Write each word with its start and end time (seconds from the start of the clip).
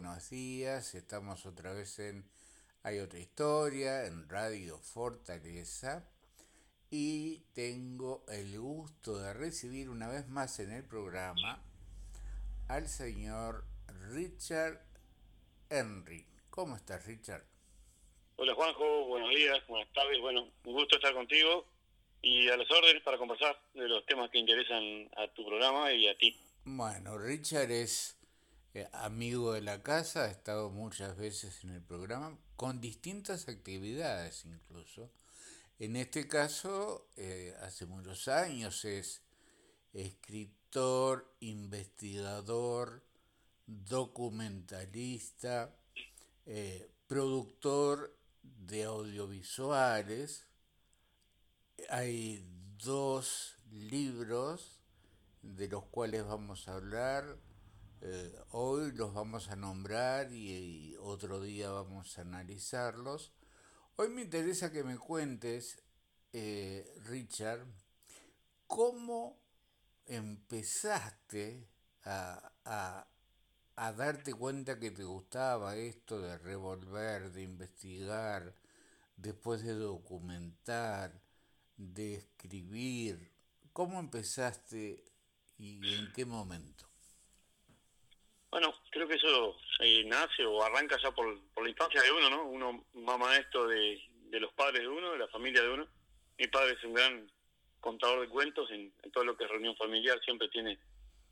buenos 0.00 0.30
días. 0.30 0.94
Estamos 0.94 1.44
otra 1.44 1.74
vez 1.74 1.98
en 1.98 2.24
Hay 2.84 3.00
otra 3.00 3.18
historia, 3.18 4.06
en 4.06 4.30
Radio 4.30 4.78
Fortaleza. 4.78 6.08
Y 6.90 7.40
tengo 7.52 8.24
el 8.28 8.58
gusto 8.58 9.18
de 9.18 9.34
recibir 9.34 9.90
una 9.90 10.08
vez 10.08 10.26
más 10.26 10.58
en 10.58 10.72
el 10.72 10.84
programa 10.84 11.62
al 12.68 12.88
señor 12.88 13.66
Richard 14.10 14.80
Henry. 15.68 16.24
¿Cómo 16.48 16.76
estás, 16.76 17.04
Richard? 17.04 17.44
Hola, 18.36 18.54
Juanjo. 18.54 19.04
Buenos 19.04 19.28
días, 19.28 19.58
buenas 19.68 19.92
tardes. 19.92 20.18
Bueno, 20.22 20.48
un 20.64 20.72
gusto 20.72 20.96
estar 20.96 21.12
contigo 21.12 21.66
y 22.22 22.48
a 22.48 22.56
las 22.56 22.70
órdenes 22.70 23.02
para 23.02 23.18
conversar 23.18 23.60
de 23.74 23.86
los 23.86 24.06
temas 24.06 24.30
que 24.30 24.38
interesan 24.38 25.10
a 25.18 25.28
tu 25.34 25.44
programa 25.44 25.92
y 25.92 26.08
a 26.08 26.16
ti. 26.16 26.40
Bueno, 26.64 27.18
Richard 27.18 27.70
es 27.70 28.16
amigo 28.92 29.52
de 29.52 29.62
la 29.62 29.82
casa, 29.82 30.24
ha 30.24 30.30
estado 30.30 30.70
muchas 30.70 31.16
veces 31.16 31.64
en 31.64 31.70
el 31.70 31.82
programa, 31.82 32.38
con 32.56 32.80
distintas 32.80 33.48
actividades 33.48 34.44
incluso. 34.44 35.10
En 35.78 35.96
este 35.96 36.28
caso, 36.28 37.08
eh, 37.16 37.54
hace 37.62 37.86
muchos 37.86 38.28
años 38.28 38.84
es 38.84 39.22
escritor, 39.92 41.34
investigador, 41.40 43.02
documentalista, 43.66 45.74
eh, 46.46 46.90
productor 47.06 48.16
de 48.42 48.84
audiovisuales. 48.84 50.46
Hay 51.88 52.44
dos 52.78 53.56
libros 53.70 54.80
de 55.42 55.68
los 55.68 55.84
cuales 55.86 56.24
vamos 56.24 56.68
a 56.68 56.74
hablar 56.74 57.38
eh, 58.02 58.34
hoy 58.52 58.92
los 58.92 59.12
vamos 59.12 59.50
a 59.50 59.56
nombrar 59.56 60.32
y, 60.32 60.96
otro 61.00 61.40
día 61.40 61.70
vamos 61.70 62.18
a 62.18 62.22
analizarlos. 62.22 63.32
Hoy 63.96 64.08
me 64.08 64.22
interesa 64.22 64.72
que 64.72 64.84
me 64.84 64.96
cuentes, 64.96 65.82
eh, 66.32 66.90
Richard, 67.04 67.66
cómo 68.66 69.38
empezaste 70.06 71.68
a, 72.04 72.52
a, 72.64 73.06
a 73.76 73.92
darte 73.92 74.32
cuenta 74.32 74.78
que 74.78 74.90
te 74.90 75.04
gustaba 75.04 75.76
esto 75.76 76.20
de 76.20 76.38
revolver, 76.38 77.32
de 77.32 77.42
investigar, 77.42 78.54
después 79.16 79.62
de 79.62 79.74
documentar, 79.74 81.20
de 81.76 82.14
escribir. 82.14 83.30
¿Cómo 83.72 84.00
empezaste 84.00 85.04
y 85.58 85.94
en 85.94 86.12
qué 86.12 86.24
momento? 86.24 86.89
Bueno, 88.50 88.74
creo 88.90 89.06
que 89.06 89.14
eso 89.14 89.56
eh, 89.78 90.04
nace 90.06 90.44
o 90.44 90.62
arranca 90.62 90.96
ya 91.00 91.12
por, 91.12 91.26
la 91.62 91.68
infancia 91.68 92.02
de 92.02 92.10
uno, 92.10 92.30
¿no? 92.30 92.44
Uno 92.46 92.84
mama 92.94 93.36
esto 93.36 93.66
de, 93.68 94.00
los 94.32 94.52
padres 94.54 94.82
de 94.82 94.88
uno, 94.88 95.12
de 95.12 95.18
la 95.18 95.28
familia 95.28 95.62
de 95.62 95.70
uno. 95.70 95.86
Mi 96.36 96.48
padre 96.48 96.74
es 96.74 96.84
un 96.84 96.94
gran 96.94 97.30
contador 97.78 98.20
de 98.20 98.28
cuentos, 98.28 98.68
en, 98.72 98.92
todo 99.12 99.24
lo 99.24 99.36
que 99.36 99.44
es 99.44 99.50
reunión 99.50 99.76
familiar 99.76 100.20
siempre 100.24 100.48
tiene 100.48 100.78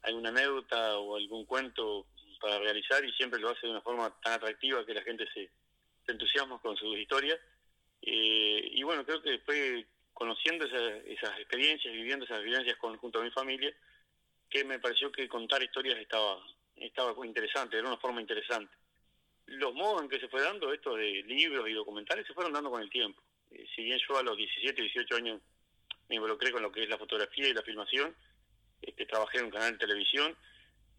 alguna 0.03 0.29
anécdota 0.29 0.97
o 0.99 1.17
algún 1.17 1.45
cuento 1.45 2.07
para 2.41 2.61
realizar 2.61 3.05
y 3.05 3.13
siempre 3.15 3.41
lo 3.41 3.51
hace 3.51 3.67
de 3.67 3.73
una 3.73 3.81
forma 3.81 4.15
tan 4.23 4.35
atractiva 4.35 4.87
que 4.87 4.95
la 4.95 5.03
gente 5.03 5.27
se, 5.35 5.51
entusiasma 6.07 6.59
con 6.61 6.77
sus 6.77 6.97
historias. 6.97 7.39
Eh, 8.01 8.69
y 8.73 8.83
bueno, 8.85 9.05
creo 9.05 9.21
que 9.21 9.33
después 9.33 9.85
conociendo 10.15 10.65
esas, 10.65 11.05
esas 11.05 11.39
experiencias, 11.39 11.93
viviendo 11.93 12.25
esas 12.25 12.43
vivencias 12.43 12.77
con, 12.77 12.97
junto 12.97 13.21
a 13.21 13.25
mi 13.25 13.31
familia, 13.31 13.75
que 14.49 14.65
me 14.65 14.79
pareció 14.79 15.13
que 15.13 15.29
contar 15.29 15.63
historias 15.63 15.99
estaba 15.99 16.41
estaba 16.81 17.15
interesante, 17.25 17.77
era 17.77 17.89
una 17.89 17.97
forma 17.99 18.21
interesante. 18.21 18.75
Los 19.47 19.75
modos 19.75 20.03
en 20.03 20.09
que 20.09 20.21
se 20.21 20.29
fue 20.29 20.43
dando 20.43 20.73
esto 20.73 20.95
de 20.95 21.23
libros 21.27 21.69
y 21.69 21.73
documentales 21.73 22.27
se 22.27 22.35
fueron 22.35 22.53
dando 22.53 22.71
con 22.71 22.83
el 22.83 22.91
tiempo. 22.91 23.23
Eh, 23.51 23.67
si 23.75 23.83
bien 23.83 23.99
yo 24.07 24.19
a 24.19 24.23
los 24.23 24.37
17, 24.37 24.83
18 24.83 25.17
años 25.17 25.41
me 26.09 26.17
involucré 26.17 26.53
con 26.53 26.63
lo 26.63 26.71
que 26.71 26.83
es 26.83 26.89
la 26.89 26.99
fotografía 26.99 27.49
y 27.49 27.55
la 27.55 27.63
filmación, 27.63 28.15
este, 28.83 29.07
trabajé 29.07 29.39
en 29.39 29.47
un 29.47 29.51
canal 29.51 29.73
de 29.73 29.79
televisión, 29.79 30.37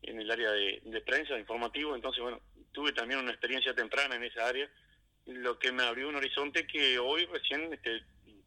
en 0.01 0.19
el 0.21 0.31
área 0.31 0.51
de, 0.51 0.81
de 0.83 1.01
prensa, 1.01 1.37
informativo, 1.37 1.95
entonces 1.95 2.21
bueno, 2.21 2.41
tuve 2.71 2.93
también 2.93 3.19
una 3.19 3.31
experiencia 3.31 3.73
temprana 3.73 4.15
en 4.15 4.23
esa 4.23 4.47
área, 4.47 4.69
lo 5.25 5.59
que 5.59 5.71
me 5.71 5.83
abrió 5.83 6.09
un 6.09 6.15
horizonte 6.15 6.65
que 6.65 6.97
hoy 6.97 7.25
recién 7.25 7.71
este, 7.73 8.03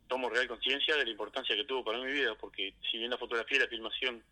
tomo 0.09 0.29
real 0.29 0.49
conciencia 0.49 0.97
de 0.97 1.05
la 1.05 1.11
importancia 1.11 1.57
que 1.57 1.65
tuvo 1.65 1.85
para 1.85 1.99
mi 1.99 2.13
vida, 2.13 2.35
porque 2.35 2.75
si 2.91 2.99
bien 2.99 3.11
la 3.11 3.19
fotografía 3.19 3.59
y 3.59 3.61
la 3.61 3.69
filmación 3.69 4.23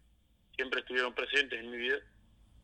siempre 0.55 0.81
estuvieron 0.81 1.15
presentes 1.15 1.61
en 1.61 1.71
mi 1.71 1.79
vida, 1.79 1.99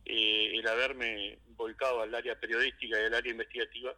eh, 0.09 0.57
el 0.57 0.65
haberme 0.67 1.37
volcado 1.49 2.01
al 2.01 2.15
área 2.15 2.39
periodística 2.39 2.97
y 2.97 3.05
al 3.05 3.13
área 3.13 3.31
investigativa, 3.31 3.93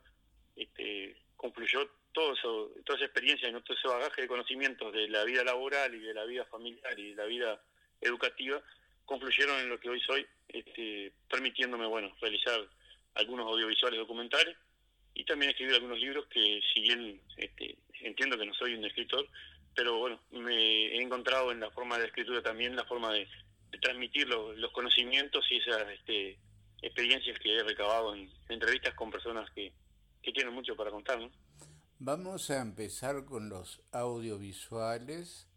este, 0.56 1.16
concluyó 1.36 1.88
todo 2.12 2.34
eso, 2.34 2.72
toda 2.84 2.98
esa 2.98 3.06
experiencia 3.06 3.48
y 3.48 3.52
todo 3.52 3.78
ese 3.78 3.88
bagaje 3.88 4.24
de 4.24 4.28
conocimientos 4.28 4.92
de 4.92 5.08
la 5.08 5.24
vida 5.24 5.44
laboral 5.44 5.94
y 5.94 6.00
de 6.00 6.14
la 6.16 6.26
vida 6.26 6.46
familiar 6.46 7.00
y 7.00 7.12
de 7.12 7.16
la 7.16 7.26
vida 7.26 7.62
educativa, 8.02 8.60
confluyeron 9.06 9.60
en 9.60 9.70
lo 9.70 9.80
que 9.80 9.90
hoy 9.90 10.02
soy, 10.02 10.26
este, 10.48 11.14
permitiéndome 11.30 11.86
bueno 11.86 12.12
realizar 12.20 12.60
algunos 13.14 13.46
audiovisuales 13.46 14.00
documentales 14.00 14.58
y 15.14 15.24
también 15.26 15.52
escribir 15.52 15.76
algunos 15.76 16.00
libros 16.00 16.26
que 16.28 16.60
si 16.74 16.82
bien 16.82 17.22
este, 17.38 17.78
entiendo 18.02 18.36
que 18.36 18.48
no 18.48 18.54
soy 18.56 18.74
un 18.74 18.86
escritor, 18.86 19.28
pero 19.76 19.98
bueno, 20.00 20.20
me 20.32 20.88
he 20.88 21.02
encontrado 21.02 21.52
en 21.52 21.60
la 21.60 21.70
forma 21.70 22.00
de 22.00 22.08
escritura 22.08 22.42
también 22.42 22.76
la 22.76 22.86
forma 22.86 23.14
de 23.14 23.28
transmitir 23.82 24.28
los, 24.28 24.72
conocimientos 24.72 25.46
y 25.50 25.58
esas 25.58 25.88
este, 25.90 26.38
experiencias 26.82 27.38
que 27.40 27.58
he 27.58 27.64
recabado 27.64 28.16
en, 28.16 28.30
entrevistas 28.50 28.94
con 28.96 29.12
personas 29.12 29.50
que, 29.52 29.74
tienen 30.32 30.54
mucho 30.54 30.76
para 30.76 30.92
contar. 30.92 31.18
Vamos 31.98 32.52
a 32.52 32.62
empezar 32.62 33.26
con 33.26 33.50
los 33.50 33.82
audiovisuales. 33.92 35.48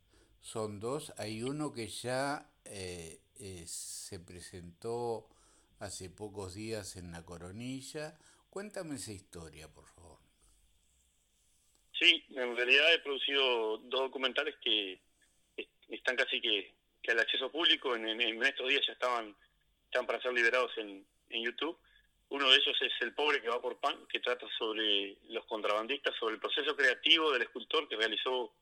Son 0.40 0.80
dos. 0.80 1.12
Hay 1.18 1.42
uno 1.42 1.74
que 1.74 1.88
ya 1.88 2.48
eh, 2.64 3.20
eh, 3.38 3.64
se 3.66 4.18
presentó 4.18 5.28
hace 5.78 6.08
pocos 6.08 6.54
días 6.54 6.96
en 6.96 7.12
La 7.12 7.22
Coronilla. 7.26 8.16
Cuéntame 8.48 8.94
esa 8.94 9.12
historia, 9.12 9.68
por 9.68 9.86
favor. 9.88 10.18
Sí, 11.98 12.24
en 12.30 12.56
realidad 12.56 12.94
he 12.94 12.98
producido 13.00 13.78
dos 13.78 14.00
documentales 14.00 14.54
que 14.62 15.00
están 15.88 16.16
casi 16.16 16.40
que 16.40 16.74
que 17.02 17.12
al 17.12 17.20
acceso 17.20 17.50
público 17.50 17.94
en, 17.96 18.42
estos 18.42 18.68
días 18.68 18.86
ya 18.86 18.92
estaban, 18.92 19.34
están 19.84 20.06
para 20.06 20.20
ser 20.20 20.32
liberados 20.32 20.70
en, 20.78 21.04
en 21.30 21.44
YouTube. 21.44 21.76
Uno 22.28 22.48
de 22.48 22.56
ellos 22.56 22.76
es 22.80 22.92
El 23.00 23.12
pobre 23.12 23.42
que 23.42 23.48
va 23.48 23.60
por 23.60 23.78
pan, 23.78 24.06
que 24.08 24.20
trata 24.20 24.46
sobre 24.56 25.16
los 25.28 25.44
contrabandistas, 25.46 26.14
sobre 26.16 26.34
el 26.34 26.40
proceso 26.40 26.74
creativo 26.74 27.30
del 27.32 27.42
escultor 27.42 27.88
que 27.88 27.96
realizó 27.96 28.52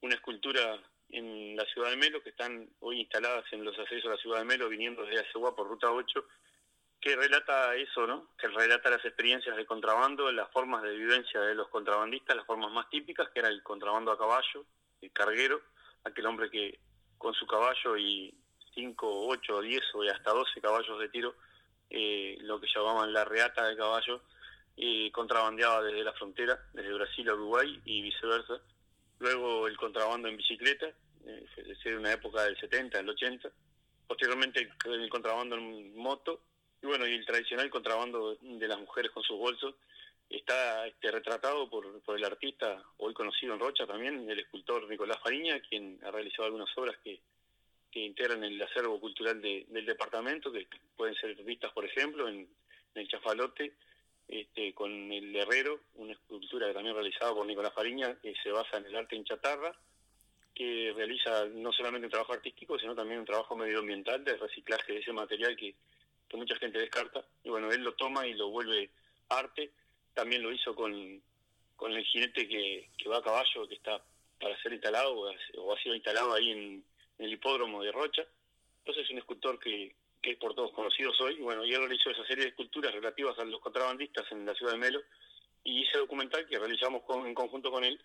una 0.00 0.14
escultura 0.14 0.82
en 1.10 1.54
la 1.54 1.64
ciudad 1.66 1.90
de 1.90 1.96
Melo, 1.96 2.22
que 2.22 2.30
están 2.30 2.68
hoy 2.80 3.00
instaladas 3.00 3.44
en 3.52 3.64
los 3.64 3.78
accesos 3.78 4.06
a 4.06 4.14
la 4.14 4.20
ciudad 4.20 4.38
de 4.38 4.44
Melo, 4.44 4.68
viniendo 4.68 5.04
desde 5.04 5.20
Acegua 5.20 5.54
por 5.54 5.68
ruta 5.68 5.92
8, 5.92 6.26
que 7.00 7.14
relata 7.14 7.74
eso, 7.76 8.06
¿no? 8.06 8.28
Que 8.38 8.48
relata 8.48 8.90
las 8.90 9.04
experiencias 9.04 9.56
de 9.56 9.66
contrabando, 9.66 10.32
las 10.32 10.50
formas 10.50 10.82
de 10.82 10.96
vivencia 10.96 11.40
de 11.40 11.54
los 11.54 11.68
contrabandistas, 11.68 12.36
las 12.36 12.46
formas 12.46 12.72
más 12.72 12.88
típicas, 12.88 13.28
que 13.30 13.40
era 13.40 13.48
el 13.48 13.62
contrabando 13.62 14.10
a 14.10 14.18
caballo, 14.18 14.64
el 15.00 15.12
carguero, 15.12 15.60
aquel 16.04 16.26
hombre 16.26 16.50
que 16.50 16.78
con 17.22 17.34
su 17.34 17.46
caballo 17.46 17.96
y 17.96 18.34
5, 18.74 19.28
8, 19.28 19.60
10 19.60 19.80
o 19.94 20.02
hasta 20.10 20.32
12 20.32 20.60
caballos 20.60 20.98
de 20.98 21.08
tiro, 21.08 21.36
eh, 21.88 22.36
lo 22.40 22.60
que 22.60 22.66
llamaban 22.74 23.12
la 23.12 23.24
reata 23.24 23.64
de 23.68 23.76
caballo, 23.76 24.22
contrabandeaba 25.12 25.82
desde 25.82 26.02
la 26.02 26.12
frontera, 26.14 26.58
desde 26.72 26.92
Brasil 26.94 27.28
a 27.28 27.34
Uruguay 27.34 27.80
y 27.84 28.02
viceversa. 28.02 28.60
Luego 29.20 29.68
el 29.68 29.76
contrabando 29.76 30.26
en 30.26 30.36
bicicleta, 30.36 30.86
eh, 31.24 31.46
de 31.84 31.96
una 31.96 32.12
época 32.12 32.42
del 32.42 32.58
70, 32.58 32.98
del 32.98 33.10
80. 33.10 33.48
Posteriormente 34.08 34.68
el 34.86 35.08
contrabando 35.08 35.54
en 35.54 35.94
moto. 35.96 36.40
Y 36.82 36.86
bueno, 36.86 37.06
y 37.06 37.14
el 37.14 37.24
tradicional 37.24 37.70
contrabando 37.70 38.36
de 38.40 38.66
las 38.66 38.80
mujeres 38.80 39.12
con 39.12 39.22
sus 39.22 39.38
bolsos 39.38 39.76
está 40.36 40.86
este, 40.86 41.10
retratado 41.10 41.68
por, 41.68 42.02
el 42.16 42.24
artista 42.24 42.82
hoy 42.98 43.12
conocido 43.12 43.54
en 43.54 43.60
Rocha 43.60 43.86
también, 43.86 44.28
el 44.28 44.38
escultor 44.38 44.88
Nicolás 44.88 45.18
Fariña, 45.22 45.60
quien 45.60 45.98
ha 46.04 46.10
realizado 46.10 46.46
algunas 46.46 46.70
obras 46.78 46.96
que, 47.04 47.20
que 47.90 48.00
integran 48.00 48.42
el 48.42 48.60
acervo 48.62 48.98
cultural 48.98 49.40
del 49.40 49.86
departamento, 49.86 50.50
que 50.50 50.66
pueden 50.96 51.14
ser 51.16 51.34
vistas, 51.42 51.72
por 51.72 51.84
ejemplo, 51.84 52.28
en, 52.28 52.48
el 52.94 53.08
Chafalote, 53.08 53.72
este, 54.28 54.74
con 54.74 54.90
el 55.12 55.34
Herrero, 55.34 55.80
una 55.94 56.12
escultura 56.12 56.72
también 56.72 56.94
realizada 56.94 57.34
por 57.34 57.46
Nicolás 57.46 57.72
Fariña, 57.74 58.18
que 58.20 58.34
se 58.42 58.50
basa 58.50 58.78
en 58.78 58.86
el 58.86 58.96
arte 58.96 59.16
en 59.16 59.24
chatarra, 59.24 59.74
que 60.54 60.92
realiza 60.94 61.46
no 61.46 61.72
solamente 61.72 62.06
un 62.06 62.10
trabajo 62.10 62.34
artístico, 62.34 62.78
sino 62.78 62.94
también 62.94 63.20
un 63.20 63.26
trabajo 63.26 63.56
medioambiental 63.56 64.22
de 64.24 64.36
reciclaje 64.36 64.92
de 64.92 64.98
ese 65.00 65.12
material 65.12 65.56
que, 65.56 65.74
que 66.28 66.36
mucha 66.36 66.54
gente 66.56 66.78
descarta. 66.78 67.24
Y 67.42 67.48
bueno, 67.48 67.70
él 67.70 67.82
lo 67.82 67.94
toma 67.94 68.26
y 68.26 68.34
lo 68.34 68.50
vuelve 68.50 68.90
arte 69.30 69.72
también 70.14 70.42
lo 70.42 70.52
hizo 70.52 70.74
con, 70.74 71.22
con 71.76 71.92
el 71.92 72.04
jinete 72.04 72.48
que, 72.48 72.90
que 72.96 73.08
va 73.08 73.18
a 73.18 73.22
caballo, 73.22 73.68
que 73.68 73.74
está 73.74 74.02
para 74.40 74.60
ser 74.60 74.72
instalado 74.72 75.14
o 75.14 75.72
ha 75.72 75.82
sido 75.82 75.94
instalado 75.94 76.34
ahí 76.34 76.50
en, 76.50 76.84
el 77.18 77.32
hipódromo 77.32 77.82
de 77.82 77.92
Rocha. 77.92 78.24
Entonces 78.78 79.04
es 79.04 79.10
un 79.10 79.18
escultor 79.18 79.58
que, 79.60 79.94
que 80.20 80.32
es 80.32 80.36
por 80.38 80.54
todos 80.54 80.72
conocidos 80.72 81.20
hoy. 81.20 81.36
Bueno, 81.36 81.64
y 81.64 81.72
él 81.72 81.80
realizó 81.80 82.10
esa 82.10 82.26
serie 82.26 82.44
de 82.44 82.50
esculturas 82.50 82.92
relativas 82.92 83.38
a 83.38 83.44
los 83.44 83.60
contrabandistas 83.60 84.30
en 84.32 84.44
la 84.44 84.54
ciudad 84.54 84.72
de 84.72 84.78
Melo 84.78 85.00
y 85.62 85.84
ese 85.84 85.98
documental 85.98 86.46
que 86.46 86.58
realizamos 86.58 87.02
en 87.24 87.34
conjunto 87.34 87.70
con 87.70 87.84
él 87.84 88.00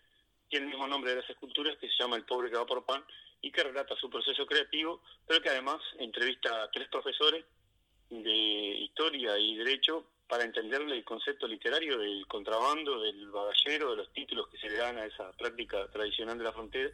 tiene 0.49 0.65
el 0.65 0.71
mismo 0.71 0.87
nombre 0.87 1.11
de 1.11 1.21
las 1.21 1.29
esculturas 1.29 1.77
que 1.77 1.87
se 1.87 1.95
llama 1.97 2.15
El 2.15 2.25
pobre 2.25 2.49
que 2.49 2.57
va 2.57 2.65
por 2.65 2.85
pan 2.85 3.03
y 3.41 3.51
que 3.51 3.63
relata 3.63 3.95
su 3.95 4.09
proceso 4.09 4.45
creativo, 4.45 5.01
pero 5.25 5.41
que 5.41 5.49
además 5.49 5.81
entrevista 5.99 6.63
a 6.63 6.71
tres 6.71 6.87
profesores 6.89 7.45
de 8.09 8.31
historia 8.31 9.37
y 9.37 9.57
derecho 9.57 10.05
para 10.27 10.43
entenderle 10.43 10.95
el 10.95 11.03
concepto 11.03 11.47
literario 11.47 11.97
del 11.97 12.25
contrabando, 12.27 13.01
del 13.01 13.29
bagallero, 13.29 13.91
de 13.91 13.97
los 13.97 14.13
títulos 14.13 14.47
que 14.49 14.57
se 14.57 14.69
le 14.69 14.77
dan 14.77 14.97
a 14.97 15.05
esa 15.05 15.31
práctica 15.33 15.87
tradicional 15.91 16.37
de 16.37 16.43
la 16.43 16.53
frontera, 16.53 16.91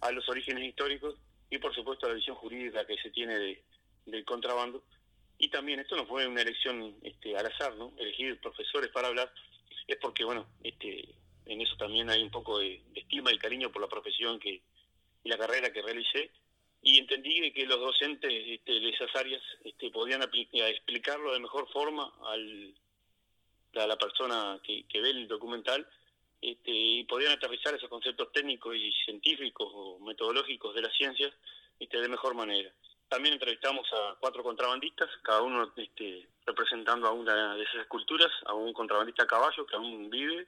a 0.00 0.12
los 0.12 0.28
orígenes 0.28 0.64
históricos 0.64 1.16
y 1.50 1.58
por 1.58 1.74
supuesto 1.74 2.06
a 2.06 2.10
la 2.10 2.14
visión 2.14 2.36
jurídica 2.36 2.86
que 2.86 2.96
se 2.98 3.10
tiene 3.10 3.38
de, 3.38 3.62
del 4.06 4.24
contrabando. 4.24 4.82
Y 5.38 5.48
también 5.48 5.80
esto 5.80 5.96
no 5.96 6.06
fue 6.06 6.26
una 6.26 6.42
elección 6.42 6.94
este, 7.02 7.36
al 7.36 7.46
azar, 7.46 7.74
¿no? 7.76 7.92
Elegir 7.98 8.40
profesores 8.40 8.90
para 8.90 9.08
hablar 9.08 9.32
es 9.86 9.96
porque, 9.96 10.24
bueno, 10.24 10.46
este, 10.62 11.08
en 11.46 11.60
eso 11.60 11.76
también 11.76 12.10
hay 12.10 12.22
un 12.22 12.30
poco 12.30 12.58
de, 12.58 12.82
estima 12.94 13.32
y 13.32 13.38
cariño 13.38 13.72
por 13.72 13.82
la 13.82 13.88
profesión 13.88 14.38
que 14.38 14.62
y 15.22 15.28
la 15.28 15.36
carrera 15.36 15.70
que 15.70 15.82
realicé 15.82 16.30
y 16.82 16.98
entendí 16.98 17.52
que 17.52 17.66
los 17.66 17.78
docentes 17.78 18.32
este, 18.32 18.72
de 18.72 18.88
esas 18.88 19.14
áreas 19.14 19.42
este, 19.64 19.90
podían 19.90 20.22
explicarlo 20.22 21.32
de 21.32 21.40
mejor 21.40 21.68
forma 21.70 22.10
al, 22.26 22.74
a 23.74 23.86
la 23.86 23.96
persona 23.96 24.58
que, 24.62 24.84
ve 25.00 25.10
el 25.10 25.28
documental 25.28 25.86
este, 26.40 26.70
y 26.70 27.04
podían 27.04 27.32
aterrizar 27.32 27.74
esos 27.74 27.90
conceptos 27.90 28.32
técnicos 28.32 28.74
y 28.74 28.92
científicos 29.04 29.70
o 29.72 29.98
metodológicos 30.00 30.74
de 30.74 30.82
las 30.82 30.96
ciencias 30.96 31.32
este, 31.78 32.00
de 32.00 32.08
mejor 32.08 32.34
manera. 32.34 32.72
También 33.08 33.34
entrevistamos 33.34 33.86
a 33.92 34.14
cuatro 34.18 34.42
contrabandistas, 34.42 35.10
cada 35.22 35.42
uno 35.42 35.70
este, 35.76 36.26
representando 36.46 37.08
a 37.08 37.12
una 37.12 37.56
de 37.56 37.64
esas 37.64 37.82
esculturas, 37.82 38.30
a 38.46 38.54
un 38.54 38.72
contrabandista 38.72 39.24
a 39.24 39.26
caballo 39.26 39.66
que 39.66 39.76
aún 39.76 40.08
vive, 40.08 40.46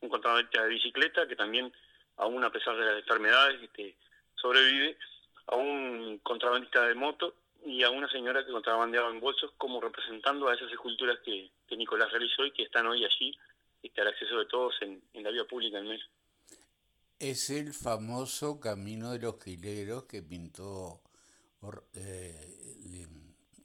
un 0.00 0.08
contrabandista 0.10 0.64
de 0.64 0.68
bicicleta 0.68 1.26
que 1.26 1.36
también, 1.36 1.72
aún 2.16 2.44
a 2.44 2.50
pesar 2.50 2.76
de 2.76 2.84
las 2.84 2.98
enfermedades, 2.98 3.62
este, 3.62 3.96
sobrevive, 4.34 4.98
a 5.46 5.56
un 5.56 6.18
contrabandista 6.22 6.86
de 6.86 6.94
moto 6.94 7.34
y 7.64 7.82
a 7.82 7.90
una 7.90 8.10
señora 8.10 8.44
que 8.44 8.52
contrabandeaba 8.52 9.10
en 9.10 9.20
bolsos 9.20 9.52
como 9.56 9.80
representando 9.80 10.48
a 10.48 10.54
esas 10.54 10.70
esculturas 10.70 11.18
que, 11.24 11.50
Nicolás 11.76 12.12
realizó 12.12 12.44
y 12.44 12.52
que 12.52 12.64
están 12.64 12.86
hoy 12.86 13.02
allí 13.02 13.34
este, 13.82 14.02
al 14.02 14.08
acceso 14.08 14.38
de 14.38 14.44
todos 14.44 14.74
en, 14.82 15.02
la 15.14 15.30
vía 15.30 15.44
pública 15.44 15.78
en 15.78 15.88
Melo. 15.88 16.04
Es 17.18 17.48
el 17.48 17.72
famoso 17.72 18.60
Camino 18.60 19.10
de 19.12 19.18
los 19.18 19.42
Quileros 19.42 20.04
que 20.04 20.22
pintó 20.22 21.00
eh, 21.94 23.06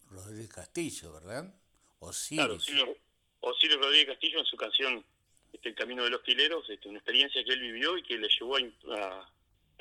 Rodríguez 0.10 0.54
Castillo, 0.54 1.12
¿verdad? 1.12 1.54
Osiris. 2.00 2.66
Claro, 2.66 2.96
Osiris 3.42 3.78
Rodríguez 3.78 4.08
Castillo 4.08 4.40
en 4.40 4.46
su 4.46 4.56
canción 4.56 5.06
este, 5.52 5.70
El 5.70 5.76
Camino 5.76 6.04
de 6.04 6.10
los 6.10 6.22
Quileros, 6.22 6.70
este, 6.70 6.88
una 6.88 7.00
experiencia 7.00 7.44
que 7.44 7.52
él 7.52 7.62
vivió 7.62 7.98
y 7.98 8.04
que 8.04 8.18
le 8.18 8.30
llevó 8.30 8.58
a, 8.96 9.30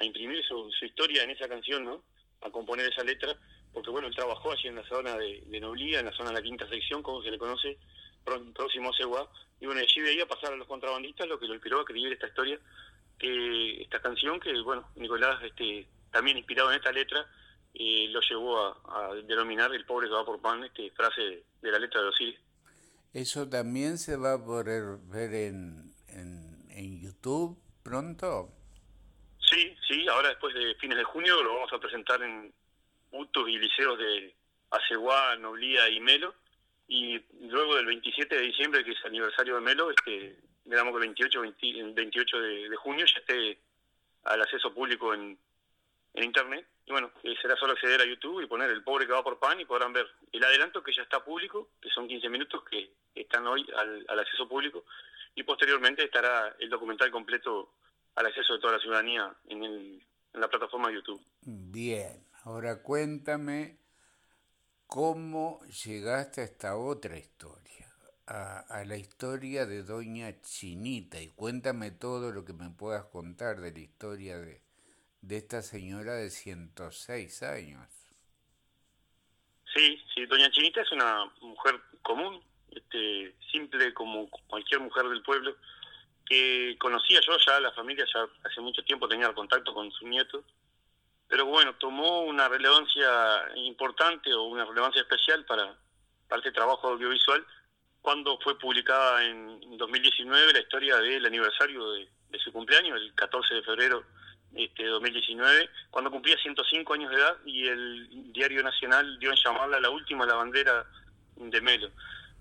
imprimir 0.04 0.44
su, 0.44 0.70
historia 0.82 1.22
en 1.22 1.30
esa 1.30 1.48
canción, 1.48 1.84
¿no? 1.84 2.02
A 2.42 2.50
componer 2.50 2.86
esa 2.86 3.02
letra, 3.02 3.36
porque 3.72 3.90
bueno, 3.90 4.08
él 4.08 4.14
trabajó 4.14 4.52
allí 4.52 4.68
en 4.68 4.76
la 4.76 4.88
zona 4.88 5.16
de, 5.16 5.42
de 5.46 5.60
Noblía, 5.60 6.00
en 6.00 6.06
la 6.06 6.12
zona 6.12 6.30
de 6.30 6.36
la 6.36 6.42
quinta 6.42 6.68
sección, 6.68 7.02
como 7.02 7.22
se 7.22 7.30
le 7.30 7.38
conoce, 7.38 7.78
próximo 8.54 8.90
a 8.90 8.96
Seguá, 8.96 9.28
y 9.60 9.66
bueno, 9.66 9.80
allí 9.80 10.00
veía 10.00 10.26
pasar 10.26 10.52
a 10.52 10.56
los 10.56 10.66
contrabandistas, 10.66 11.28
lo 11.28 11.38
que 11.38 11.46
lo 11.46 11.54
inspiró 11.54 11.78
a 11.78 11.82
escribir 11.82 12.12
esta 12.12 12.26
historia, 12.26 12.58
que 13.18 13.82
esta 13.82 14.00
canción 14.02 14.40
que, 14.40 14.52
bueno, 14.60 14.88
Nicolás, 14.96 15.42
este, 15.42 15.88
también 16.10 16.36
inspirado 16.36 16.70
en 16.70 16.76
esta 16.76 16.92
letra, 16.92 17.26
y 17.72 18.08
lo 18.08 18.20
llevó 18.20 18.58
a, 18.58 19.14
denominar 19.26 19.74
el 19.74 19.84
pobre 19.84 20.08
que 20.08 20.14
va 20.14 20.24
por 20.24 20.40
pan, 20.40 20.64
este, 20.64 20.90
frase 20.92 21.44
de, 21.62 21.70
la 21.70 21.78
letra 21.78 22.00
de 22.00 22.08
Osiris. 22.08 22.38
¿Eso 23.12 23.48
también 23.48 23.98
se 23.98 24.16
va 24.16 24.34
a 24.34 24.44
poder 24.44 24.98
ver 25.04 25.34
en, 25.34 25.94
en, 26.08 27.00
YouTube 27.00 27.58
pronto? 27.82 28.50
Sí, 29.48 29.76
sí, 29.86 30.06
ahora 30.08 30.30
después 30.30 30.54
de 30.54 30.74
fines 30.76 30.98
de 30.98 31.04
junio 31.04 31.42
lo 31.42 31.54
vamos 31.54 31.72
a 31.72 31.78
presentar 31.78 32.22
en 32.22 32.52
UTUS 33.12 33.48
y 33.48 33.58
liceos 33.58 33.98
de 33.98 34.34
Aceguá, 34.70 35.36
Noblía 35.36 35.88
y 35.88 36.00
Melo. 36.00 36.34
Y 36.88 37.20
luego 37.48 37.76
del 37.76 37.86
27 37.86 38.34
de 38.34 38.42
diciembre, 38.42 38.84
que 38.84 38.92
es 38.92 39.04
aniversario 39.04 39.56
de 39.56 39.60
Melo, 39.60 39.90
este, 39.90 40.36
digamos 40.64 40.92
que 40.92 40.98
el 40.98 41.14
28, 41.14 41.40
28 41.94 42.40
de, 42.40 42.68
de 42.68 42.76
junio 42.76 43.06
ya 43.06 43.18
esté 43.18 43.58
al 44.24 44.42
acceso 44.42 44.72
público 44.72 45.14
en, 45.14 45.38
en 46.14 46.24
Internet 46.24 46.66
y 46.86 46.92
bueno, 46.92 47.10
eh, 47.24 47.34
será 47.42 47.56
solo 47.56 47.72
acceder 47.72 48.00
a 48.00 48.06
YouTube 48.06 48.40
y 48.40 48.46
poner 48.46 48.70
el 48.70 48.84
pobre 48.84 49.06
que 49.06 49.12
va 49.12 49.24
por 49.24 49.40
pan 49.40 49.58
y 49.60 49.64
podrán 49.64 49.92
ver 49.92 50.06
el 50.32 50.44
adelanto 50.44 50.82
que 50.82 50.92
ya 50.92 51.02
está 51.02 51.22
público, 51.22 51.70
que 51.82 51.90
son 51.90 52.06
15 52.06 52.28
minutos 52.28 52.62
que 52.70 52.90
están 53.12 53.44
hoy 53.46 53.66
al, 53.76 54.20
acceso 54.20 54.48
público, 54.48 54.84
y 55.34 55.42
posteriormente 55.42 56.04
estará 56.04 56.54
el 56.60 56.70
documental 56.70 57.10
completo 57.10 57.72
al 58.16 58.26
acceso 58.26 58.54
de 58.54 58.60
toda 58.60 58.74
la 58.74 58.80
ciudadanía 58.80 59.34
en, 59.48 59.64
en 59.64 60.00
la 60.32 60.48
plataforma 60.48 60.88
de 60.88 60.96
YouTube. 60.96 61.22
Bien, 61.42 62.26
ahora 62.44 62.82
cuéntame 62.82 63.78
cómo 64.86 65.60
llegaste 65.84 66.40
a 66.40 66.44
esta 66.44 66.76
otra 66.76 67.16
historia, 67.16 67.86
a, 68.26 68.60
a, 68.60 68.84
la 68.84 68.96
historia 68.96 69.66
de 69.66 69.82
Doña 69.82 70.40
Chinita, 70.40 71.20
y 71.20 71.28
cuéntame 71.28 71.90
todo 71.92 72.32
lo 72.32 72.44
que 72.44 72.52
me 72.52 72.70
puedas 72.70 73.04
contar 73.04 73.60
de 73.60 73.72
la 73.72 73.80
historia 73.80 74.38
de 74.38 74.66
de 75.26 75.36
esta 75.38 75.60
señora 75.60 76.14
de 76.14 76.30
106 76.30 77.42
años. 77.42 77.88
Sí, 79.74 80.00
sí, 80.14 80.24
doña 80.26 80.50
Chinita 80.50 80.80
es 80.80 80.92
una 80.92 81.30
mujer 81.40 81.80
común, 82.02 82.40
este, 82.70 83.34
simple 83.50 83.92
como 83.92 84.30
cualquier 84.46 84.80
mujer 84.80 85.08
del 85.08 85.22
pueblo, 85.22 85.56
que 86.26 86.76
conocía 86.78 87.20
yo 87.26 87.36
ya, 87.38 87.60
la 87.60 87.72
familia 87.72 88.04
ya 88.12 88.26
hace 88.44 88.60
mucho 88.60 88.82
tiempo 88.82 89.08
tenía 89.08 89.32
contacto 89.32 89.72
con 89.72 89.90
su 89.92 90.06
nieto, 90.06 90.44
pero 91.28 91.46
bueno, 91.46 91.74
tomó 91.76 92.22
una 92.22 92.48
relevancia 92.48 93.08
importante 93.56 94.32
o 94.34 94.44
una 94.44 94.64
relevancia 94.64 95.02
especial 95.02 95.44
para, 95.44 95.74
para 96.28 96.40
este 96.40 96.52
trabajo 96.52 96.88
audiovisual 96.88 97.44
cuando 98.06 98.38
fue 98.38 98.56
publicada 98.56 99.24
en 99.24 99.76
2019 99.76 100.52
la 100.52 100.60
historia 100.60 100.96
del 100.98 101.26
aniversario 101.26 101.90
de, 101.90 102.08
su 102.38 102.52
cumpleaños, 102.52 103.00
el 103.00 103.12
14 103.14 103.54
de 103.56 103.62
febrero 103.64 104.04
este 104.54 104.86
2019, 104.86 105.68
cuando 105.90 106.12
cumplía 106.12 106.36
105 106.36 106.94
años 106.94 107.10
de 107.10 107.16
edad 107.16 107.36
y 107.44 107.66
el 107.66 108.32
diario 108.32 108.62
nacional 108.62 109.18
dio 109.18 109.30
en 109.30 109.36
llamarla 109.44 109.80
la 109.80 109.90
última 109.90 110.24
lavandera 110.24 110.86
de 111.34 111.60
Melo. 111.60 111.90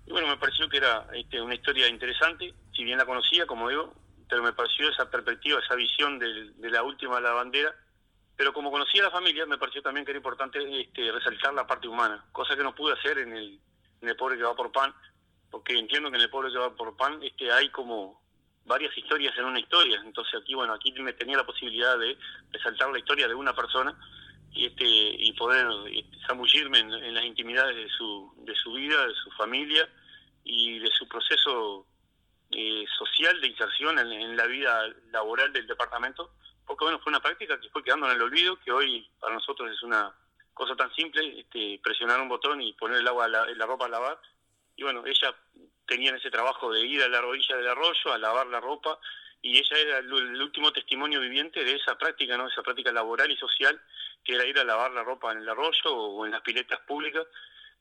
Y 0.06 0.12
bueno, 0.12 0.28
me 0.28 0.36
pareció 0.36 0.68
que 0.68 0.76
era 0.76 1.04
este, 1.14 1.40
una 1.40 1.56
historia 1.56 1.88
interesante, 1.88 2.54
si 2.76 2.84
bien 2.84 2.98
la 2.98 3.06
conocía, 3.06 3.46
como 3.46 3.68
digo, 3.68 3.92
pero 4.28 4.42
me 4.42 4.52
pareció 4.52 4.88
esa 4.88 5.10
perspectiva, 5.10 5.60
esa 5.60 5.74
visión 5.74 6.18
de, 6.18 6.70
la 6.70 6.82
última 6.82 7.20
lavandera, 7.20 7.74
pero 8.36 8.52
como 8.52 8.70
conocía 8.70 9.02
la 9.02 9.10
familia, 9.10 9.46
me 9.46 9.58
pareció 9.58 9.82
también 9.82 10.04
que 10.04 10.12
era 10.12 10.18
importante 10.18 10.58
este, 10.80 11.10
resaltar 11.10 11.54
la 11.54 11.66
parte 11.66 11.88
humana, 11.88 12.24
cosa 12.32 12.54
que 12.54 12.62
no 12.62 12.74
pude 12.74 12.92
hacer 12.92 13.18
en 13.18 13.32
el, 13.32 13.58
en 14.02 14.08
el 14.08 14.16
pobre 14.16 14.36
que 14.36 14.42
va 14.42 14.54
por 14.54 14.70
pan, 14.70 14.94
porque 15.50 15.78
entiendo 15.78 16.10
que 16.10 16.16
en 16.16 16.22
el 16.22 16.30
pobre 16.30 16.52
que 16.52 16.58
va 16.58 16.74
por 16.74 16.96
pan 16.96 17.22
este, 17.22 17.50
hay 17.50 17.70
como 17.70 18.20
varias 18.66 18.96
historias 18.98 19.36
en 19.38 19.44
una 19.44 19.60
historia. 19.60 20.02
Entonces 20.04 20.34
aquí, 20.40 20.54
bueno, 20.54 20.74
aquí 20.74 20.92
me 21.00 21.12
tenía 21.12 21.36
la 21.36 21.46
posibilidad 21.46 21.98
de 21.98 22.18
resaltar 22.50 22.90
la 22.90 22.98
historia 22.98 23.28
de 23.28 23.34
una 23.34 23.54
persona 23.54 23.96
y 24.52 24.66
este 24.66 24.84
y 24.84 25.32
poder 25.32 25.66
este, 25.92 26.18
zambullirme 26.26 26.80
en, 26.80 27.14
las 27.14 27.24
intimidades 27.24 27.76
de 27.76 27.88
su, 27.88 28.34
de 28.38 28.54
su 28.54 28.72
vida, 28.72 29.06
de 29.06 29.14
su 29.14 29.30
familia 29.32 29.88
y 30.44 30.78
de 30.78 30.90
su 30.90 31.06
proceso 31.08 31.86
eh, 32.58 32.86
social 32.96 33.38
de 33.38 33.48
inserción 33.48 33.98
en, 33.98 34.34
la 34.34 34.46
vida 34.46 34.88
laboral 35.10 35.52
del 35.52 35.66
departamento. 35.66 36.30
Porque 36.66 36.84
bueno, 36.84 36.98
fue 37.00 37.10
una 37.10 37.20
práctica 37.20 37.60
que 37.60 37.68
fue 37.68 37.84
quedando 37.84 38.06
en 38.06 38.16
el 38.16 38.22
olvido, 38.22 38.58
que 38.60 38.72
hoy 38.72 39.06
para 39.20 39.34
nosotros 39.34 39.70
es 39.70 39.82
una 39.82 40.10
cosa 40.54 40.74
tan 40.74 40.90
simple, 40.94 41.40
este, 41.40 41.78
presionar 41.82 42.18
un 42.18 42.30
botón 42.30 42.62
y 42.62 42.72
poner 42.72 43.00
el 43.00 43.08
agua, 43.08 43.28
la, 43.28 43.44
la 43.44 43.66
ropa 43.66 43.84
a 43.84 43.90
lavar. 43.90 44.18
Y 44.74 44.84
bueno, 44.84 45.04
ella 45.04 45.34
tenían 45.86 46.16
ese 46.16 46.30
trabajo 46.30 46.72
de 46.72 46.80
ir 46.80 47.02
a 47.02 47.08
la 47.08 47.20
orilla 47.26 47.56
del 47.56 47.68
arroyo 47.68 48.10
a 48.10 48.18
lavar 48.18 48.46
la 48.46 48.60
ropa 48.60 48.98
y 49.42 49.58
ella 49.58 49.76
era 49.76 49.98
el, 49.98 50.40
último 50.40 50.72
testimonio 50.72 51.20
viviente 51.20 51.62
de 51.62 51.74
esa 51.74 51.98
práctica, 51.98 52.38
¿no? 52.38 52.48
Esa 52.48 52.62
práctica 52.62 52.90
laboral 52.90 53.30
y 53.30 53.36
social 53.36 53.78
que 54.24 54.34
era 54.34 54.46
ir 54.46 54.58
a 54.58 54.64
lavar 54.64 54.92
la 54.92 55.04
ropa 55.04 55.30
en 55.30 55.38
el 55.38 55.48
arroyo 55.48 55.94
o 55.94 56.24
en 56.24 56.32
las 56.32 56.40
piletas 56.40 56.80
públicas 56.80 57.26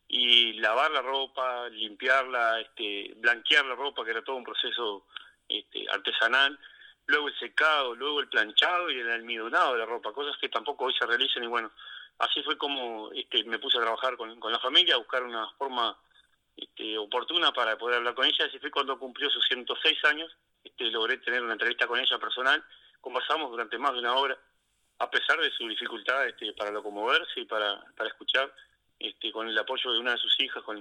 y 0.08 0.54
lavar 0.54 0.92
la 0.92 1.02
ropa, 1.02 1.68
limpiarla, 1.70 2.62
este, 2.62 3.14
blanquear 3.18 3.66
la 3.66 3.76
ropa, 3.76 4.04
que 4.04 4.12
era 4.12 4.24
todo 4.24 4.36
un 4.36 4.44
proceso 4.44 5.08
este, 5.48 5.86
artesanal, 5.92 6.58
luego 7.08 7.28
el 7.28 7.40
secado, 7.40 7.96
luego 7.96 8.20
el 8.20 8.30
planchado 8.30 8.92
y 8.92 9.00
el 9.00 9.12
almidonado 9.12 9.74
de 9.74 9.80
la 9.80 9.86
ropa, 9.86 10.14
cosas 10.14 10.38
que 10.40 10.50
tampoco 10.50 10.86
hoy 10.86 10.94
se 10.98 11.06
realizan 11.06 11.44
y 11.44 11.48
bueno, 11.48 11.72
así 12.20 12.42
fue 12.44 12.58
como 12.58 13.12
este, 13.14 13.44
me 13.44 13.60
puse 13.60 13.78
a 13.78 13.82
trabajar 13.82 14.16
con, 14.18 14.40
con 14.40 14.52
la 14.52 14.60
familia, 14.60 14.96
a 14.96 15.00
buscar 15.00 15.24
una 15.24 15.48
forma 15.58 15.98
este, 16.56 16.98
oportuna 16.98 17.52
para 17.52 17.78
poder 17.78 17.98
hablar 17.98 18.16
con 18.16 18.26
ella. 18.26 18.46
Así 18.46 18.60
fue 18.60 18.72
cuando 18.72 18.98
cumplió 18.98 19.30
sus 19.30 19.46
106 19.48 20.06
años, 20.06 20.36
este, 20.64 20.86
logré 20.86 21.18
tener 21.18 21.44
una 21.44 21.54
entrevista 21.54 21.88
con 21.88 22.00
ella 22.00 22.18
personal. 22.18 22.64
Conversamos 23.02 23.52
durante 23.52 23.78
más 23.78 23.94
de 23.94 24.00
una 24.00 24.16
hora, 24.16 24.38
a 25.00 25.10
pesar 25.10 25.40
de 25.40 25.52
su 25.52 25.68
dificultad 25.68 26.26
este, 26.28 26.54
para 26.54 26.72
locomoverse 26.72 27.42
y 27.42 27.46
para, 27.46 27.84
para 27.96 28.10
escuchar. 28.10 28.52
Este, 29.00 29.32
con 29.32 29.48
el 29.48 29.58
apoyo 29.58 29.92
de 29.94 30.00
una 30.00 30.12
de 30.12 30.18
sus 30.18 30.40
hijas, 30.40 30.64
con 30.64 30.78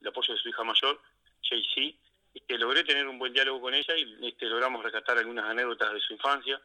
el 0.00 0.08
apoyo 0.08 0.34
de 0.34 0.40
su 0.40 0.48
hija 0.48 0.64
mayor, 0.64 1.00
JC, 1.42 1.94
este, 2.34 2.58
logré 2.58 2.84
tener 2.84 3.06
un 3.06 3.18
buen 3.18 3.32
diálogo 3.32 3.60
con 3.60 3.74
ella 3.74 3.96
y 3.96 4.28
este, 4.28 4.46
logramos 4.46 4.82
rescatar 4.82 5.18
algunas 5.18 5.44
anécdotas 5.46 5.92
de 5.92 6.00
su 6.00 6.12
infancia, 6.12 6.60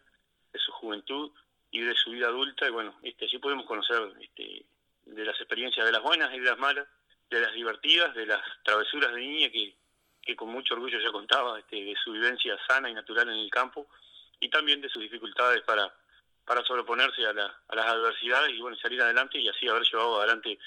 de 0.51 0.60
su 0.60 0.72
juventud 0.72 1.31
y 1.72 1.81
de 1.81 1.95
su 1.95 2.12
vida 2.12 2.27
adulta. 2.27 2.67
Y 2.67 2.72
bueno, 2.72 2.95
este, 3.03 3.25
así 3.25 3.38
podemos 3.39 3.65
conocer 3.65 4.13
este, 4.22 4.65
de 5.05 5.25
las 5.25 5.39
experiencias 5.39 5.86
de 5.86 5.91
las 5.91 6.01
buenas 6.01 6.33
y 6.33 6.39
de 6.39 6.50
las 6.50 6.60
malas, 6.60 6.88
de 7.29 7.41
las 7.41 7.53
divertidas, 7.53 8.13
de 8.13 8.25
las 8.25 8.41
travesuras 8.63 9.13
de 9.13 9.22
niña 9.22 9.50
que, 9.50 9.75
que 10.22 10.36
con 10.36 10.50
mucho 10.50 10.75
orgullo 10.75 11.00
ya 11.00 11.12
contaba, 11.12 11.60
este, 11.60 11.83
de 11.83 11.95
su 12.03 12.12
vivencia 12.12 12.57
sana 12.67 12.89
y 12.89 12.93
natural 12.93 13.29
en 13.29 13.39
el 13.39 13.50
campo 13.50 13.88
y 14.39 14.50
también 14.50 14.81
de 14.81 14.89
sus 14.89 15.01
dificultades 15.01 15.62
para, 15.62 15.93
para 16.45 16.63
sobreponerse 16.63 17.25
a, 17.25 17.33
las 17.33 17.86
adversidades 17.86 18.53
y 18.53 18.60
bueno, 18.60 18.77
salir 18.77 19.01
adelante 19.01 19.39
y 19.39 19.48
así 19.48 19.67
haber 19.67 19.83
llevado 19.83 20.19
adelante 20.19 20.57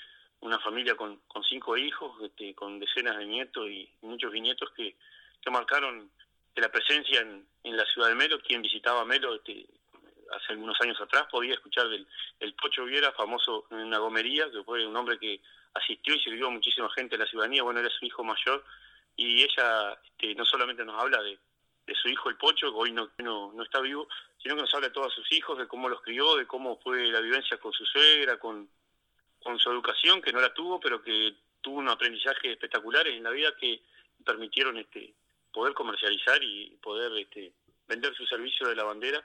una 0.40 0.58
familia 0.60 0.94
con, 0.94 1.20
con 1.26 1.42
cinco 1.44 1.76
hijos, 1.76 2.12
este, 2.22 2.54
con 2.54 2.78
decenas 2.78 3.16
de 3.18 3.26
nietos 3.26 3.68
y 3.68 3.88
muchos 4.02 4.30
bisnietos 4.30 4.70
que, 4.72 4.96
que 5.40 5.50
marcaron 5.50 6.10
la 6.54 6.70
presencia 6.70 7.20
en, 7.20 7.46
en, 7.64 7.76
la 7.76 7.84
ciudad 7.86 8.08
de 8.08 8.14
Melo. 8.14 8.40
Quien 8.40 8.62
visitaba 8.62 9.04
Melo 9.04 9.34
este, 9.34 9.66
hace 10.34 10.52
algunos 10.52 10.80
años 10.80 11.00
atrás 11.00 11.26
podía 11.30 11.54
escuchar 11.54 11.88
del 11.88 12.06
el 12.40 12.54
Pocho 12.54 12.84
Viera, 12.84 13.12
famoso 13.12 13.66
en 13.70 13.78
una 13.78 13.98
gomería, 13.98 14.50
que 14.50 14.62
fue 14.62 14.86
un 14.86 14.96
hombre 14.96 15.18
que 15.18 15.40
asistió 15.74 16.14
y 16.14 16.20
sirvió 16.20 16.46
a 16.46 16.50
muchísima 16.50 16.90
gente 16.90 17.16
en 17.16 17.22
la 17.22 17.26
ciudadanía. 17.26 17.62
Bueno, 17.62 17.80
era 17.80 17.90
su 17.90 18.04
hijo 18.04 18.24
mayor 18.24 18.64
y 19.16 19.42
ella 19.42 19.98
este, 20.04 20.34
no 20.34 20.44
solamente 20.44 20.84
nos 20.84 21.00
habla 21.00 21.22
de, 21.22 21.38
de 21.86 21.94
su 21.94 22.08
hijo 22.08 22.28
el 22.28 22.36
Pocho, 22.36 22.70
que 22.70 22.76
hoy 22.78 22.92
no, 22.92 23.10
no, 23.18 23.52
no, 23.52 23.62
está 23.62 23.80
vivo, 23.80 24.08
sino 24.42 24.54
que 24.54 24.62
nos 24.62 24.74
habla 24.74 24.88
de 24.88 24.94
todos 24.94 25.12
sus 25.14 25.30
hijos, 25.32 25.58
de 25.58 25.66
cómo 25.66 25.88
los 25.88 26.02
crió, 26.02 26.36
de 26.36 26.46
cómo 26.46 26.78
fue 26.78 27.06
la 27.06 27.20
vivencia 27.20 27.58
con 27.58 27.72
su 27.72 27.84
suegra, 27.86 28.38
con, 28.38 28.68
con 29.46 29.60
su 29.60 29.70
educación, 29.70 30.20
que 30.20 30.32
no 30.32 30.40
la 30.40 30.52
tuvo, 30.52 30.80
pero 30.80 31.00
que 31.00 31.36
tuvo 31.60 31.78
un 31.78 31.88
aprendizaje 31.88 32.50
espectaculares 32.50 33.14
en 33.14 33.22
la 33.22 33.30
vida 33.30 33.54
que 33.56 33.80
permitieron 34.24 34.76
este 34.76 35.14
poder 35.52 35.72
comercializar 35.72 36.42
y 36.42 36.76
poder 36.82 37.12
este, 37.12 37.52
vender 37.86 38.12
su 38.16 38.26
servicio 38.26 38.66
de 38.66 38.74
la 38.74 38.82
bandera 38.82 39.24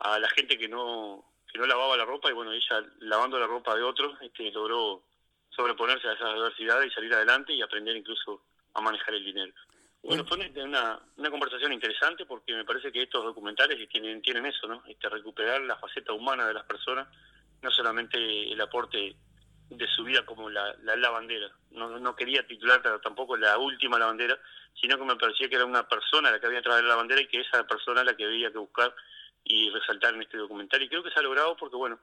a 0.00 0.18
la 0.18 0.28
gente 0.28 0.58
que 0.58 0.68
no 0.68 1.24
que 1.50 1.58
no 1.58 1.66
lavaba 1.66 1.96
la 1.96 2.04
ropa 2.04 2.28
y 2.28 2.34
bueno 2.34 2.52
ella 2.52 2.84
lavando 3.00 3.38
la 3.38 3.46
ropa 3.46 3.74
de 3.74 3.82
otros 3.82 4.20
este, 4.20 4.50
logró 4.50 5.02
sobreponerse 5.48 6.08
a 6.08 6.12
esas 6.12 6.28
adversidades 6.28 6.90
y 6.90 6.94
salir 6.94 7.14
adelante 7.14 7.54
y 7.54 7.62
aprender 7.62 7.96
incluso 7.96 8.42
a 8.74 8.82
manejar 8.82 9.14
el 9.14 9.24
dinero. 9.24 9.52
Bueno 10.02 10.26
fue 10.26 10.36
una, 10.62 11.00
una 11.16 11.30
conversación 11.30 11.72
interesante 11.72 12.26
porque 12.26 12.52
me 12.52 12.66
parece 12.66 12.92
que 12.92 13.02
estos 13.02 13.24
documentales 13.24 13.88
tienen 13.88 14.20
tienen 14.20 14.44
eso 14.44 14.66
no 14.66 14.82
este 14.86 15.08
recuperar 15.08 15.62
la 15.62 15.76
faceta 15.76 16.12
humana 16.12 16.46
de 16.46 16.54
las 16.54 16.64
personas 16.64 17.08
no 17.62 17.70
solamente 17.70 18.18
el 18.18 18.60
aporte 18.60 19.16
de 19.76 19.88
su 19.88 20.04
vida 20.04 20.24
como 20.24 20.50
la, 20.50 20.74
la, 20.82 21.10
bandera. 21.10 21.50
No, 21.70 21.98
no 21.98 22.16
quería 22.16 22.46
titular 22.46 22.82
tampoco 23.00 23.36
la 23.36 23.58
última 23.58 23.98
la 23.98 24.06
bandera, 24.06 24.38
sino 24.80 24.98
que 24.98 25.04
me 25.04 25.16
parecía 25.16 25.48
que 25.48 25.56
era 25.56 25.64
una 25.64 25.88
persona 25.88 26.30
la 26.30 26.40
que 26.40 26.46
había 26.46 26.62
traído 26.62 26.88
la 26.88 26.96
bandera 26.96 27.20
y 27.20 27.26
que 27.26 27.40
esa 27.40 27.66
persona 27.66 28.04
la 28.04 28.16
que 28.16 28.24
había 28.24 28.50
que 28.50 28.58
buscar 28.58 28.94
y 29.44 29.70
resaltar 29.70 30.14
en 30.14 30.22
este 30.22 30.38
documental. 30.38 30.82
Y 30.82 30.88
creo 30.88 31.02
que 31.02 31.10
se 31.10 31.18
ha 31.18 31.22
logrado 31.22 31.56
porque, 31.56 31.76
bueno, 31.76 31.98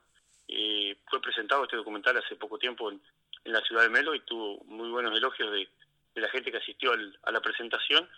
eh, 0.48 0.96
fue 1.08 1.20
presentado 1.20 1.64
este 1.64 1.76
documental 1.76 2.16
hace 2.16 2.36
poco 2.36 2.58
tiempo 2.58 2.90
en, 2.90 3.00
en, 3.44 3.52
la 3.52 3.60
ciudad 3.62 3.82
de 3.82 3.88
Melo 3.88 4.14
y 4.14 4.20
tuvo 4.20 4.62
muy 4.64 4.90
buenos 4.90 5.16
elogios 5.16 5.50
de, 5.50 5.68
de 6.14 6.20
la 6.20 6.28
gente 6.28 6.50
que 6.50 6.58
asistió 6.58 6.92
al, 6.92 7.18
a 7.24 7.32
la 7.32 7.40
presentación. 7.40 8.08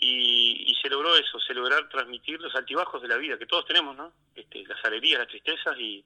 Y, 0.00 0.70
y, 0.70 0.74
se 0.76 0.88
logró 0.88 1.16
eso, 1.16 1.40
se 1.40 1.54
lograr 1.54 1.88
transmitir 1.88 2.40
los 2.40 2.54
altibajos 2.54 3.02
de 3.02 3.08
la 3.08 3.16
vida 3.16 3.36
que 3.36 3.46
todos 3.46 3.66
tenemos, 3.66 3.96
¿no? 3.96 4.12
Este, 4.32 4.64
las 4.64 4.84
alegrías, 4.84 5.18
las 5.18 5.28
tristezas 5.28 5.76
y, 5.76 6.04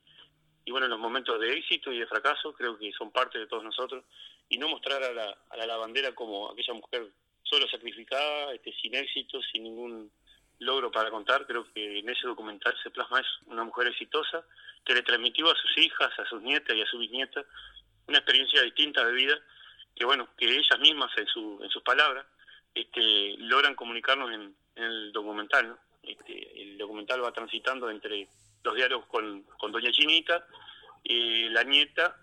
y 0.64 0.71
bueno, 0.71 0.87
los 0.88 0.99
momentos 0.99 1.40
de 1.40 1.54
éxito 1.54 1.92
y 1.92 1.99
de 1.99 2.07
fracaso 2.07 2.52
creo 2.54 2.78
que 2.78 2.92
son 2.92 3.11
parte 3.11 3.38
de 3.38 3.47
todos 3.47 3.64
nosotros 3.64 4.04
y 4.49 4.59
no 4.59 4.69
mostrar 4.69 5.02
a 5.02 5.12
la, 5.12 5.37
a 5.50 5.57
la 5.57 5.66
lavandera 5.66 6.14
como 6.14 6.50
aquella 6.50 6.75
mujer 6.75 7.11
solo 7.42 7.69
sacrificada, 7.69 8.52
este, 8.54 8.73
sin 8.81 8.95
éxito, 8.95 9.40
sin 9.52 9.64
ningún 9.64 10.11
logro 10.59 10.90
para 10.92 11.11
contar, 11.11 11.47
creo 11.47 11.66
que 11.73 11.99
en 11.99 12.09
ese 12.09 12.26
documental 12.26 12.75
se 12.83 12.90
plasma 12.90 13.21
eso, 13.21 13.31
una 13.47 13.64
mujer 13.64 13.88
exitosa 13.88 14.45
que 14.85 14.95
le 14.95 15.02
transmitió 15.02 15.50
a 15.50 15.57
sus 15.57 15.78
hijas, 15.78 16.16
a 16.19 16.25
sus 16.26 16.40
nietas 16.42 16.76
y 16.76 16.83
a 16.83 16.87
sus 16.87 17.00
bisnietas 17.00 17.45
una 18.07 18.19
experiencia 18.19 18.62
distinta 18.62 19.04
de 19.04 19.12
vida 19.12 19.40
que 19.95 20.04
bueno, 20.04 20.28
que 20.37 20.47
ellas 20.47 20.78
mismas 20.81 21.11
en, 21.16 21.26
su, 21.26 21.61
en 21.62 21.71
sus 21.71 21.83
palabras 21.83 22.26
este, 22.75 23.37
logran 23.38 23.75
comunicarnos 23.75 24.31
en, 24.33 24.54
en 24.76 24.85
el 24.85 25.12
documental, 25.12 25.69
¿no? 25.69 25.78
Este, 26.02 26.62
el 26.62 26.78
documental 26.78 27.23
va 27.23 27.33
transitando 27.33 27.88
entre 27.90 28.28
los 28.64 28.75
diálogos 28.75 29.07
con, 29.07 29.42
con 29.59 29.73
Doña 29.73 29.90
Chinita, 29.92 30.47
la 31.04 31.64
nieta, 31.64 32.16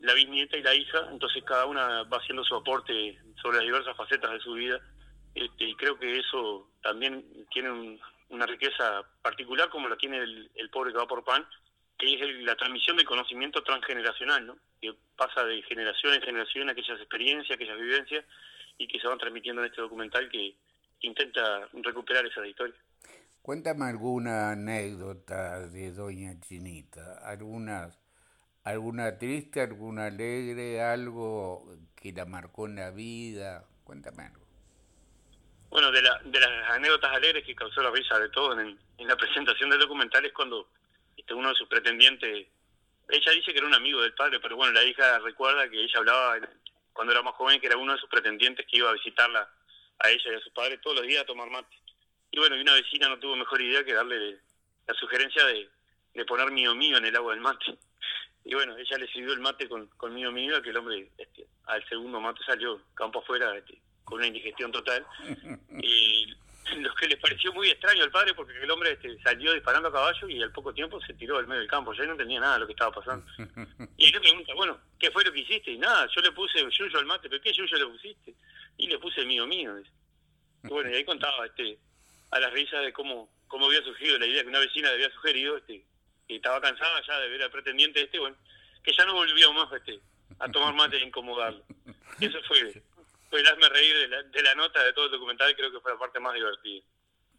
la 0.00 0.14
bisnieta 0.14 0.56
y 0.56 0.62
la 0.62 0.74
hija, 0.74 1.08
entonces 1.10 1.42
cada 1.44 1.66
una 1.66 2.02
va 2.04 2.18
haciendo 2.18 2.44
su 2.44 2.54
aporte 2.54 3.18
sobre 3.40 3.58
las 3.58 3.66
diversas 3.66 3.96
facetas 3.96 4.32
de 4.32 4.40
su 4.40 4.54
vida, 4.54 4.80
este, 5.34 5.64
y 5.64 5.74
creo 5.74 5.98
que 5.98 6.18
eso 6.18 6.70
también 6.82 7.24
tiene 7.50 7.98
una 8.30 8.46
riqueza 8.46 9.04
particular 9.22 9.68
como 9.68 9.88
la 9.88 9.96
tiene 9.96 10.18
el, 10.18 10.50
el, 10.54 10.70
pobre 10.70 10.92
que 10.92 10.98
va 10.98 11.06
por 11.06 11.24
pan, 11.24 11.46
que 11.98 12.14
es 12.14 12.44
la 12.44 12.56
transmisión 12.56 12.96
del 12.96 13.06
conocimiento 13.06 13.62
transgeneracional, 13.62 14.46
¿no? 14.46 14.56
que 14.80 14.94
pasa 15.16 15.44
de 15.44 15.62
generación 15.62 16.14
en 16.14 16.22
generación 16.22 16.68
aquellas 16.68 17.00
experiencias, 17.00 17.54
aquellas 17.54 17.78
vivencias, 17.78 18.24
y 18.78 18.86
que 18.86 19.00
se 19.00 19.06
van 19.06 19.18
transmitiendo 19.18 19.62
en 19.62 19.68
este 19.68 19.80
documental 19.80 20.28
que 20.28 20.54
intenta 21.00 21.68
recuperar 21.72 22.26
esas 22.26 22.46
historias. 22.46 22.78
Cuéntame 23.46 23.84
alguna 23.84 24.50
anécdota 24.50 25.68
de 25.68 25.92
Doña 25.92 26.34
Chinita, 26.40 27.20
algunas, 27.22 27.96
alguna 28.64 29.18
triste, 29.18 29.60
alguna 29.60 30.06
alegre, 30.06 30.82
algo 30.82 31.78
que 31.94 32.10
la 32.10 32.24
marcó 32.24 32.66
en 32.66 32.74
la 32.74 32.90
vida. 32.90 33.64
Cuéntame 33.84 34.24
algo. 34.24 34.44
Bueno, 35.70 35.92
de, 35.92 36.02
la, 36.02 36.20
de 36.24 36.40
las 36.40 36.70
anécdotas 36.72 37.14
alegres 37.14 37.44
que 37.44 37.54
causó 37.54 37.82
la 37.82 37.92
risa 37.92 38.18
de 38.18 38.30
todo 38.30 38.60
en, 38.60 38.76
en 38.98 39.06
la 39.06 39.16
presentación 39.16 39.70
del 39.70 39.78
documental 39.78 40.26
es 40.26 40.32
cuando 40.32 40.68
este, 41.16 41.32
uno 41.32 41.50
de 41.50 41.54
sus 41.54 41.68
pretendientes, 41.68 42.48
ella 43.08 43.32
dice 43.32 43.52
que 43.52 43.58
era 43.58 43.68
un 43.68 43.74
amigo 43.74 44.02
del 44.02 44.14
padre, 44.14 44.40
pero 44.40 44.56
bueno, 44.56 44.72
la 44.72 44.82
hija 44.82 45.20
recuerda 45.20 45.70
que 45.70 45.84
ella 45.84 45.98
hablaba 46.00 46.36
cuando 46.92 47.12
era 47.12 47.22
más 47.22 47.34
joven 47.34 47.60
que 47.60 47.68
era 47.68 47.76
uno 47.76 47.92
de 47.92 48.00
sus 48.00 48.10
pretendientes 48.10 48.66
que 48.68 48.78
iba 48.78 48.90
a 48.90 48.94
visitarla 48.94 49.48
a 50.00 50.10
ella 50.10 50.32
y 50.32 50.34
a 50.34 50.40
su 50.40 50.52
padre 50.52 50.78
todos 50.78 50.96
los 50.96 51.06
días 51.06 51.22
a 51.22 51.26
tomar 51.26 51.48
mate 51.48 51.85
y 52.36 52.38
bueno, 52.38 52.54
y 52.54 52.60
una 52.60 52.74
vecina 52.74 53.08
no 53.08 53.18
tuvo 53.18 53.34
mejor 53.34 53.62
idea 53.62 53.82
que 53.82 53.94
darle 53.94 54.36
la 54.86 54.92
sugerencia 54.92 55.42
de, 55.46 55.70
de 56.12 56.24
poner 56.26 56.50
mío 56.50 56.74
mío 56.74 56.98
en 56.98 57.06
el 57.06 57.16
agua 57.16 57.32
del 57.32 57.40
mate. 57.40 57.78
Y 58.44 58.54
bueno, 58.54 58.76
ella 58.76 58.98
le 58.98 59.08
sirvió 59.08 59.32
el 59.32 59.40
mate 59.40 59.66
con, 59.66 59.86
con 59.96 60.12
mío 60.12 60.30
mío, 60.30 60.60
que 60.60 60.68
el 60.68 60.76
hombre 60.76 61.10
este, 61.16 61.46
al 61.64 61.82
segundo 61.88 62.20
mate 62.20 62.44
salió 62.44 62.78
campo 62.92 63.20
afuera 63.20 63.56
este, 63.56 63.80
con 64.04 64.18
una 64.18 64.26
indigestión 64.26 64.70
total. 64.70 65.06
Y 65.82 66.26
lo 66.80 66.92
que 66.94 67.08
le 67.08 67.16
pareció 67.16 67.54
muy 67.54 67.70
extraño 67.70 68.02
al 68.02 68.10
padre, 68.10 68.34
porque 68.34 68.52
el 68.60 68.70
hombre 68.70 68.92
este, 68.92 69.16
salió 69.22 69.54
disparando 69.54 69.88
a 69.88 69.92
caballo 69.92 70.28
y 70.28 70.42
al 70.42 70.52
poco 70.52 70.74
tiempo 70.74 71.00
se 71.00 71.14
tiró 71.14 71.38
al 71.38 71.46
medio 71.46 71.60
del 71.60 71.70
campo. 71.70 71.94
Ya 71.94 72.04
no 72.04 72.12
entendía 72.12 72.40
nada 72.40 72.54
de 72.54 72.60
lo 72.60 72.66
que 72.66 72.74
estaba 72.74 72.92
pasando. 72.92 73.24
Y 73.96 74.04
él 74.04 74.12
le 74.12 74.20
pregunta, 74.20 74.52
bueno, 74.54 74.78
¿qué 74.98 75.10
fue 75.10 75.24
lo 75.24 75.32
que 75.32 75.40
hiciste? 75.40 75.70
Y 75.70 75.78
nada, 75.78 76.06
yo 76.14 76.20
le 76.20 76.32
puse 76.32 76.58
yuyo 76.58 76.98
al 76.98 77.06
mate, 77.06 77.30
¿pero 77.30 77.40
qué 77.40 77.50
yuyo 77.54 77.78
le 77.78 77.86
pusiste? 77.86 78.34
Y 78.76 78.88
le 78.88 78.98
puse 78.98 79.24
mío 79.24 79.46
mío. 79.46 79.72
Y 80.64 80.68
bueno, 80.68 80.90
y 80.90 80.94
ahí 80.96 81.04
contaba 81.04 81.46
este 81.46 81.78
a 82.30 82.40
las 82.40 82.52
risas 82.52 82.82
de 82.84 82.92
cómo, 82.92 83.28
cómo 83.48 83.66
había 83.66 83.82
surgido 83.82 84.18
la 84.18 84.26
idea 84.26 84.42
que 84.42 84.48
una 84.48 84.58
vecina 84.58 84.88
le 84.88 84.94
había 84.94 85.10
sugerido, 85.10 85.56
este, 85.56 85.84
que 86.26 86.36
estaba 86.36 86.60
cansada 86.60 87.02
ya 87.06 87.20
de 87.20 87.28
ver 87.28 87.42
al 87.42 87.50
pretendiente 87.50 88.02
este, 88.02 88.18
bueno, 88.18 88.36
que 88.82 88.92
ya 88.92 89.04
no 89.04 89.14
volvió 89.14 89.52
más 89.52 89.72
este, 89.72 90.00
a 90.38 90.50
tomar 90.50 90.74
mate 90.74 90.96
e 90.96 91.04
incomodarlo. 91.04 91.64
Y 92.18 92.26
eso 92.26 92.38
fue, 92.46 92.82
fue 93.30 93.40
el 93.40 93.46
hazme 93.46 93.68
reír 93.68 93.96
de 93.98 94.08
la, 94.08 94.22
de 94.22 94.42
la 94.42 94.54
nota 94.54 94.82
de 94.82 94.92
todo 94.92 95.06
el 95.06 95.12
documental, 95.12 95.54
creo 95.56 95.72
que 95.72 95.80
fue 95.80 95.92
la 95.92 95.98
parte 95.98 96.20
más 96.20 96.34
divertida. 96.34 96.84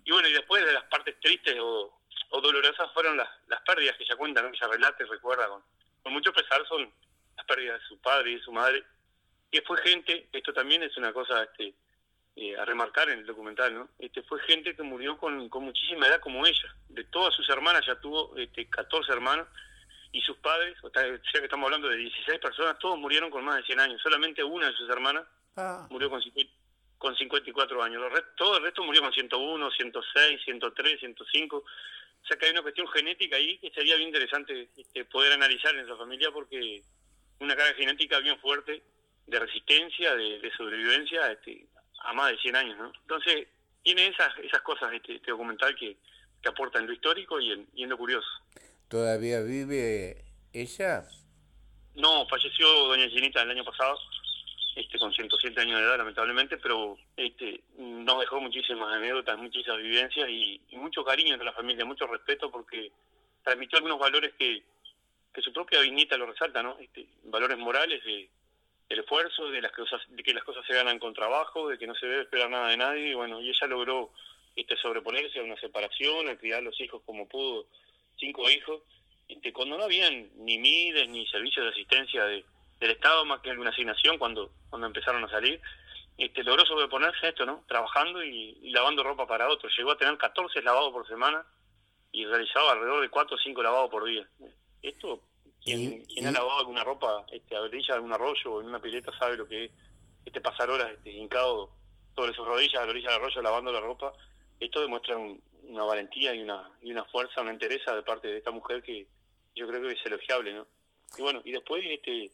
Y 0.04 0.12
bueno, 0.12 0.28
y 0.30 0.34
después 0.34 0.66
de 0.66 0.72
las 0.72 0.84
partes 0.86 1.20
tristes 1.20 1.58
o, 1.60 2.00
o 2.30 2.42
dolorosas 2.42 2.92
fueron 2.94 3.18
las, 3.18 3.30
las 3.48 3.62
pérdidas 3.62 3.98
que 3.98 4.04
ella 4.04 4.16
cuenta, 4.16 4.42
¿no? 4.42 4.52
que 4.52 4.58
ella 4.58 4.68
relata 4.68 5.04
y 5.04 5.08
recuerda 5.08 5.48
con, 5.48 5.62
con 6.04 6.14
mucho 6.14 6.34
pesar, 6.34 6.66
son 6.68 6.92
las 7.36 7.46
pérdidas 7.46 7.82
de 7.82 7.88
su 7.88 8.00
padre 8.00 8.32
y 8.32 8.36
de 8.36 8.42
su 8.42 8.52
madre. 8.52 8.84
Y 9.52 9.60
fue 9.62 9.78
gente, 9.80 10.28
esto 10.32 10.54
también 10.54 10.84
es 10.84 10.96
una 10.98 11.14
cosa 11.14 11.44
este, 11.44 11.74
eh, 12.40 12.56
a 12.56 12.66
remarcar 12.66 13.10
en 13.10 13.18
el 13.18 13.26
documental, 13.26 13.74
¿no? 13.74 13.90
Este, 13.98 14.22
fue 14.22 14.40
gente 14.42 14.76
que 14.76 14.84
murió 14.84 15.18
con, 15.18 15.50
con 15.50 15.64
muchísima 15.64 16.06
edad 16.08 16.20
como 16.20 16.46
ella. 16.46 16.76
De 16.88 17.04
todas 17.06 17.34
sus 17.34 17.50
hermanas, 17.50 17.84
ya 17.84 18.00
tuvo 18.00 18.38
este, 18.38 18.70
14 18.70 19.12
hermanos, 19.12 19.48
y 20.12 20.22
sus 20.22 20.38
padres, 20.38 20.78
o 20.84 20.90
sea 20.92 21.04
que 21.04 21.44
estamos 21.44 21.66
hablando 21.66 21.90
de 21.90 21.98
16 21.98 22.40
personas, 22.40 22.78
todos 22.80 22.98
murieron 22.98 23.32
con 23.32 23.44
más 23.44 23.58
de 23.58 23.64
100 23.64 23.80
años. 23.80 24.02
Solamente 24.04 24.44
una 24.44 24.68
de 24.68 24.74
sus 24.74 24.88
hermanas 24.88 25.26
ah. 25.56 25.88
murió 25.90 26.12
con, 26.12 26.22
con 27.00 27.16
54 27.16 27.84
años. 27.84 28.02
Los 28.02 28.24
todo 28.36 28.58
el 28.58 28.64
resto 28.64 28.84
murió 28.84 29.02
con 29.02 29.14
101, 29.14 29.72
106, 29.72 30.42
103, 30.44 31.00
105. 31.00 31.58
O 31.58 32.28
sea 32.28 32.38
que 32.38 32.46
hay 32.46 32.52
una 32.52 32.62
cuestión 32.62 32.88
genética 32.90 33.36
ahí 33.36 33.58
que 33.58 33.72
sería 33.72 33.96
bien 33.96 34.10
interesante 34.10 34.70
este, 34.78 35.06
poder 35.06 35.34
analizar 35.34 35.74
en 35.76 35.86
esa 35.86 35.96
familia 35.96 36.30
porque 36.32 36.84
una 37.40 37.56
carga 37.56 37.74
genética 37.74 38.20
bien 38.20 38.40
fuerte 38.40 38.84
de 39.26 39.40
resistencia, 39.40 40.16
de, 40.16 40.40
de 40.40 40.52
sobrevivencia, 40.56 41.32
este, 41.32 41.68
a 42.08 42.14
más 42.14 42.32
de 42.32 42.38
100 42.38 42.56
años, 42.56 42.78
¿no? 42.78 42.92
Entonces, 43.02 43.48
tiene 43.84 44.08
esas, 44.08 44.30
esas 44.40 44.62
cosas 44.62 44.94
este, 44.94 45.16
este 45.16 45.32
documental 45.32 45.76
que, 45.76 45.98
que 46.42 46.50
aporta 46.50 46.80
en 46.80 46.88
lo 46.88 46.94
histórico 46.94 47.40
y 47.40 47.52
en, 47.52 47.68
y 47.76 47.84
en 47.84 47.90
lo 47.90 47.98
curioso. 47.98 48.28
¿Todavía 48.88 49.42
vive 49.42 50.24
ella? 50.54 51.04
No, 51.96 52.26
falleció 52.28 52.66
doña 52.88 53.10
Ginita 53.10 53.42
el 53.42 53.52
año 53.52 53.66
pasado, 53.66 53.98
este, 54.76 54.98
con 54.98 55.12
107 55.12 55.60
años 55.60 55.80
de 55.80 55.86
edad, 55.86 55.98
lamentablemente, 55.98 56.58
pero 56.58 56.98
este, 57.18 57.62
nos 57.78 58.20
dejó 58.22 58.40
muchísimas 58.40 58.94
anécdotas, 58.94 59.38
muchísimas 59.38 59.80
vivencias 59.80 60.30
y, 60.30 60.62
mucho 60.78 61.04
cariño 61.04 61.34
entre 61.34 61.46
la 61.46 61.54
familia, 61.54 61.84
mucho 61.84 62.08
respeto, 62.08 62.50
porque 62.50 62.92
transmitió 63.44 63.80
algunos 63.80 64.00
valores 64.00 64.34
que, 64.40 64.64
que 65.34 65.42
su 65.42 65.52
propia 65.52 65.82
viñeta 65.82 66.16
lo 66.16 66.28
resalta, 66.28 66.64
¿no? 66.64 66.78
Este, 66.80 67.06
valores 67.26 67.58
morales 67.58 68.02
de, 68.06 68.30
del 68.90 69.00
esfuerzo, 69.00 69.50
de 69.50 69.62
las 69.62 69.72
que 69.72 70.34
las 70.34 70.44
cosas 70.44 70.66
se 70.66 70.74
ganan 70.74 71.00
con 71.00 71.14
trabajo, 71.14 71.68
de 71.68 71.78
que 71.78 71.88
no 71.88 71.96
se 71.96 72.08
debe 72.08 72.22
esperar 72.22 72.50
nada 72.50 72.70
de 72.70 72.78
nadie, 72.78 73.10
y 73.10 73.14
bueno, 73.14 73.42
y 73.42 73.50
ella 73.50 73.68
logró 73.68 74.12
este 74.56 74.76
sobreponerse 74.78 75.40
a 75.40 75.44
una 75.44 75.60
separación, 75.60 76.30
a 76.30 76.38
criar 76.38 76.64
los 76.64 76.80
hijos 76.80 77.02
como 77.06 77.28
pudo, 77.28 77.68
cinco 78.18 78.50
hijos, 78.50 78.82
este, 79.28 79.52
cuando 79.52 79.78
no 79.78 79.84
habían 79.84 80.30
ni 80.38 80.58
MIDES 80.58 81.10
ni 81.10 81.28
servicios 81.28 81.66
de 81.66 81.72
asistencia 81.72 82.26
de, 82.26 82.46
del 82.80 82.92
Estado 82.92 83.26
más 83.26 83.42
que 83.42 83.50
alguna 83.50 83.72
asignación 83.72 84.18
cuando, 84.18 84.52
cuando 84.70 84.88
empezaron 84.88 85.24
a 85.24 85.30
salir, 85.30 85.62
este, 86.18 86.44
logró 86.44 86.66
sobreponerse 86.66 87.26
a 87.26 87.30
esto, 87.30 87.46
¿no? 87.46 87.64
Trabajando 87.68 88.24
y, 88.24 88.72
lavando 88.72 89.04
ropa 89.04 89.28
para 89.28 89.50
otros. 89.50 89.74
Llegó 89.78 89.92
a 89.92 89.98
tener 89.98 90.18
14 90.18 90.62
lavados 90.62 90.92
por 90.92 91.08
semana 91.08 91.46
y 92.12 92.26
realizaba 92.26 92.72
alrededor 92.72 93.02
de 93.02 93.10
4 93.10 93.36
o 93.36 93.40
5 93.40 93.64
lavados 93.64 93.90
por 93.90 94.06
día. 94.06 94.28
Esto, 94.82 95.22
quien, 95.64 96.06
quien 96.06 96.28
ha 96.28 96.32
lavado 96.32 96.60
alguna 96.60 96.84
ropa 96.84 97.26
este, 97.32 97.56
a 97.56 97.62
orilla 97.62 97.88
de 97.88 97.94
algún 97.94 98.14
arroyo 98.14 98.54
o 98.54 98.62
en 98.62 98.68
una 98.68 98.82
pileta 98.82 99.12
sabe 99.18 99.38
lo 99.38 99.48
que 99.48 99.66
es 99.66 99.72
este, 100.26 100.42
pasar 100.42 100.70
horas 100.70 100.92
este, 100.94 101.12
hincado 101.12 101.72
sobre 102.16 102.34
sus 102.34 102.46
rodillas 102.46 102.82
a 102.82 102.86
la 102.86 102.92
orilla 102.92 103.10
del 103.12 103.20
arroyo 103.20 103.42
lavando 103.42 103.72
la 103.72 103.82
ropa. 103.82 104.14
Esto 104.60 104.82
demuestra 104.82 105.18
una 105.18 105.84
valentía 105.84 106.34
y 106.34 106.42
una, 106.42 106.72
y 106.82 106.92
una 106.92 107.04
fuerza, 107.06 107.42
una 107.42 107.52
entereza 107.52 107.96
de 107.96 108.04
parte 108.04 108.28
de 108.28 108.38
esta 108.38 108.52
mujer 108.52 108.82
que 108.82 109.08
yo 109.56 109.68
creo 109.68 109.82
que 109.82 109.94
es 109.94 110.06
elogiable, 110.06 110.54
¿no? 110.54 110.68
Y 111.18 111.22
bueno, 111.22 111.42
y 111.44 111.52
después 111.52 111.84
este 111.86 112.32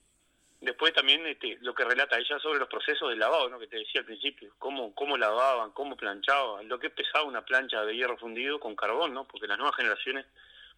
después 0.64 0.94
también 0.94 1.26
este, 1.28 1.58
lo 1.62 1.76
que 1.76 1.84
relata 1.84 2.18
ella 2.18 2.40
sobre 2.40 2.60
los 2.60 2.70
procesos 2.70 3.10
de 3.10 3.18
lavado, 3.18 3.50
¿no? 3.50 3.60
que 3.60 3.68
te 3.68 3.78
decía 3.78 4.02
al 4.02 4.06
principio, 4.06 4.54
cómo, 4.58 4.96
cómo 4.96 5.18
lavaban, 5.18 5.72
cómo 5.72 5.98
planchaban, 5.98 6.68
lo 6.68 6.80
que 6.80 6.90
pesaba 6.90 7.26
una 7.26 7.44
plancha 7.44 7.84
de 7.84 7.96
hierro 7.96 8.18
fundido 8.18 8.60
con 8.60 8.76
carbón, 8.76 9.14
¿no? 9.14 9.28
porque 9.28 9.48
las 9.48 9.58
nuevas 9.58 9.76
generaciones 9.76 10.26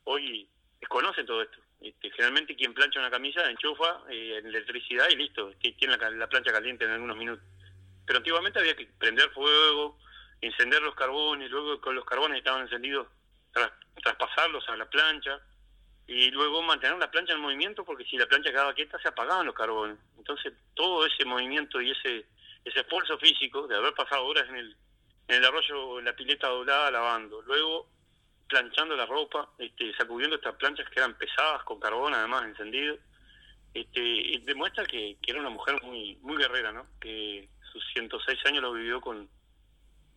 hoy 0.04 0.50
desconocen 0.80 1.26
todo 1.26 1.42
esto. 1.42 1.60
Este, 1.86 2.10
generalmente 2.10 2.56
quien 2.56 2.74
plancha 2.74 3.00
una 3.00 3.12
camisa 3.12 3.48
enchufa 3.48 4.02
eh, 4.10 4.40
en 4.40 4.48
electricidad 4.48 5.08
y 5.08 5.18
listo, 5.18 5.54
tiene 5.78 5.96
la, 5.96 6.28
plancha 6.28 6.52
caliente 6.52 6.84
en 6.84 6.90
algunos 6.90 7.16
minutos. 7.16 7.46
Pero 8.08 8.18
antiguamente 8.18 8.58
había 8.58 8.76
que 8.76 8.88
prender 8.98 9.30
fuego, 9.30 10.00
encender 10.42 10.82
los 10.82 10.96
carbones, 10.96 11.52
luego 11.52 11.80
con 11.80 11.94
los 11.94 12.04
carbones 12.06 12.40
estaban 12.40 12.64
encendidos, 12.64 13.08
traspasarlos 14.02 14.68
a 14.68 14.78
la 14.78 14.90
plancha, 14.90 15.40
y 16.08 16.32
luego 16.32 16.64
mantener 16.64 16.98
la 16.98 17.12
plancha 17.12 17.34
en 17.34 17.42
movimiento 17.42 17.86
porque 17.86 18.06
si 18.06 18.18
la 18.18 18.26
plancha 18.26 18.50
quedaba 18.50 18.74
quieta 18.74 18.98
se 18.98 19.10
apagaban 19.10 19.46
los 19.46 19.54
carbones. 19.54 20.00
Entonces 20.18 20.54
todo 20.74 21.06
ese 21.06 21.24
movimiento 21.24 21.80
y 21.80 21.92
ese 21.92 22.26
ese 22.66 22.80
esfuerzo 22.80 23.20
físico 23.20 23.68
de 23.68 23.76
haber 23.76 23.94
pasado 23.94 24.26
horas 24.26 24.50
en 24.50 24.56
el, 24.56 24.76
en 25.28 25.36
el 25.36 25.46
arroyo, 25.46 26.00
en 26.00 26.06
la 26.06 26.16
pileta 26.16 26.48
doblada 26.48 26.90
lavando, 26.90 27.44
luego 27.44 27.88
planchando 28.48 28.96
la 28.96 29.06
ropa, 29.06 29.50
este, 29.58 29.94
sacudiendo 29.96 30.36
estas 30.36 30.56
planchas 30.56 30.90
que 30.90 31.00
eran 31.00 31.18
pesadas 31.18 31.64
con 31.64 31.80
carbón 31.80 32.14
además 32.14 32.46
encendido, 32.46 32.98
este, 33.74 34.42
demuestra 34.44 34.86
que, 34.86 35.18
era 35.26 35.40
una 35.40 35.50
mujer 35.50 35.82
muy 35.84 36.16
muy 36.22 36.38
guerrera, 36.38 36.72
¿no? 36.72 36.88
que 37.00 37.50
sus 37.72 37.84
106 37.94 38.40
años 38.46 38.64
lo 38.64 38.74
vivió 38.74 39.02
con, 39.02 39.28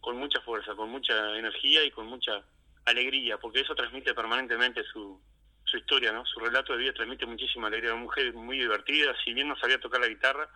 con 0.00 0.16
mucha 0.16 0.40
fuerza, 0.42 0.74
con 0.74 0.90
mucha 0.90 1.36
energía 1.36 1.82
y 1.84 1.90
con 1.90 2.06
mucha 2.06 2.42
alegría, 2.84 3.38
porque 3.38 3.60
eso 3.60 3.74
transmite 3.74 4.14
permanentemente 4.14 4.84
su, 4.84 5.20
su 5.64 5.76
historia, 5.76 6.12
¿no? 6.12 6.24
Su 6.24 6.40
relato 6.40 6.72
de 6.72 6.78
vida 6.78 6.92
transmite 6.92 7.26
muchísima 7.26 7.66
alegría. 7.66 7.92
Una 7.92 8.04
mujer 8.04 8.32
muy 8.32 8.58
divertida, 8.58 9.14
si 9.24 9.34
bien 9.34 9.48
no 9.48 9.56
sabía 9.58 9.80
tocar 9.80 10.00
la 10.00 10.08
guitarra, 10.08 10.48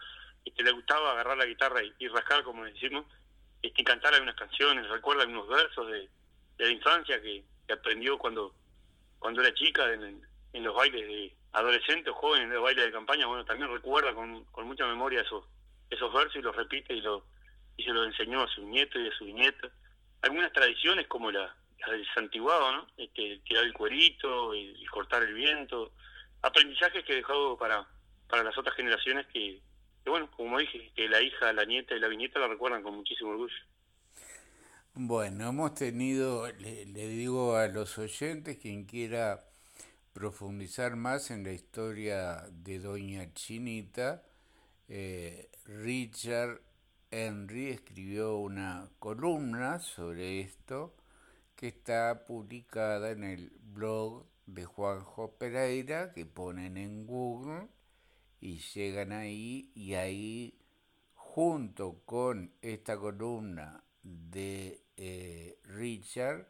este, 0.45 0.63
le 0.63 0.73
gustaba 0.73 1.13
agarrar 1.13 1.37
la 1.37 1.47
guitarra 1.47 1.81
y, 1.99 2.09
rascar, 2.09 2.43
como 2.45 2.65
decimos, 2.65 3.05
este, 3.61 3.85
cantar 3.85 4.15
algunas 4.15 4.37
canciones, 4.37 4.89
recuerda 4.89 5.23
algunos 5.23 5.49
versos 5.49 5.87
de 5.89 6.09
la 6.59 6.71
infancia 6.71 7.21
que, 7.21 7.45
aprendió 7.69 8.19
cuando 8.19 8.55
cuando 9.19 9.41
era 9.41 9.55
chica 9.55 9.93
en, 9.93 10.21
los 10.65 10.75
bailes 10.75 11.07
de 11.07 11.35
adolescentes 11.53 12.13
o 12.13 12.15
jóvenes, 12.15 12.47
en 12.47 12.55
los 12.55 12.63
bailes 12.63 12.85
de 12.85 12.93
campaña, 12.93 13.27
bueno, 13.27 13.45
también 13.45 13.71
recuerda 13.71 14.13
con, 14.15 14.45
con 14.47 14.67
mucha 14.67 14.87
memoria 14.87 15.21
esos 15.21 15.45
esos 15.91 16.13
versos 16.13 16.37
y 16.37 16.43
los 16.43 16.57
repite 16.57 16.95
y, 16.95 17.01
lo, 17.01 17.25
y 17.77 17.85
se 17.85 17.91
los 17.91 18.07
enseñó 18.07 18.43
a 18.43 18.49
su 18.49 18.67
nieto 18.67 18.99
y 18.99 19.09
a 19.09 19.13
su 19.13 19.27
nieta. 19.27 19.71
Algunas 20.23 20.53
tradiciones 20.53 21.07
como 21.07 21.31
la, 21.31 21.55
desantiguado, 21.91 22.73
¿no? 22.73 22.87
Este, 22.97 23.41
tirar 23.45 23.65
el 23.65 23.73
cuerito, 23.73 24.55
y 24.55 24.85
cortar 24.87 25.23
el 25.23 25.35
viento, 25.35 25.93
aprendizajes 26.43 27.05
que 27.05 27.13
he 27.13 27.17
dejado 27.17 27.57
para, 27.57 27.87
para 28.29 28.45
las 28.45 28.57
otras 28.57 28.75
generaciones 28.77 29.27
que, 29.29 29.61
bueno, 30.05 30.31
como 30.31 30.59
dije, 30.59 30.91
que 30.95 31.09
la 31.09 31.21
hija, 31.21 31.53
la 31.53 31.65
nieta 31.65 31.95
y 31.95 32.01
la 32.01 32.09
viñeta 32.09 32.41
la 32.41 32.49
recuerdan 32.49 32.83
con 32.83 32.95
muchísimo 32.95 33.31
orgullo. 33.31 33.55
Bueno, 34.95 35.49
hemos 35.49 35.75
tenido, 35.75 36.53
le, 36.53 36.85
digo 36.85 37.57
a 37.57 37.67
los 37.67 37.97
oyentes, 37.97 38.59
quien 38.59 38.85
quiera 38.85 39.43
profundizar 40.13 40.97
más 40.97 41.31
en 41.31 41.45
la 41.45 41.53
historia 41.53 42.45
de 42.51 42.79
Doña 42.79 43.33
Chinita, 43.33 44.23
eh, 44.89 45.51
Richard 45.65 46.61
Henry 47.11 47.71
escribió 47.71 48.37
una 48.37 48.91
columna 48.99 49.79
sobre 49.79 50.41
esto 50.41 50.95
que 51.57 51.69
está 51.69 52.27
publicada 52.27 53.13
en 53.13 53.25
el 53.25 53.51
blog 53.63 54.27
de 54.45 54.67
Juanjo 54.67 55.39
Pereira, 55.39 56.13
que 56.13 56.27
ponen 56.27 56.77
en 56.77 57.07
Google 57.07 57.69
y 58.43 58.59
llegan 58.59 59.13
ahí 59.13 59.73
y 59.75 59.95
ahí 59.95 60.59
junto 61.15 62.03
con 62.05 62.53
esta 62.61 62.99
columna 62.99 63.83
de 64.03 64.81
eh, 64.97 65.59
Richard 65.65 66.47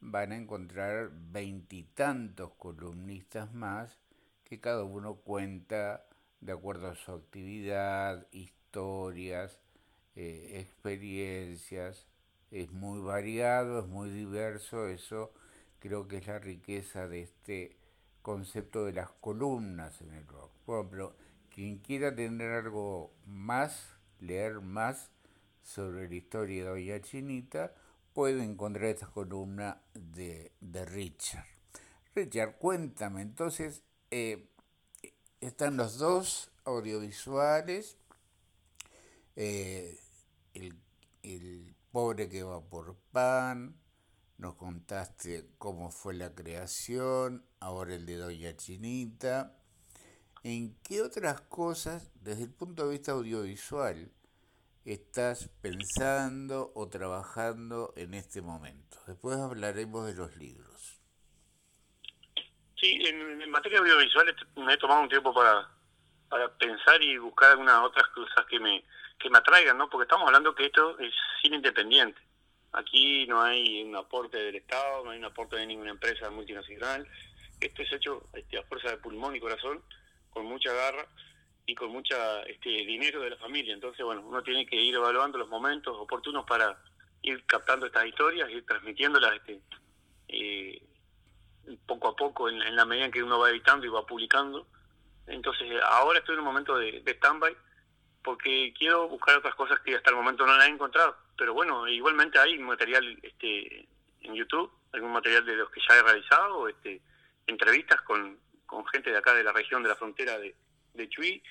van 0.00 0.32
a 0.32 0.36
encontrar 0.36 1.10
veintitantos 1.12 2.52
columnistas 2.54 3.52
más 3.54 3.98
que 4.44 4.60
cada 4.60 4.84
uno 4.84 5.16
cuenta 5.16 6.06
de 6.40 6.52
acuerdo 6.52 6.88
a 6.88 6.94
su 6.94 7.12
actividad, 7.12 8.26
historias, 8.32 9.58
eh, 10.14 10.60
experiencias, 10.60 12.06
es 12.50 12.70
muy 12.70 13.00
variado, 13.00 13.80
es 13.80 13.86
muy 13.86 14.10
diverso, 14.10 14.88
eso 14.88 15.32
creo 15.80 16.06
que 16.06 16.18
es 16.18 16.26
la 16.26 16.38
riqueza 16.38 17.08
de 17.08 17.22
este 17.22 17.76
concepto 18.22 18.84
de 18.84 18.92
las 18.92 19.10
columnas 19.10 20.00
en 20.00 20.12
el 20.12 20.24
blog. 20.24 20.50
Por 20.64 20.78
ejemplo, 20.78 21.16
quien 21.50 21.78
quiera 21.78 22.14
tener 22.14 22.52
algo 22.52 23.12
más, 23.26 23.96
leer 24.20 24.60
más 24.60 25.10
sobre 25.64 26.08
la 26.08 26.14
historia 26.14 26.64
de 26.64 26.70
Doña 26.70 27.00
Chinita, 27.00 27.74
puede 28.12 28.44
encontrar 28.44 28.84
esta 28.86 29.08
columna 29.08 29.82
de, 29.94 30.52
de 30.60 30.84
Richard. 30.84 31.46
Richard, 32.14 32.58
cuéntame, 32.58 33.22
entonces, 33.22 33.82
eh, 34.10 34.48
están 35.40 35.76
los 35.76 35.98
dos 35.98 36.52
audiovisuales, 36.64 37.96
eh, 39.36 39.98
el, 40.54 40.78
el 41.22 41.74
Pobre 41.90 42.28
que 42.28 42.42
va 42.42 42.60
por 42.60 42.96
pan, 43.12 43.76
nos 44.38 44.56
contaste 44.56 45.48
cómo 45.58 45.90
fue 45.90 46.14
la 46.14 46.34
creación, 46.34 47.44
ahora 47.60 47.94
el 47.94 48.04
de 48.04 48.16
Doña 48.16 48.56
Chinita. 48.56 49.56
¿En 50.42 50.74
qué 50.82 51.02
otras 51.02 51.40
cosas, 51.42 52.10
desde 52.20 52.42
el 52.42 52.50
punto 52.50 52.84
de 52.84 52.90
vista 52.92 53.12
audiovisual, 53.12 54.10
estás 54.84 55.48
pensando 55.62 56.72
o 56.74 56.88
trabajando 56.88 57.92
en 57.96 58.14
este 58.14 58.42
momento? 58.42 58.98
Después 59.06 59.38
hablaremos 59.38 60.06
de 60.06 60.14
los 60.14 60.36
libros. 60.36 61.00
Sí, 62.76 62.98
en, 63.06 63.50
materia 63.50 63.78
audiovisual 63.78 64.34
me 64.56 64.74
he 64.74 64.76
tomado 64.76 65.02
un 65.02 65.08
tiempo 65.08 65.32
para, 65.32 65.68
para 66.28 66.52
pensar 66.58 67.02
y 67.02 67.16
buscar 67.18 67.52
algunas 67.52 67.82
otras 67.82 68.08
cosas 68.08 68.44
que 68.46 68.58
me, 68.58 68.84
que 69.18 69.30
me 69.30 69.38
atraigan, 69.38 69.78
¿no? 69.78 69.88
Porque 69.88 70.04
estamos 70.04 70.26
hablando 70.26 70.54
que 70.54 70.66
esto 70.66 70.98
es 70.98 71.14
cine 71.40 71.56
independiente. 71.56 72.20
Aquí 72.72 73.26
no 73.26 73.40
hay 73.40 73.84
un 73.84 73.94
aporte 73.94 74.36
del 74.36 74.56
Estado, 74.56 75.04
no 75.04 75.12
hay 75.12 75.18
un 75.18 75.24
aporte 75.24 75.56
de 75.56 75.66
ninguna 75.66 75.92
empresa 75.92 76.28
multinacional. 76.30 77.06
Esto 77.60 77.82
es 77.82 77.92
hecho 77.92 78.28
este, 78.34 78.58
a 78.58 78.64
fuerza 78.64 78.90
de 78.90 78.96
pulmón 78.98 79.36
y 79.36 79.40
corazón, 79.40 79.80
con 80.30 80.44
mucha 80.44 80.72
garra 80.72 81.06
y 81.66 81.74
con 81.74 81.90
mucha 81.90 82.42
este, 82.42 82.68
dinero 82.68 83.20
de 83.20 83.30
la 83.30 83.36
familia. 83.36 83.74
Entonces, 83.74 84.04
bueno, 84.04 84.22
uno 84.22 84.42
tiene 84.42 84.66
que 84.66 84.76
ir 84.76 84.94
evaluando 84.94 85.38
los 85.38 85.48
momentos 85.48 85.96
oportunos 85.96 86.44
para 86.44 86.78
ir 87.22 87.44
captando 87.46 87.86
estas 87.86 88.06
historias, 88.06 88.50
ir 88.50 88.66
transmitiéndolas 88.66 89.34
este, 89.36 89.60
eh, 90.28 90.82
poco 91.86 92.08
a 92.08 92.16
poco 92.16 92.48
en, 92.48 92.76
la 92.76 92.84
medida 92.84 93.06
en 93.06 93.12
que 93.12 93.22
uno 93.22 93.38
va 93.38 93.50
editando 93.50 93.86
y 93.86 93.88
va 93.88 94.04
publicando. 94.04 94.66
Entonces, 95.26 95.80
ahora 95.82 96.18
estoy 96.18 96.34
en 96.34 96.40
un 96.40 96.46
momento 96.46 96.76
de, 96.76 97.00
de 97.00 97.12
stand-by 97.12 97.56
porque 98.22 98.72
quiero 98.76 99.08
buscar 99.08 99.36
otras 99.36 99.54
cosas 99.54 99.80
que 99.80 99.94
hasta 99.94 100.10
el 100.10 100.16
momento 100.16 100.46
no 100.46 100.56
las 100.56 100.66
he 100.66 100.70
encontrado. 100.70 101.16
Pero 101.36 101.54
bueno, 101.54 101.88
igualmente 101.88 102.38
hay 102.38 102.58
material 102.58 103.18
este, 103.22 103.86
en 104.20 104.34
YouTube, 104.34 104.70
algún 104.92 105.12
material 105.12 105.44
de 105.44 105.56
los 105.56 105.70
que 105.70 105.80
ya 105.88 105.96
he 105.96 106.02
realizado, 106.02 106.68
este, 106.68 107.00
entrevistas 107.46 108.00
con, 108.02 108.38
con 108.66 108.86
gente 108.86 109.10
de 109.10 109.18
acá 109.18 109.34
de 109.34 109.44
la 109.44 109.52
región 109.52 109.82
de 109.82 109.88
la 109.88 109.96
frontera 109.96 110.38
de, 110.38 110.54
de 110.94 111.08
Chuy, 111.08 111.42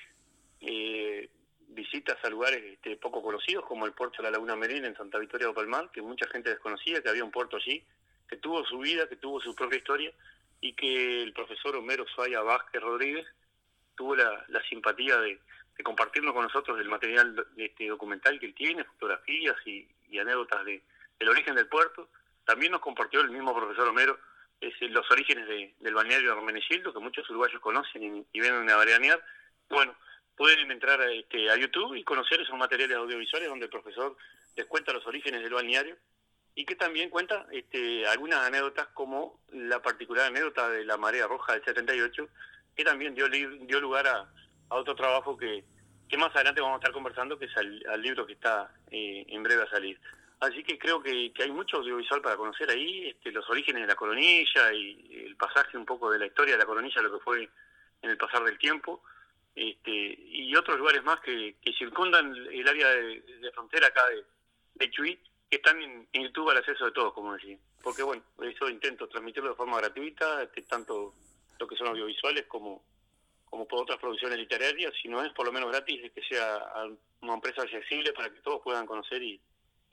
eh, 0.60 1.28
visitas 1.68 2.16
a 2.22 2.30
lugares 2.30 2.62
este, 2.64 2.96
poco 2.96 3.22
conocidos 3.22 3.64
como 3.66 3.86
el 3.86 3.92
puerto 3.92 4.18
de 4.18 4.24
la 4.24 4.30
Laguna 4.32 4.56
Merina 4.56 4.86
en 4.86 4.96
Santa 4.96 5.18
Victoria 5.18 5.48
de 5.48 5.54
Palmar, 5.54 5.90
que 5.90 6.02
mucha 6.02 6.26
gente 6.28 6.50
desconocía 6.50 7.02
que 7.02 7.08
había 7.08 7.24
un 7.24 7.30
puerto 7.30 7.56
allí, 7.56 7.82
que 8.28 8.36
tuvo 8.36 8.64
su 8.64 8.78
vida, 8.78 9.08
que 9.08 9.16
tuvo 9.16 9.40
su 9.40 9.54
propia 9.54 9.78
historia 9.78 10.12
y 10.60 10.72
que 10.72 11.22
el 11.22 11.32
profesor 11.32 11.76
Homero 11.76 12.06
Suaya 12.08 12.40
Vázquez 12.40 12.80
Rodríguez 12.80 13.26
tuvo 13.96 14.16
la, 14.16 14.46
simpatía 14.68 15.18
de, 15.18 15.38
compartirnos 15.82 16.32
con 16.32 16.44
nosotros 16.44 16.80
el 16.80 16.88
material 16.88 17.46
este 17.56 17.88
documental 17.88 18.38
que 18.40 18.46
él 18.46 18.54
tiene, 18.54 18.84
fotografías 18.84 19.56
y, 19.66 19.88
anécdotas 20.18 20.64
de, 20.64 20.80
del 21.18 21.28
origen 21.28 21.56
del 21.56 21.66
puerto. 21.66 22.08
También 22.44 22.72
nos 22.72 22.80
compartió 22.80 23.20
el 23.20 23.30
mismo 23.30 23.54
profesor 23.54 23.88
Homero 23.88 24.18
es, 24.68 24.90
los 24.90 25.10
orígenes 25.10 25.46
del 25.78 25.94
balneario 25.94 26.30
de 26.30 26.36
Hermenegildo, 26.36 26.92
que 26.92 27.00
muchos 27.00 27.28
uruguayos 27.30 27.60
conocen 27.60 28.26
y, 28.32 28.40
ven 28.40 28.68
a 28.68 28.76
veranear. 28.76 29.22
Bueno, 29.68 29.94
pueden 30.36 30.70
entrar 30.70 31.00
a, 31.00 31.10
este, 31.12 31.50
a 31.50 31.56
YouTube 31.56 31.94
y 31.94 32.04
conocer 32.04 32.40
esos 32.40 32.58
materiales 32.58 32.96
audiovisuales 32.96 33.48
donde 33.48 33.66
el 33.66 33.70
profesor 33.70 34.16
les 34.56 34.66
cuenta 34.66 34.92
los 34.92 35.06
orígenes 35.06 35.42
del 35.42 35.54
balneario 35.54 35.96
y 36.54 36.64
que 36.64 36.76
también 36.76 37.10
cuenta 37.10 37.46
este, 37.50 38.06
algunas 38.06 38.46
anécdotas 38.46 38.86
como 38.88 39.40
la 39.52 39.82
particular 39.82 40.26
anécdota 40.26 40.68
de 40.68 40.84
la 40.84 40.96
marea 40.96 41.26
roja 41.26 41.52
del 41.54 41.64
78, 41.64 42.28
que 42.76 42.84
también 42.84 43.14
dio, 43.14 43.28
dio 43.28 43.80
lugar 43.80 44.06
a, 44.06 44.30
otro 44.68 44.94
trabajo 44.96 45.36
que, 45.36 45.64
que 46.08 46.16
más 46.16 46.34
adelante 46.34 46.60
vamos 46.60 46.76
a 46.76 46.78
estar 46.78 46.92
conversando, 46.92 47.38
que 47.38 47.44
es 47.44 47.56
al, 47.56 48.02
libro 48.02 48.26
que 48.26 48.32
está 48.32 48.72
eh, 48.90 49.24
en 49.28 49.42
breve 49.42 49.62
a 49.62 49.70
salir. 49.70 50.00
Así 50.40 50.62
que 50.62 50.78
creo 50.78 51.02
que, 51.02 51.32
hay 51.38 51.50
mucho 51.50 51.78
audiovisual 51.78 52.20
para 52.20 52.36
conocer 52.36 52.70
ahí, 52.70 53.08
este, 53.08 53.30
los 53.32 53.48
orígenes 53.48 53.82
de 53.82 53.88
la 53.88 53.96
coronilla 53.96 54.72
y 54.72 55.24
el 55.26 55.36
pasaje 55.36 55.78
un 55.78 55.86
poco 55.86 56.10
de 56.10 56.18
la 56.18 56.26
historia 56.26 56.54
de 56.54 56.58
la 56.58 56.66
coronilla, 56.66 57.02
lo 57.02 57.18
que 57.18 57.24
fue 57.24 57.48
en 58.02 58.10
el 58.10 58.18
pasar 58.18 58.44
del 58.44 58.58
tiempo, 58.58 59.02
este, 59.54 59.90
y 59.90 60.54
otros 60.56 60.78
lugares 60.78 61.02
más 61.04 61.20
que, 61.20 61.56
circundan 61.78 62.34
el 62.34 62.68
área 62.68 62.88
de, 62.88 63.50
frontera 63.54 63.86
acá 63.86 64.06
de, 64.08 64.24
de 64.74 64.90
Chuy, 64.90 65.18
que 65.48 65.56
están 65.56 65.80
en, 65.80 66.08
YouTube 66.12 66.50
al 66.50 66.58
acceso 66.58 66.84
de 66.84 66.92
todos, 66.92 67.14
como 67.14 67.34
decía. 67.34 67.56
Porque 67.82 68.02
bueno, 68.02 68.22
eso 68.42 68.68
intento 68.68 69.08
transmitirlo 69.08 69.50
de 69.50 69.56
forma 69.56 69.78
gratuita, 69.78 70.42
este, 70.42 70.62
tanto 70.62 71.14
lo 71.58 71.66
que 71.66 71.76
son 71.76 71.88
audiovisuales 71.88 72.46
como 72.46 72.82
como 73.54 73.68
por 73.68 73.82
otras 73.82 74.00
producciones 74.00 74.36
literarias, 74.36 74.92
si 75.00 75.06
no 75.06 75.22
es 75.22 75.32
por 75.32 75.46
lo 75.46 75.52
menos 75.52 75.70
gratis, 75.70 76.02
es 76.02 76.10
que 76.10 76.22
sea 76.22 76.60
una 77.20 77.34
empresa 77.34 77.62
accesible 77.62 78.12
para 78.12 78.28
que 78.28 78.40
todos 78.40 78.60
puedan 78.64 78.84
conocer 78.84 79.22
y, 79.22 79.40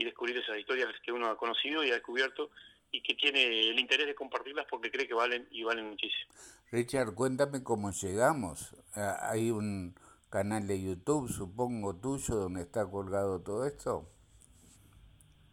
y 0.01 0.05
descubrir 0.05 0.35
esas 0.37 0.57
historias 0.57 0.89
que 1.05 1.11
uno 1.11 1.27
ha 1.27 1.37
conocido 1.37 1.83
y 1.83 1.91
ha 1.91 1.93
descubierto 1.93 2.49
y 2.91 3.01
que 3.03 3.13
tiene 3.13 3.69
el 3.69 3.79
interés 3.79 4.07
de 4.07 4.15
compartirlas 4.15 4.65
porque 4.67 4.89
cree 4.89 5.07
que 5.07 5.13
valen 5.13 5.47
y 5.51 5.63
valen 5.63 5.91
muchísimo. 5.91 6.33
Richard, 6.71 7.13
cuéntame 7.13 7.63
cómo 7.63 7.91
llegamos. 7.91 8.75
Ah, 8.95 9.29
¿Hay 9.29 9.51
un 9.51 9.95
canal 10.31 10.67
de 10.67 10.81
YouTube, 10.81 11.29
supongo, 11.29 11.95
tuyo, 11.95 12.35
donde 12.35 12.63
está 12.63 12.89
colgado 12.89 13.41
todo 13.41 13.67
esto? 13.67 14.09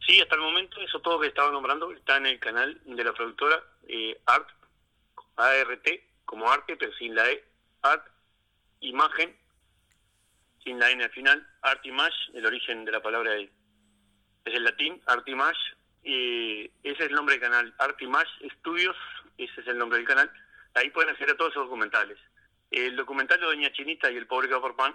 Sí, 0.06 0.18
hasta 0.20 0.36
el 0.36 0.40
momento 0.40 0.80
eso 0.80 0.98
todo 1.00 1.20
que 1.20 1.26
estaba 1.26 1.50
nombrando 1.50 1.92
está 1.92 2.16
en 2.16 2.26
el 2.26 2.40
canal 2.40 2.80
de 2.86 3.04
la 3.04 3.12
productora 3.12 3.62
eh, 3.86 4.18
Art, 4.24 4.48
ART, 5.36 5.86
como 6.24 6.50
arte, 6.50 6.74
pero 6.76 6.92
sin 6.94 7.14
la 7.14 7.30
E, 7.30 7.44
Art, 7.82 8.06
imagen, 8.80 9.36
sin 10.64 10.78
la 10.78 10.90
N 10.90 11.04
al 11.04 11.10
final, 11.10 11.46
Art 11.60 11.84
Image, 11.84 12.16
el 12.32 12.46
origen 12.46 12.86
de 12.86 12.92
la 12.92 13.02
palabra 13.02 13.36
es, 14.48 14.54
el 14.54 14.64
latín, 14.64 15.00
Art 15.06 15.26
Image, 15.28 15.58
y 16.02 16.64
ese 16.82 17.04
es 17.04 17.10
el 17.10 17.12
nombre 17.12 17.34
del 17.34 17.42
canal, 17.42 17.74
Art 17.78 18.00
Image 18.00 18.30
Studios, 18.58 18.96
ese 19.36 19.60
es 19.60 19.66
el 19.66 19.78
nombre 19.78 19.98
del 19.98 20.06
canal, 20.06 20.30
ahí 20.74 20.90
pueden 20.90 21.10
acceder 21.10 21.34
a 21.34 21.36
todos 21.36 21.52
esos 21.52 21.64
documentales. 21.64 22.18
El 22.70 22.96
documental 22.96 23.40
de 23.40 23.46
Doña 23.46 23.72
Chinita 23.72 24.10
y 24.10 24.16
el 24.16 24.26
pobre 24.26 24.48
pan 24.76 24.94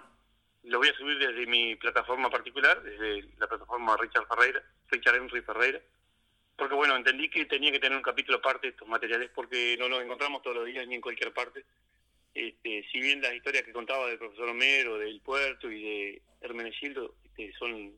lo 0.64 0.78
voy 0.78 0.88
a 0.88 0.96
subir 0.96 1.18
desde 1.18 1.46
mi 1.46 1.76
plataforma 1.76 2.30
particular, 2.30 2.82
desde 2.82 3.28
la 3.38 3.46
plataforma 3.46 3.96
Richard 3.96 4.26
Ferreira, 4.26 4.62
Richard 4.88 5.16
Henry 5.16 5.42
Ferreira, 5.42 5.80
porque 6.56 6.74
bueno, 6.74 6.96
entendí 6.96 7.28
que 7.28 7.44
tenía 7.46 7.72
que 7.72 7.80
tener 7.80 7.96
un 7.96 8.02
capítulo 8.02 8.38
aparte 8.38 8.68
de 8.68 8.72
estos 8.72 8.88
materiales 8.88 9.30
porque 9.34 9.76
no 9.78 9.88
los 9.88 10.02
encontramos 10.02 10.42
todos 10.42 10.56
los 10.56 10.66
días 10.66 10.86
ni 10.86 10.94
en 10.94 11.00
cualquier 11.00 11.32
parte. 11.32 11.64
Este, 12.32 12.86
si 12.90 13.00
bien 13.00 13.20
las 13.20 13.34
historias 13.34 13.64
que 13.64 13.72
contaba 13.72 14.06
del 14.08 14.18
profesor 14.18 14.48
Homero, 14.48 14.98
del 14.98 15.20
puerto 15.20 15.70
y 15.70 15.82
de 15.82 16.22
Hermenegildo 16.40 17.14
este, 17.24 17.52
son 17.58 17.92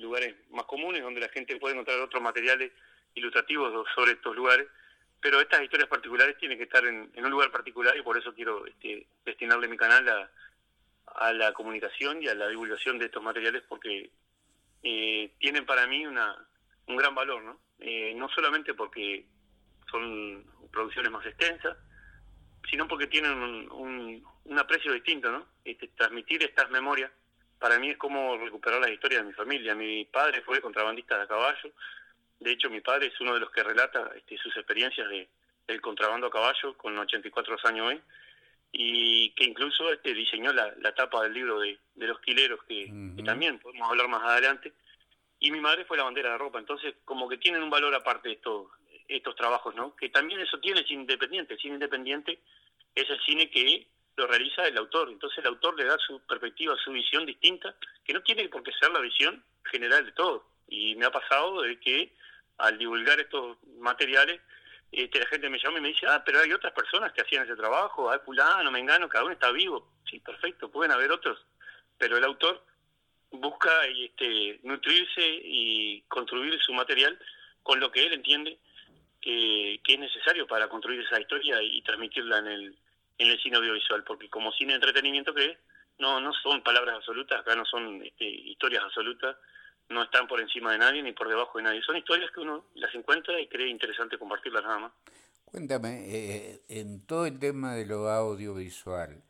lugares 0.00 0.34
más 0.50 0.64
comunes 0.64 1.02
donde 1.02 1.20
la 1.20 1.28
gente 1.28 1.56
puede 1.56 1.74
encontrar 1.74 2.00
otros 2.00 2.22
materiales 2.22 2.72
ilustrativos 3.14 3.86
sobre 3.94 4.12
estos 4.12 4.34
lugares, 4.34 4.66
pero 5.20 5.40
estas 5.40 5.62
historias 5.62 5.88
particulares 5.88 6.38
tienen 6.38 6.58
que 6.58 6.64
estar 6.64 6.84
en, 6.84 7.10
un 7.14 7.30
lugar 7.30 7.50
particular 7.50 7.96
y 7.96 8.02
por 8.02 8.16
eso 8.16 8.34
quiero 8.34 8.66
este, 8.66 9.06
destinarle 9.24 9.68
mi 9.68 9.76
canal 9.76 10.08
a, 10.08 10.30
la 11.32 11.52
comunicación 11.52 12.22
y 12.22 12.28
a 12.28 12.34
la 12.34 12.48
divulgación 12.48 12.98
de 12.98 13.06
estos 13.06 13.22
materiales 13.22 13.62
porque 13.68 14.10
eh, 14.82 15.32
tienen 15.38 15.66
para 15.66 15.86
mí 15.86 16.06
una, 16.06 16.36
un 16.86 16.96
gran 16.96 17.14
valor, 17.14 17.42
¿no? 17.42 17.60
Eh, 17.80 18.14
no 18.14 18.28
solamente 18.28 18.74
porque 18.74 19.26
son 19.90 20.44
producciones 20.70 21.10
más 21.10 21.26
extensas, 21.26 21.76
sino 22.70 22.86
porque 22.86 23.06
tienen 23.06 23.32
un, 23.32 24.24
un, 24.44 24.58
aprecio 24.58 24.92
distinto, 24.92 25.30
¿no? 25.30 25.46
Este, 25.64 25.88
transmitir 25.88 26.42
estas 26.42 26.70
memorias 26.70 27.10
para 27.60 27.78
mí 27.78 27.90
es 27.90 27.98
como 27.98 28.36
recuperar 28.38 28.80
la 28.80 28.90
historia 28.90 29.18
de 29.18 29.24
mi 29.24 29.32
familia. 29.32 29.74
Mi 29.74 30.04
padre 30.06 30.42
fue 30.42 30.60
contrabandista 30.60 31.16
de 31.16 31.24
a 31.24 31.28
caballo, 31.28 31.70
de 32.40 32.52
hecho 32.52 32.70
mi 32.70 32.80
padre 32.80 33.08
es 33.08 33.20
uno 33.20 33.34
de 33.34 33.40
los 33.40 33.50
que 33.50 33.62
relata 33.62 34.10
este, 34.16 34.36
sus 34.38 34.56
experiencias 34.56 35.08
de, 35.08 35.28
del 35.68 35.80
contrabando 35.80 36.26
a 36.26 36.30
caballo 36.30 36.76
con 36.76 36.98
84 36.98 37.56
años 37.64 37.86
hoy 37.86 38.00
y 38.72 39.30
que 39.30 39.44
incluso 39.44 39.92
este 39.92 40.14
diseñó 40.14 40.52
la, 40.52 40.72
la 40.80 40.94
tapa 40.94 41.22
del 41.22 41.34
libro 41.34 41.60
de, 41.60 41.78
los 41.96 42.20
quileros, 42.20 42.60
que, 42.66 42.90
también 43.24 43.58
podemos 43.58 43.88
hablar 43.88 44.08
más 44.08 44.22
adelante. 44.22 44.72
Y 45.38 45.50
mi 45.50 45.60
madre 45.60 45.84
fue 45.84 45.96
la 45.96 46.04
bandera 46.04 46.32
de 46.32 46.38
ropa, 46.38 46.58
entonces 46.58 46.94
como 47.04 47.28
que 47.28 47.38
tienen 47.38 47.62
un 47.62 47.70
valor 47.70 47.94
aparte 47.94 48.28
de 48.28 48.34
estos, 48.36 48.68
estos 49.08 49.34
trabajos, 49.34 49.74
¿no? 49.74 49.96
Que 49.96 50.08
también 50.08 50.40
eso 50.40 50.58
tiene 50.60 50.80
el 50.80 50.86
cine 50.86 51.02
independiente. 51.02 51.54
El 51.54 51.60
cine 51.60 51.74
independiente 51.74 52.38
es 52.94 53.10
el 53.10 53.20
cine 53.20 53.50
que 53.50 53.86
lo 54.20 54.26
realiza 54.26 54.66
el 54.66 54.76
autor. 54.76 55.08
Entonces 55.08 55.38
el 55.38 55.46
autor 55.46 55.76
le 55.76 55.84
da 55.84 55.96
su 55.98 56.20
perspectiva, 56.20 56.76
su 56.84 56.92
visión 56.92 57.26
distinta, 57.26 57.74
que 58.04 58.12
no 58.12 58.22
tiene 58.22 58.48
por 58.48 58.62
qué 58.62 58.72
ser 58.78 58.90
la 58.90 59.00
visión 59.00 59.42
general 59.64 60.04
de 60.04 60.12
todo. 60.12 60.44
Y 60.68 60.94
me 60.96 61.06
ha 61.06 61.10
pasado 61.10 61.62
de 61.62 61.80
que 61.80 62.14
al 62.58 62.78
divulgar 62.78 63.18
estos 63.18 63.56
materiales, 63.78 64.40
este, 64.92 65.18
la 65.18 65.26
gente 65.26 65.48
me 65.48 65.58
llama 65.58 65.78
y 65.78 65.82
me 65.82 65.88
dice, 65.88 66.06
ah, 66.06 66.22
pero 66.24 66.40
hay 66.40 66.52
otras 66.52 66.72
personas 66.72 67.12
que 67.12 67.22
hacían 67.22 67.44
ese 67.44 67.56
trabajo, 67.56 68.10
hay 68.10 68.18
fulano, 68.24 68.70
mengano, 68.70 69.08
cada 69.08 69.24
uno 69.24 69.32
está 69.32 69.50
vivo. 69.50 69.88
Sí, 70.08 70.20
perfecto, 70.20 70.70
pueden 70.70 70.92
haber 70.92 71.10
otros, 71.10 71.38
pero 71.96 72.18
el 72.18 72.24
autor 72.24 72.62
busca 73.30 73.84
este, 73.86 74.60
nutrirse 74.64 75.22
y 75.22 76.02
construir 76.08 76.60
su 76.60 76.72
material 76.72 77.18
con 77.62 77.78
lo 77.78 77.90
que 77.90 78.04
él 78.04 78.12
entiende 78.12 78.58
que, 79.20 79.80
es 79.84 79.98
necesario 79.98 80.46
para 80.46 80.68
construir 80.68 81.00
esa 81.00 81.20
historia 81.20 81.62
y 81.62 81.82
transmitirla 81.82 82.38
en 82.38 82.46
el, 82.46 82.76
en 83.20 83.30
el 83.30 83.40
cine 83.40 83.58
audiovisual, 83.58 84.02
porque 84.04 84.30
como 84.30 84.50
cine 84.52 84.72
de 84.72 84.76
entretenimiento 84.76 85.34
que 85.34 85.58
no, 85.98 86.20
no 86.20 86.32
son 86.32 86.62
palabras 86.62 86.96
absolutas, 86.96 87.40
acá 87.40 87.54
no 87.54 87.66
son 87.66 88.02
este, 88.02 88.24
historias 88.24 88.82
absolutas, 88.82 89.36
no 89.90 90.02
están 90.02 90.26
por 90.26 90.40
encima 90.40 90.72
de 90.72 90.78
nadie 90.78 91.02
ni 91.02 91.12
por 91.12 91.28
debajo 91.28 91.58
de 91.58 91.64
nadie. 91.64 91.82
Son 91.82 91.96
historias 91.96 92.30
que 92.30 92.40
uno 92.40 92.64
las 92.74 92.94
encuentra 92.94 93.38
y 93.38 93.46
cree 93.48 93.68
interesante 93.68 94.18
compartirlas 94.18 94.62
nada 94.62 94.78
más. 94.78 94.92
Cuéntame, 95.44 96.06
eh, 96.08 96.62
en 96.68 97.06
todo 97.06 97.26
el 97.26 97.38
tema 97.38 97.74
de 97.74 97.84
lo 97.84 98.08
audiovisual, 98.08 99.22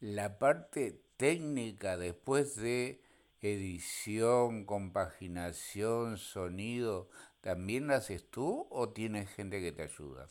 la 0.00 0.38
parte 0.38 1.00
técnica 1.16 1.96
después 1.96 2.56
de 2.56 3.00
edición, 3.40 4.66
compaginación, 4.66 6.18
sonido, 6.18 7.08
¿también 7.40 7.86
la 7.86 7.96
haces 7.96 8.30
tú 8.30 8.66
o 8.70 8.90
tienes 8.90 9.34
gente 9.34 9.62
que 9.62 9.72
te 9.72 9.84
ayuda? 9.84 10.28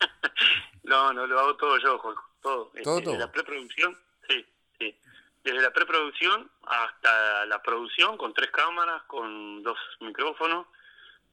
no, 0.90 1.12
no, 1.12 1.26
lo 1.26 1.40
hago 1.40 1.56
todo 1.56 1.78
yo, 1.78 2.00
Todo. 2.42 2.70
Este, 2.74 2.82
¿Todo? 2.82 3.16
la 3.16 3.30
preproducción, 3.30 3.96
sí, 4.28 4.44
sí 4.78 4.94
desde 5.44 5.62
la 5.62 5.72
preproducción 5.72 6.50
hasta 6.62 7.46
la 7.46 7.62
producción 7.62 8.16
con 8.16 8.34
tres 8.34 8.50
cámaras, 8.50 9.02
con 9.04 9.62
dos 9.62 9.78
micrófonos, 10.00 10.66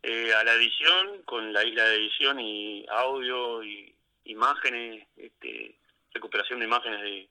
eh, 0.04 0.34
a 0.34 0.44
la 0.44 0.54
edición 0.54 1.24
con 1.24 1.52
la 1.52 1.64
isla 1.64 1.84
de 1.84 1.96
edición 1.96 2.40
y 2.40 2.86
audio 2.90 3.64
y 3.64 3.94
imágenes, 4.26 5.08
este, 5.18 5.76
recuperación 6.14 6.60
de 6.60 6.66
imágenes 6.66 7.02
de 7.02 7.30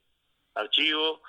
archivo 0.54 1.22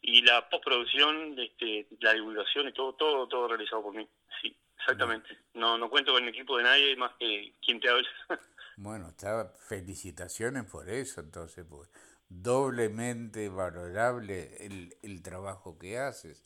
y 0.00 0.22
la 0.22 0.48
postproducción, 0.48 1.38
este, 1.38 1.86
la 2.00 2.14
divulgación 2.14 2.68
y 2.68 2.72
todo, 2.72 2.94
todo, 2.94 3.28
todo 3.28 3.48
realizado 3.48 3.82
por 3.82 3.94
mí. 3.94 4.08
Sí, 4.40 4.56
exactamente. 4.78 5.36
No, 5.54 5.76
no 5.78 5.90
cuento 5.90 6.12
con 6.12 6.22
el 6.22 6.30
equipo 6.30 6.56
de 6.56 6.64
nadie 6.64 6.96
más 6.96 7.12
que 7.18 7.52
quien 7.64 7.80
te 7.80 7.88
habla. 7.88 8.08
bueno, 8.80 9.10
está, 9.10 9.52
felicitaciones 9.58 10.64
por 10.64 10.88
eso, 10.88 11.20
entonces, 11.20 11.66
pues 11.68 11.90
doblemente 12.30 13.48
valorable 13.50 14.64
el, 14.64 14.96
el 15.02 15.20
trabajo 15.20 15.78
que 15.78 15.98
haces, 15.98 16.44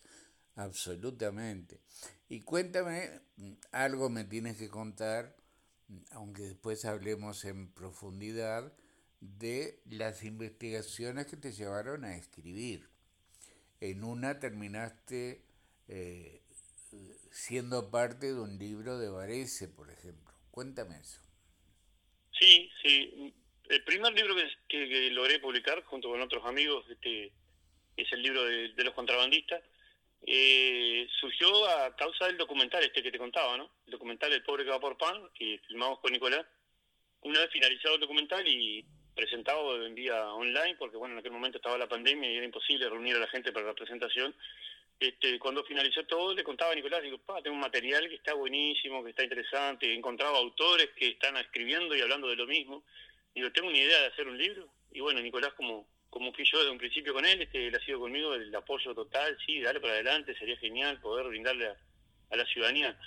absolutamente. 0.57 1.81
Y 2.29 2.40
cuéntame, 2.40 3.20
algo 3.70 4.11
me 4.11 4.25
tienes 4.25 4.57
que 4.57 4.68
contar, 4.68 5.37
aunque 6.11 6.42
después 6.42 6.85
hablemos 6.87 7.44
en 7.44 7.68
profundidad, 7.73 8.73
de 9.20 9.81
las 9.87 10.25
investigaciones 10.25 11.27
que 11.27 11.37
te 11.37 11.53
llevaron 11.53 12.05
a 12.05 12.16
escribir. 12.16 12.90
En 13.81 14.03
una 14.03 14.40
terminaste 14.40 15.44
eh, 15.87 16.42
siendo 17.31 17.90
parte 17.90 18.35
de 18.35 18.40
un 18.40 18.59
libro 18.59 18.99
de 18.99 19.09
Varese, 19.09 19.68
por 19.68 19.90
ejemplo. 19.90 20.35
Cuéntame 20.51 20.99
eso. 20.99 21.24
Sí, 22.38 22.70
sí. 22.83 23.33
El 23.68 23.83
primer 23.85 24.12
libro 24.12 24.35
que, 24.68 25.11
logré 25.11 25.38
publicar 25.38 25.83
junto 25.85 26.09
con 26.11 26.20
otros 26.20 26.44
amigos 26.44 26.85
este, 26.90 27.33
es 27.97 28.12
el 28.12 28.23
libro 28.23 28.44
de, 28.44 28.85
los 28.85 28.94
contrabandistas. 28.94 29.62
Eh, 30.27 31.07
surgió 31.20 31.68
a 31.68 31.94
causa 31.97 32.27
del 32.27 32.38
documental 32.38 32.83
este 32.83 33.03
que 33.03 33.12
te 33.12 33.18
contaba, 33.18 33.57
¿no? 33.59 33.70
El 33.87 33.92
documental 33.92 34.33
El 34.33 34.42
pobre 34.42 34.64
que 34.64 34.70
va 34.70 34.81
por 34.81 34.97
pan, 34.97 35.29
que 35.35 35.61
filmamos 35.66 36.01
con 36.01 36.12
Nicolás. 36.12 36.47
Una 37.20 37.40
vez 37.40 37.51
finalizado 37.51 37.94
el 37.94 38.01
documental 38.01 38.47
y 38.47 38.85
presentado 39.14 39.85
en 39.87 39.94
vía 39.94 40.33
online, 40.33 40.77
porque 40.79 40.97
bueno, 40.97 41.14
en 41.14 41.20
aquel 41.20 41.33
momento 41.33 41.59
estaba 41.59 41.79
la 41.79 41.88
pandemia 41.88 42.31
y 42.31 42.37
era 42.37 42.44
imposible 42.44 42.88
reunir 42.88 43.16
a 43.16 43.20
la 43.20 43.29
gente 43.29 43.53
para 43.53 43.66
la 43.66 43.75
presentación, 43.75 44.35
este, 45.00 45.38
cuando 45.38 45.64
finalizó 45.64 46.04
todo, 46.04 46.35
le 46.35 46.44
contaba 46.44 46.72
a 46.72 46.74
Nicolás, 46.74 47.02
digo, 47.02 47.18
pa, 47.18 47.42
tengo 47.42 47.54
un 47.54 47.61
material 47.61 48.09
que 48.09 48.14
está 48.14 48.35
buenísimo, 48.35 49.02
que 49.02 49.11
está 49.11 49.22
interesante, 49.22 49.87
he 49.87 49.94
encontrado 49.94 50.37
autores 50.37 50.90
que 50.96 51.09
están 51.09 51.37
escribiendo 51.37 51.94
y 51.94 52.00
hablando 52.00 52.28
de 52.28 52.37
lo 52.37 52.46
mismo. 52.46 52.85
Digo, 53.35 53.50
tengo 53.52 53.68
una 53.68 53.78
idea 53.78 54.00
de 54.00 54.07
hacer 54.07 54.28
un 54.28 54.38
libro. 54.38 54.68
Y 54.92 55.00
bueno, 55.00 55.20
Nicolás, 55.20 55.52
como, 55.54 55.88
como 56.09 56.33
fui 56.33 56.44
yo 56.44 56.59
desde 56.59 56.70
un 56.70 56.78
principio 56.78 57.12
con 57.12 57.24
él, 57.24 57.42
este, 57.42 57.66
él 57.66 57.74
ha 57.74 57.85
sido 57.85 57.98
conmigo 57.98 58.35
el 58.35 58.54
apoyo 58.54 58.94
total, 58.94 59.37
sí, 59.44 59.61
dale 59.61 59.80
para 59.80 59.94
adelante, 59.94 60.38
sería 60.38 60.57
genial 60.59 61.00
poder 61.00 61.26
brindarle 61.26 61.66
a, 61.66 62.37
la 62.37 62.46
ciudadanía 62.46 62.98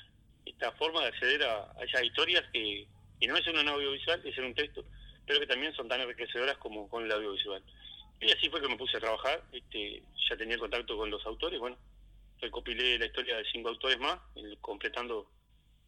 esta 0.46 0.72
forma 0.74 1.02
de 1.02 1.08
acceder 1.08 1.44
a, 1.44 1.74
esas 1.84 2.04
historias 2.04 2.44
que, 2.54 2.88
que, 3.20 3.28
no 3.28 3.38
es 3.38 3.48
una 3.48 3.72
audiovisual, 3.72 4.22
es 4.26 4.38
en 4.38 4.46
un 4.46 4.56
texto, 4.56 4.86
pero 5.26 5.40
que 5.40 5.48
también 5.48 5.74
son 5.74 5.88
tan 5.88 6.02
enriquecedoras 6.02 6.58
como 6.58 6.90
con 6.90 7.06
el 7.06 7.12
audiovisual. 7.12 7.64
Y 8.20 8.32
así 8.32 8.50
fue 8.50 8.62
que 8.62 8.68
me 8.68 8.78
puse 8.78 8.98
a 8.98 9.02
trabajar, 9.02 9.44
este, 9.52 10.02
ya 10.30 10.38
tenía 10.38 10.58
contacto 10.58 10.98
con 10.98 11.10
los 11.12 11.24
autores, 11.26 11.60
bueno, 11.60 11.78
recopilé 12.40 12.98
la 12.98 13.06
historia 13.06 13.38
de 13.38 13.46
cinco 13.52 13.70
autores 13.70 14.00
más, 14.00 14.20
completando 14.62 15.30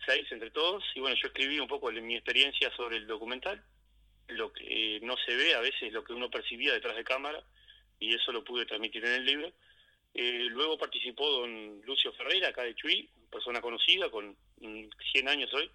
seis 0.05 0.25
entre 0.31 0.51
todos, 0.51 0.83
y 0.95 0.99
bueno, 0.99 1.15
yo 1.15 1.27
escribí 1.27 1.59
un 1.59 1.67
poco 1.67 1.91
mi 1.91 2.15
experiencia 2.15 2.71
sobre 2.75 2.97
el 2.97 3.07
documental, 3.07 3.63
lo 4.27 4.53
que 4.53 4.99
no 5.01 5.15
se 5.25 5.35
ve 5.35 5.55
a 5.55 5.59
veces, 5.59 5.91
lo 5.91 6.03
que 6.03 6.13
uno 6.13 6.29
percibía 6.29 6.73
detrás 6.73 6.95
de 6.95 7.03
cámara, 7.03 7.43
y 7.99 8.13
eso 8.13 8.31
lo 8.31 8.43
pude 8.43 8.65
transmitir 8.65 9.03
en 9.05 9.13
el 9.13 9.25
libro. 9.25 9.51
Eh, 10.13 10.47
luego 10.49 10.77
participó 10.77 11.27
don 11.29 11.81
Lucio 11.85 12.13
Ferreira, 12.13 12.49
acá 12.49 12.63
de 12.63 12.75
Chuy, 12.75 13.09
persona 13.29 13.61
conocida, 13.61 14.09
con 14.09 14.35
100 14.59 15.27
años 15.27 15.53
hoy. 15.53 15.69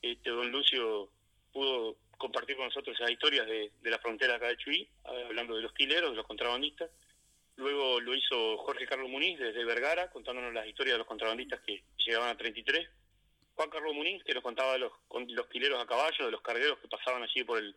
Este, 0.00 0.30
don 0.30 0.50
Lucio 0.50 1.10
pudo 1.52 1.96
compartir 2.16 2.56
con 2.56 2.66
nosotros 2.66 2.96
esas 2.98 3.10
historias 3.10 3.46
de, 3.46 3.70
la 3.82 3.98
frontera 3.98 4.36
acá 4.36 4.48
de 4.48 4.56
Chuy, 4.56 4.88
hablando 5.04 5.56
de 5.56 5.62
los 5.62 5.72
quileros, 5.72 6.10
de 6.10 6.16
los 6.16 6.26
contrabandistas. 6.26 6.90
Luego 7.56 8.00
lo 8.00 8.14
hizo 8.14 8.58
Jorge 8.58 8.86
Carlos 8.86 9.08
Muniz 9.08 9.38
desde 9.38 9.64
Vergara, 9.64 10.10
contándonos 10.10 10.52
las 10.52 10.66
historias 10.66 10.94
de 10.94 10.98
los 10.98 11.06
contrabandistas 11.06 11.60
que 11.60 11.82
llegaban 12.04 12.30
a 12.30 12.36
33. 12.36 12.88
Juan 13.54 13.70
Carlos 13.70 13.94
Muniz, 13.94 14.22
que 14.24 14.34
nos 14.34 14.42
contaba 14.42 14.72
de 14.72 14.80
los, 14.80 14.92
los 15.28 15.46
quileros 15.46 15.82
a 15.82 15.86
caballo, 15.86 16.26
de 16.26 16.30
los 16.30 16.42
cargueros 16.42 16.78
que 16.78 16.88
pasaban 16.88 17.22
allí 17.22 17.44
por 17.44 17.58
el, 17.58 17.74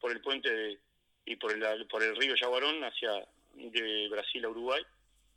por 0.00 0.10
el 0.10 0.20
puente 0.20 0.78
y 1.24 1.36
por 1.36 1.52
el, 1.52 1.86
por 1.86 2.02
el 2.02 2.16
río 2.16 2.34
Yaguarón 2.34 2.82
hacia 2.82 3.24
de 3.54 4.08
Brasil 4.08 4.44
a 4.44 4.48
Uruguay. 4.48 4.82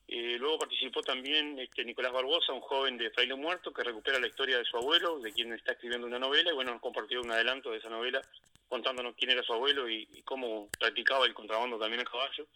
Eh, 0.07 0.35
luego 0.37 0.59
participó 0.59 1.01
también 1.01 1.57
este, 1.59 1.85
Nicolás 1.85 2.11
Barbosa, 2.11 2.53
un 2.53 2.61
joven 2.61 2.97
de 2.97 3.09
Fraile 3.11 3.35
Muerto, 3.35 3.73
que 3.73 3.83
recupera 3.83 4.19
la 4.19 4.27
historia 4.27 4.57
de 4.57 4.65
su 4.65 4.77
abuelo, 4.77 5.19
de 5.19 5.31
quien 5.31 5.53
está 5.53 5.73
escribiendo 5.73 6.07
una 6.07 6.19
novela, 6.19 6.51
y 6.51 6.55
bueno, 6.55 6.71
nos 6.71 6.81
compartió 6.81 7.21
un 7.21 7.31
adelanto 7.31 7.71
de 7.71 7.77
esa 7.77 7.89
novela 7.89 8.21
contándonos 8.67 9.15
quién 9.15 9.31
era 9.31 9.43
su 9.43 9.53
abuelo 9.53 9.89
y, 9.89 10.07
cómo 10.25 10.69
practicaba 10.79 11.25
el 11.25 11.33
contrabando 11.33 11.77
también 11.77 12.01
a 12.01 12.05
caballo. 12.05 12.47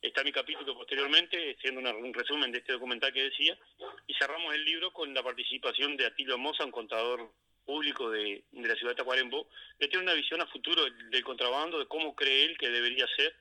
Está 0.00 0.22
mi 0.22 0.30
capítulo 0.30 0.74
posteriormente, 0.74 1.56
siendo 1.60 1.80
un 1.80 2.14
resumen 2.14 2.52
de 2.52 2.58
este 2.58 2.72
documental 2.72 3.12
que 3.12 3.24
decía, 3.24 3.58
y 4.06 4.14
cerramos 4.14 4.54
el 4.54 4.64
libro 4.64 4.92
con 4.92 5.12
la 5.12 5.22
participación 5.22 5.96
de 5.96 6.06
Atilio 6.06 6.38
Moza, 6.38 6.64
un 6.64 6.70
contador 6.70 7.32
público 7.64 8.10
de 8.10 8.44
la 8.52 8.76
ciudad 8.76 8.92
de 8.92 8.96
Tacuarembó, 8.96 9.48
que 9.78 9.88
tiene 9.88 10.04
una 10.04 10.14
visión 10.14 10.40
a 10.40 10.46
futuro 10.46 10.84
del 11.10 11.24
contrabando, 11.24 11.80
de 11.80 11.86
cómo 11.86 12.14
cree 12.14 12.44
él 12.44 12.56
que 12.56 12.70
debería 12.70 13.06
ser 13.16 13.34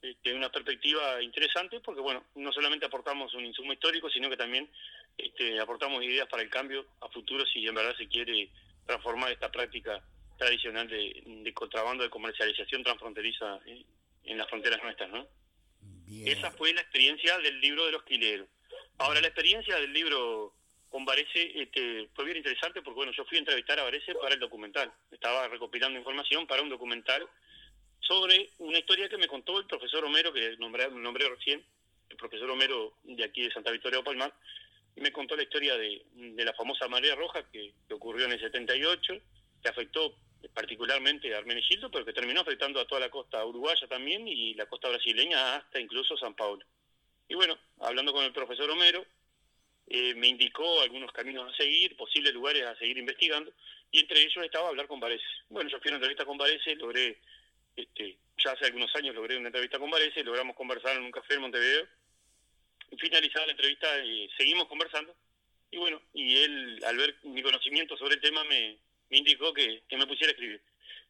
este, 0.00 0.32
una 0.32 0.50
perspectiva 0.50 1.20
interesante 1.22 1.80
porque, 1.80 2.00
bueno, 2.00 2.24
no 2.36 2.52
solamente 2.52 2.86
aportamos 2.86 3.34
un 3.34 3.44
insumo 3.44 3.72
histórico, 3.72 4.08
sino 4.08 4.30
que 4.30 4.36
también 4.36 4.70
este, 5.16 5.58
aportamos 5.58 6.04
ideas 6.04 6.28
para 6.28 6.42
el 6.42 6.50
cambio 6.50 6.86
a 7.00 7.08
futuro 7.08 7.44
si 7.46 7.66
en 7.66 7.74
verdad 7.74 7.96
se 7.96 8.06
quiere 8.06 8.48
transformar 8.86 9.32
esta 9.32 9.50
práctica 9.50 10.02
tradicional 10.38 10.88
de, 10.88 11.52
contrabando, 11.52 12.04
de 12.04 12.10
comercialización 12.10 12.84
transfronteriza 12.84 13.58
en, 13.66 14.38
las 14.38 14.48
fronteras 14.48 14.80
nuestras, 14.82 15.10
¿no? 15.10 15.26
Esa 16.24 16.50
fue 16.52 16.72
la 16.72 16.80
experiencia 16.80 17.38
del 17.38 17.60
libro 17.60 17.84
de 17.86 17.92
los 17.92 18.04
quileros. 18.04 18.48
Ahora, 18.98 19.20
la 19.20 19.26
experiencia 19.28 19.76
del 19.76 19.92
libro 19.92 20.54
con 20.90 21.04
Varese 21.04 21.60
este, 21.60 22.08
fue 22.14 22.24
bien 22.24 22.36
interesante 22.36 22.82
porque, 22.82 22.96
bueno, 22.96 23.12
yo 23.12 23.24
fui 23.24 23.36
a 23.36 23.40
entrevistar 23.40 23.78
a 23.78 23.84
Varese 23.84 24.14
para 24.14 24.34
el 24.34 24.40
documental. 24.40 24.92
Estaba 25.10 25.48
recopilando 25.48 25.98
información 25.98 26.46
para 26.46 26.62
un 26.62 26.68
documental 26.68 27.28
sobre 28.08 28.48
una 28.58 28.78
historia 28.78 29.08
que 29.08 29.18
me 29.18 29.28
contó 29.28 29.58
el 29.58 29.66
profesor 29.66 30.02
Homero, 30.02 30.32
que 30.32 30.56
nombré, 30.58 30.90
nombré 30.90 31.28
recién, 31.28 31.62
el 32.08 32.16
profesor 32.16 32.50
Homero 32.50 32.94
de 33.04 33.22
aquí 33.22 33.42
de 33.42 33.52
Santa 33.52 33.70
Victoria 33.70 33.98
de 33.98 34.04
Palmar, 34.04 34.32
y 34.96 35.02
me 35.02 35.12
contó 35.12 35.36
la 35.36 35.42
historia 35.42 35.76
de, 35.76 36.02
la 36.14 36.54
famosa 36.54 36.88
marea 36.88 37.14
roja 37.14 37.44
que, 37.52 37.74
ocurrió 37.92 38.24
en 38.24 38.32
el 38.32 38.40
78, 38.40 39.14
que 39.62 39.68
afectó 39.68 40.14
particularmente 40.54 41.34
a 41.34 41.38
Armenegildo, 41.38 41.90
pero 41.90 42.06
que 42.06 42.14
terminó 42.14 42.40
afectando 42.40 42.80
a 42.80 42.86
toda 42.86 43.02
la 43.02 43.10
costa 43.10 43.44
uruguaya 43.44 43.86
también 43.86 44.26
y 44.26 44.54
la 44.54 44.66
costa 44.66 44.88
brasileña 44.88 45.56
hasta 45.56 45.78
incluso 45.78 46.16
San 46.16 46.34
Paulo. 46.34 46.64
Y 47.28 47.34
bueno, 47.34 47.58
hablando 47.80 48.12
con 48.14 48.24
el 48.24 48.32
profesor 48.32 48.70
Homero, 48.70 49.04
eh, 49.86 50.14
me 50.14 50.28
indicó 50.28 50.80
algunos 50.80 51.12
caminos 51.12 51.52
a 51.52 51.56
seguir, 51.56 51.94
posibles 51.96 52.32
lugares 52.32 52.64
a 52.64 52.76
seguir 52.76 52.96
investigando, 52.96 53.52
y 53.90 54.00
entre 54.00 54.20
ellos 54.20 54.44
estaba 54.44 54.68
hablar 54.68 54.86
con 54.86 54.98
Varese. 54.98 55.24
Bueno, 55.50 55.68
yo 55.68 55.78
fui 55.78 55.88
a 55.88 55.92
una 55.92 55.96
entrevista 55.96 56.24
con 56.24 56.38
Varese, 56.38 56.74
logré 56.76 57.18
este, 57.78 58.18
ya 58.42 58.52
hace 58.52 58.66
algunos 58.66 58.94
años 58.96 59.14
logré 59.14 59.36
una 59.36 59.48
entrevista 59.48 59.78
con 59.78 59.90
Varese, 59.90 60.24
logramos 60.24 60.56
conversar 60.56 60.96
en 60.96 61.04
un 61.04 61.12
café 61.12 61.34
en 61.34 61.42
Montevideo. 61.42 61.86
Finalizada 62.98 63.46
la 63.46 63.52
entrevista, 63.52 63.86
eh, 63.98 64.28
seguimos 64.36 64.66
conversando. 64.66 65.14
Y 65.70 65.76
bueno, 65.76 66.00
y 66.14 66.36
él, 66.38 66.80
al 66.86 66.96
ver 66.96 67.16
mi 67.24 67.42
conocimiento 67.42 67.96
sobre 67.96 68.14
el 68.14 68.20
tema, 68.20 68.42
me, 68.44 68.78
indicó 69.10 69.52
que, 69.52 69.82
me 69.92 70.06
pusiera 70.06 70.30
a 70.30 70.32
escribir. 70.32 70.60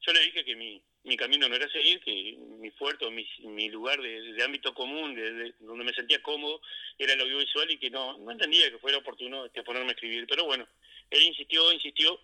Yo 0.00 0.12
le 0.12 0.20
dije 0.20 0.44
que 0.44 0.56
mi, 0.56 0.82
mi 1.04 1.16
camino 1.16 1.48
no 1.48 1.54
era 1.54 1.70
seguir, 1.70 2.00
que 2.00 2.36
mi 2.58 2.70
fuerte, 2.72 3.08
mi, 3.10 3.26
mi 3.44 3.68
lugar 3.68 4.00
de, 4.00 4.42
ámbito 4.44 4.74
común, 4.74 5.14
de, 5.14 5.54
donde 5.60 5.84
me 5.84 5.94
sentía 5.94 6.20
cómodo, 6.22 6.60
era 6.98 7.14
el 7.14 7.20
audiovisual 7.20 7.70
y 7.70 7.78
que 7.78 7.90
no, 7.90 8.18
no 8.18 8.30
entendía 8.30 8.70
que 8.70 8.78
fuera 8.78 8.98
oportuno 8.98 9.46
este, 9.46 9.62
ponerme 9.62 9.90
a 9.90 9.94
escribir. 9.94 10.26
Pero 10.28 10.44
bueno, 10.44 10.66
él 11.10 11.22
insistió, 11.22 11.72
insistió, 11.72 12.20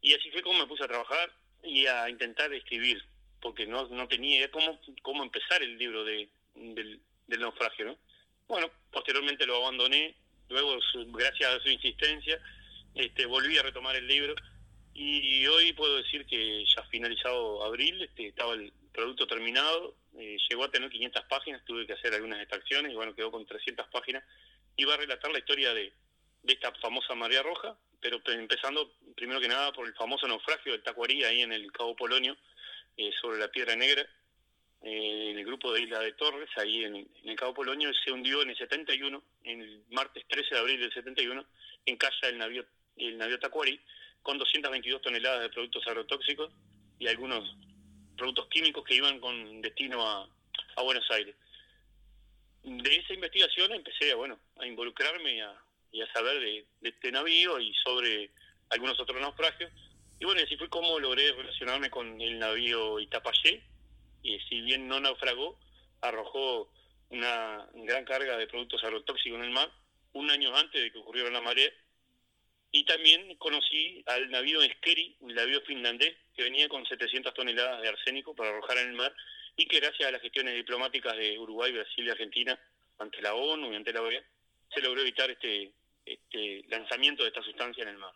y 0.00 0.14
así 0.14 0.30
fue 0.30 0.42
como 0.42 0.60
me 0.60 0.66
puse 0.66 0.84
a 0.84 0.88
trabajar 0.88 1.32
y 1.62 1.86
a 1.86 2.08
intentar 2.08 2.52
escribir 2.52 3.02
porque 3.44 3.66
no, 3.66 3.86
no 3.88 4.08
tenía 4.08 4.50
cómo, 4.50 4.80
cómo 5.02 5.22
empezar 5.22 5.62
el 5.62 5.76
libro 5.76 6.02
de, 6.02 6.30
del, 6.54 6.98
naufragio. 7.28 7.84
¿no? 7.84 7.98
Bueno, 8.48 8.70
posteriormente 8.90 9.44
lo 9.44 9.56
abandoné, 9.56 10.14
luego 10.48 10.78
gracias 11.08 11.50
a 11.50 11.60
su 11.60 11.68
insistencia 11.68 12.40
este, 12.94 13.26
volví 13.26 13.58
a 13.58 13.62
retomar 13.62 13.96
el 13.96 14.06
libro 14.06 14.34
y 14.94 15.44
hoy 15.48 15.72
puedo 15.72 15.96
decir 15.96 16.24
que 16.24 16.64
ya 16.64 16.82
finalizado 16.84 17.64
abril, 17.64 18.00
este, 18.00 18.28
estaba 18.28 18.54
el 18.54 18.72
producto 18.92 19.26
terminado, 19.26 19.94
eh, 20.16 20.38
llegó 20.48 20.64
a 20.64 20.70
tener 20.70 20.88
500 20.88 21.24
páginas, 21.24 21.64
tuve 21.66 21.86
que 21.86 21.92
hacer 21.92 22.14
algunas 22.14 22.40
extracciones 22.40 22.92
y 22.92 22.94
bueno, 22.94 23.14
quedó 23.14 23.30
con 23.30 23.44
300 23.44 23.88
páginas. 23.88 24.24
Iba 24.76 24.94
a 24.94 24.96
relatar 24.96 25.30
la 25.32 25.40
historia 25.40 25.74
de, 25.74 25.92
de 26.44 26.52
esta 26.52 26.72
famosa 26.76 27.14
marea 27.14 27.42
roja, 27.42 27.76
pero 28.00 28.22
empezando 28.26 28.94
primero 29.16 29.40
que 29.40 29.48
nada 29.48 29.72
por 29.72 29.86
el 29.86 29.94
famoso 29.94 30.28
naufragio 30.28 30.72
del 30.72 30.82
Tacuarí 30.82 31.24
ahí 31.24 31.42
en 31.42 31.52
el 31.52 31.72
Cabo 31.72 31.96
Polonio, 31.96 32.36
eh, 32.96 33.10
sobre 33.20 33.38
la 33.38 33.48
Piedra 33.48 33.74
Negra, 33.76 34.06
eh, 34.82 35.30
en 35.30 35.38
el 35.38 35.44
grupo 35.46 35.72
de 35.72 35.82
Isla 35.82 36.00
de 36.00 36.12
Torres, 36.12 36.48
ahí 36.56 36.84
en, 36.84 37.08
el 37.24 37.36
Cabo 37.36 37.54
Polonio, 37.54 37.90
se 38.04 38.12
hundió 38.12 38.42
en 38.42 38.50
el 38.50 38.56
71, 38.56 39.22
en 39.44 39.62
el 39.62 39.82
martes 39.90 40.24
13 40.28 40.54
de 40.54 40.60
abril 40.60 40.80
del 40.80 40.92
71, 40.92 41.44
en 41.86 41.96
casa 41.96 42.26
del 42.26 42.38
navío, 42.38 42.64
el 42.96 43.16
navío 43.16 43.38
Tacuari, 43.40 43.80
con 44.22 44.38
222 44.38 45.00
toneladas 45.00 45.42
de 45.42 45.48
productos 45.50 45.86
agrotóxicos 45.86 46.52
y 46.98 47.08
algunos 47.08 47.56
productos 48.16 48.46
químicos 48.48 48.84
que 48.84 48.94
iban 48.94 49.20
con 49.20 49.60
destino 49.62 50.06
a, 50.06 50.28
Buenos 50.82 51.08
Aires. 51.12 51.34
De 52.62 52.96
esa 52.96 53.14
investigación 53.14 53.72
empecé 53.72 54.12
a, 54.12 54.16
bueno, 54.16 54.38
a 54.58 54.66
involucrarme 54.66 55.36
y 55.92 56.00
a, 56.00 56.12
saber 56.12 56.40
de, 56.40 56.66
de 56.80 56.88
este 56.90 57.10
navío 57.10 57.58
y 57.58 57.72
sobre 57.84 58.30
algunos 58.70 58.98
otros 59.00 59.20
naufragios 59.20 59.70
y 60.18 60.24
bueno, 60.24 60.40
así 60.44 60.56
fue 60.56 60.68
como 60.68 60.98
logré 60.98 61.32
relacionarme 61.32 61.90
con 61.90 62.20
el 62.20 62.38
navío 62.38 63.00
Itapayé, 63.00 63.62
y 64.22 64.38
si 64.48 64.60
bien 64.62 64.88
no 64.88 65.00
naufragó, 65.00 65.58
arrojó 66.00 66.70
una 67.10 67.66
gran 67.74 68.04
carga 68.04 68.36
de 68.36 68.46
productos 68.46 68.82
agrotóxicos 68.82 69.38
en 69.38 69.44
el 69.44 69.50
mar 69.50 69.70
un 70.12 70.30
año 70.30 70.54
antes 70.56 70.82
de 70.82 70.92
que 70.92 70.98
ocurriera 70.98 71.30
la 71.30 71.40
marea. 71.40 71.70
Y 72.70 72.84
también 72.84 73.36
conocí 73.36 74.02
al 74.06 74.30
navío 74.30 74.60
Skeri, 74.62 75.16
un 75.20 75.34
navío 75.34 75.60
finlandés, 75.62 76.16
que 76.34 76.42
venía 76.42 76.68
con 76.68 76.84
700 76.84 77.32
toneladas 77.34 77.82
de 77.82 77.88
arsénico 77.88 78.34
para 78.34 78.50
arrojar 78.50 78.78
en 78.78 78.88
el 78.88 78.94
mar 78.94 79.14
y 79.56 79.66
que 79.66 79.78
gracias 79.78 80.08
a 80.08 80.12
las 80.12 80.22
gestiones 80.22 80.54
diplomáticas 80.54 81.16
de 81.16 81.38
Uruguay, 81.38 81.70
Brasil 81.72 82.06
y 82.06 82.10
Argentina 82.10 82.58
ante 82.98 83.22
la 83.22 83.34
ONU 83.34 83.72
y 83.72 83.76
ante 83.76 83.92
la 83.92 84.02
OEA, 84.02 84.24
se 84.72 84.80
logró 84.80 85.02
evitar 85.02 85.30
este, 85.30 85.72
este 86.04 86.64
lanzamiento 86.68 87.22
de 87.22 87.28
esta 87.28 87.42
sustancia 87.42 87.82
en 87.82 87.90
el 87.90 87.98
mar. 87.98 88.12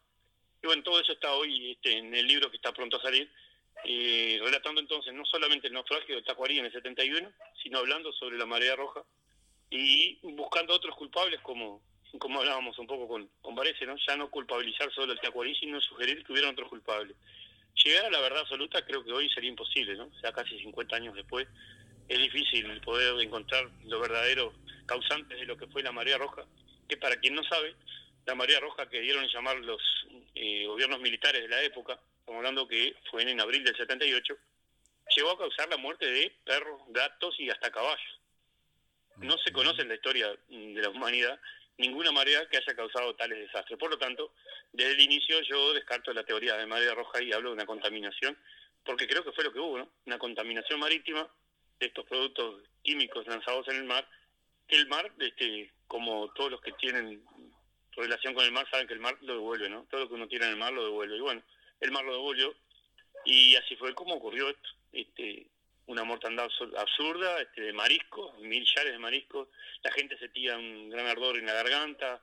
Bueno, 0.69 0.83
todo 0.83 1.01
eso 1.01 1.13
está 1.13 1.33
hoy 1.33 1.71
este, 1.73 1.97
en 1.97 2.15
el 2.15 2.27
libro 2.27 2.51
que 2.51 2.59
está 2.59 2.75
pronto 2.75 2.99
a 2.99 3.03
salir, 3.03 3.27
eh, 3.87 4.39
relatando 4.45 4.83
entonces 4.83 5.15
no 5.15 5.25
solamente 5.25 5.67
el 5.67 5.73
naufragio 5.73 6.15
de 6.15 6.21
Tacuarí 6.21 6.59
en 6.59 6.67
el 6.67 6.73
71, 6.73 7.33
sino 7.63 7.79
hablando 7.79 8.13
sobre 8.13 8.37
la 8.37 8.45
marea 8.45 8.77
roja 8.77 9.03
y 9.71 10.19
buscando 10.21 10.75
otros 10.75 10.95
culpables 10.95 11.41
como 11.41 11.81
como 12.19 12.41
hablábamos 12.41 12.79
un 12.79 12.87
poco 12.87 13.09
con, 13.09 13.31
con 13.41 13.55
Varese, 13.55 13.87
¿no? 13.87 13.97
ya 14.07 14.15
no 14.19 14.31
culpabilizar 14.31 14.93
solo 14.93 15.15
el 15.15 15.21
Tacuarí, 15.21 15.55
sino 15.55 15.81
sugerir 15.81 16.23
que 16.23 16.33
hubieran 16.33 16.53
otros 16.53 16.69
culpables. 16.69 17.17
Llegar 17.83 18.05
a 18.05 18.11
la 18.11 18.21
verdad 18.21 18.41
absoluta 18.41 18.85
creo 18.85 19.03
que 19.03 19.13
hoy 19.13 19.31
sería 19.31 19.49
imposible, 19.49 19.97
¿no? 19.97 20.05
O 20.05 20.21
sea, 20.21 20.33
casi 20.33 20.59
50 20.59 20.97
años 20.97 21.15
después, 21.15 21.49
es 22.09 22.19
difícil 22.19 22.79
poder 22.83 23.19
encontrar 23.23 23.71
los 23.87 24.03
verdaderos 24.03 24.53
causantes 24.85 25.39
de 25.39 25.47
lo 25.47 25.57
que 25.57 25.67
fue 25.69 25.83
la 25.83 25.93
marea 25.93 26.19
roja, 26.19 26.45
que 26.87 26.99
para 26.99 27.17
quien 27.17 27.35
no 27.35 27.43
sabe, 27.45 27.75
la 28.29 28.35
marea 28.35 28.61
roja 28.61 28.87
que 28.91 29.01
dieron 29.01 29.25
a 29.25 29.33
llamar 29.33 29.57
los 29.57 29.81
eh, 30.35 30.67
gobiernos 30.67 31.01
militares 31.01 31.41
de 31.41 31.49
la 31.49 31.63
época, 31.63 31.99
estamos 32.21 32.41
hablando 32.41 32.69
que 32.69 32.95
fue 33.11 33.23
en 33.23 33.41
abril 33.41 33.65
del 33.65 33.75
78, 33.75 34.37
llegó 35.17 35.31
a 35.31 35.39
causar 35.39 35.67
la 35.71 35.79
muerte 35.79 36.05
de 36.05 36.31
perros, 36.45 36.83
gatos 36.89 37.35
y 37.39 37.49
hasta 37.49 37.73
caballos. 37.73 38.21
No 39.17 39.39
se 39.39 39.51
conoce 39.51 39.81
en 39.81 39.89
la 39.89 39.95
historia 39.95 40.29
de 40.47 40.83
la 40.83 40.91
humanidad 40.91 41.41
ninguna 41.79 42.13
marea 42.13 42.47
que 42.51 42.59
haya 42.59 42.75
causado 42.77 43.15
tales 43.17 43.39
desastres. 43.39 43.79
Por 43.79 43.91
lo 43.91 43.99
tanto, 43.99 44.35
desde 44.75 44.93
el 44.93 45.01
inicio 45.01 45.41
yo 45.41 45.73
descarto 45.73 46.13
la 46.13 46.23
teoría 46.23 46.55
de 46.59 46.67
marea 46.67 46.95
roja 46.95 47.23
y 47.23 47.33
hablo 47.33 47.49
de 47.49 47.55
una 47.55 47.65
contaminación, 47.65 48.37
porque 48.85 49.09
creo 49.09 49.25
que 49.25 49.33
fue 49.33 49.45
lo 49.45 49.55
que 49.55 49.61
hubo, 49.61 49.79
¿no? 49.79 49.89
Una 50.05 50.19
contaminación 50.19 50.79
marítima 50.81 51.27
de 51.81 51.87
estos 51.87 52.05
productos 52.05 52.63
químicos 52.83 53.27
lanzados 53.27 53.67
en 53.69 53.77
el 53.77 53.85
mar, 53.85 54.07
que 54.67 54.77
el 54.77 54.87
mar, 54.87 55.11
este, 55.19 55.73
como 55.87 56.31
todos 56.35 56.51
los 56.51 56.61
que 56.61 56.73
tienen 56.73 57.25
relación 58.03 58.35
con 58.35 58.45
el 58.45 58.53
mar 58.53 58.67
saben 58.71 58.87
que 58.87 58.95
el 58.95 59.01
mar 59.01 59.17
lo 59.21 59.35
devuelve, 59.35 59.69
¿no? 59.69 59.85
Todo 59.91 60.03
lo 60.03 60.09
que 60.09 60.15
uno 60.15 60.29
tiene 60.29 60.47
en 60.47 60.53
el 60.53 60.57
mar 60.57 60.73
lo 60.73 60.85
devuelve. 60.85 61.17
Y 61.17 61.21
bueno, 61.21 61.43
el 61.81 61.91
mar 61.91 62.05
lo 62.05 62.13
devolvió 62.13 62.55
y 63.25 63.57
así 63.57 63.77
fue 63.77 63.95
como 63.95 64.15
ocurrió 64.15 64.49
esto. 64.49 64.69
Este, 64.93 65.47
una 65.87 66.05
mortandad 66.05 66.49
absurda, 66.77 67.41
este, 67.41 67.63
de 67.63 67.73
mariscos, 67.73 68.39
millares 68.41 68.93
de 68.93 68.99
mariscos, 68.99 69.49
la 69.83 69.91
gente 69.93 70.19
sentía 70.19 70.57
un 70.57 70.91
gran 70.91 71.07
ardor 71.07 71.39
en 71.39 71.47
la 71.47 71.55
garganta, 71.55 72.21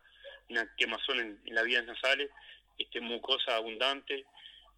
una 0.49 0.69
quemazón 0.75 1.19
en, 1.19 1.55
las 1.55 1.65
vías 1.65 1.83
nasales, 1.85 2.29
este, 2.77 3.01
mucosa 3.01 3.55
abundante, 3.55 4.25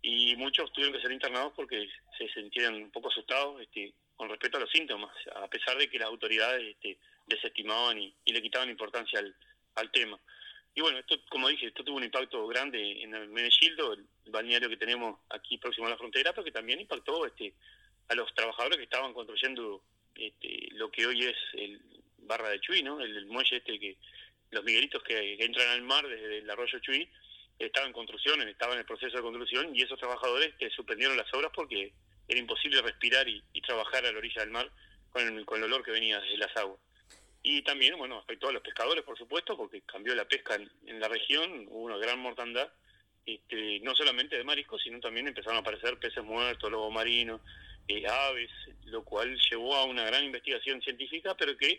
y 0.02 0.36
muchos 0.38 0.72
tuvieron 0.72 0.96
que 0.96 1.02
ser 1.02 1.12
internados 1.12 1.52
porque 1.54 1.90
se 2.18 2.30
sentían 2.30 2.76
un 2.76 2.92
poco 2.92 3.10
asustados 3.10 3.62
este, 3.62 3.94
con 4.16 4.30
respecto 4.30 4.58
a 4.58 4.62
los 4.62 4.72
síntomas, 4.72 5.14
a 5.36 5.48
pesar 5.50 5.78
de 5.78 5.90
que 5.90 6.00
las 6.00 6.08
autoridades 6.08 6.64
este, 6.64 6.98
desestimaban 7.26 8.00
y, 8.00 8.16
le 8.26 8.42
quitaban 8.42 8.70
importancia 8.70 9.20
al, 9.20 9.36
al 9.76 9.92
tema. 9.92 10.18
Y 10.78 10.82
bueno, 10.82 11.00
esto, 11.00 11.16
como 11.32 11.50
dije, 11.50 11.66
esto 11.66 11.84
tuvo 11.84 11.98
un 11.98 12.04
impacto 12.04 12.46
grande 12.46 13.02
en 13.02 13.12
el 13.16 13.30
Menegildo, 13.30 13.94
el 13.94 14.06
balneario 14.28 14.70
que 14.70 14.78
tenemos 14.78 15.20
aquí 15.32 15.58
próximo 15.58 15.88
a 15.88 15.90
la 15.90 15.98
frontera, 15.98 16.34
pero 16.34 16.46
que 16.46 16.52
también 16.52 16.80
impactó 16.80 17.26
este, 17.26 17.56
a 18.10 18.14
los 18.14 18.32
trabajadores 18.36 18.78
que 18.78 18.84
estaban 18.84 19.12
construyendo 19.12 19.82
este, 20.14 20.68
lo 20.74 20.92
que 20.92 21.08
hoy 21.08 21.26
es 21.26 21.36
el 21.54 21.82
Barra 22.20 22.50
de 22.50 22.60
Chuy, 22.60 22.84
¿no? 22.84 23.02
El, 23.02 23.26
muelle 23.26 23.58
este 23.58 23.80
que 23.80 23.98
los 24.52 24.64
miguelitos 24.64 25.02
que, 25.02 25.44
entran 25.44 25.68
al 25.70 25.82
mar 25.82 26.08
desde 26.08 26.38
el 26.38 26.50
arroyo 26.52 26.78
Chuy 26.78 27.10
estaban 27.58 27.88
en 27.88 27.94
construcción, 27.94 28.48
estaban 28.48 28.76
en 28.76 28.82
el 28.82 28.86
proceso 28.86 29.18
de 29.18 29.24
construcción 29.24 29.76
y 29.76 29.82
esos 29.82 29.98
trabajadores 29.98 30.54
que 30.60 30.70
suspendieron 30.70 31.18
las 31.18 31.34
obras 31.34 31.52
porque 31.56 31.92
era 32.28 32.40
imposible 32.40 32.84
respirar 32.84 33.28
y, 33.28 33.42
trabajar 33.66 34.06
a 34.06 34.12
la 34.12 34.20
orilla 34.20 34.42
del 34.42 34.52
mar 34.52 34.72
con 35.10 35.26
el, 35.26 35.44
con 35.44 35.58
el 35.58 35.64
olor 35.64 35.84
que 35.84 35.90
venía 35.90 36.20
desde 36.20 36.38
las 36.38 36.56
aguas. 36.56 36.80
Y 37.44 37.62
también, 37.62 37.98
bueno, 37.98 38.18
afectó 38.18 38.50
a 38.50 38.52
los 38.52 38.62
pescadores, 38.62 39.04
por 39.04 39.18
supuesto, 39.18 39.56
porque 39.56 39.82
cambió 39.82 40.14
la 40.16 40.28
pesca 40.28 40.56
en, 40.56 41.00
la 41.00 41.08
región, 41.08 41.68
hubo 41.70 41.84
una 41.84 41.98
gran 41.98 42.20
mortandad, 42.20 42.70
este, 43.26 43.80
no 43.82 43.96
solamente 43.96 44.38
de 44.38 44.44
mariscos, 44.44 44.82
sino 44.82 45.00
también 45.00 45.28
empezaron 45.28 45.58
a 45.58 45.62
aparecer 45.62 45.98
peces 46.00 46.24
muertos, 46.24 46.72
lobos 46.72 46.94
marinos, 46.94 47.42
eh, 47.88 48.06
aves, 48.08 48.52
lo 48.86 49.04
cual 49.04 49.38
llevó 49.50 49.76
a 49.76 49.86
una 49.86 50.04
gran 50.06 50.24
investigación 50.24 50.82
científica, 50.82 51.36
pero 51.38 51.56
que 51.58 51.72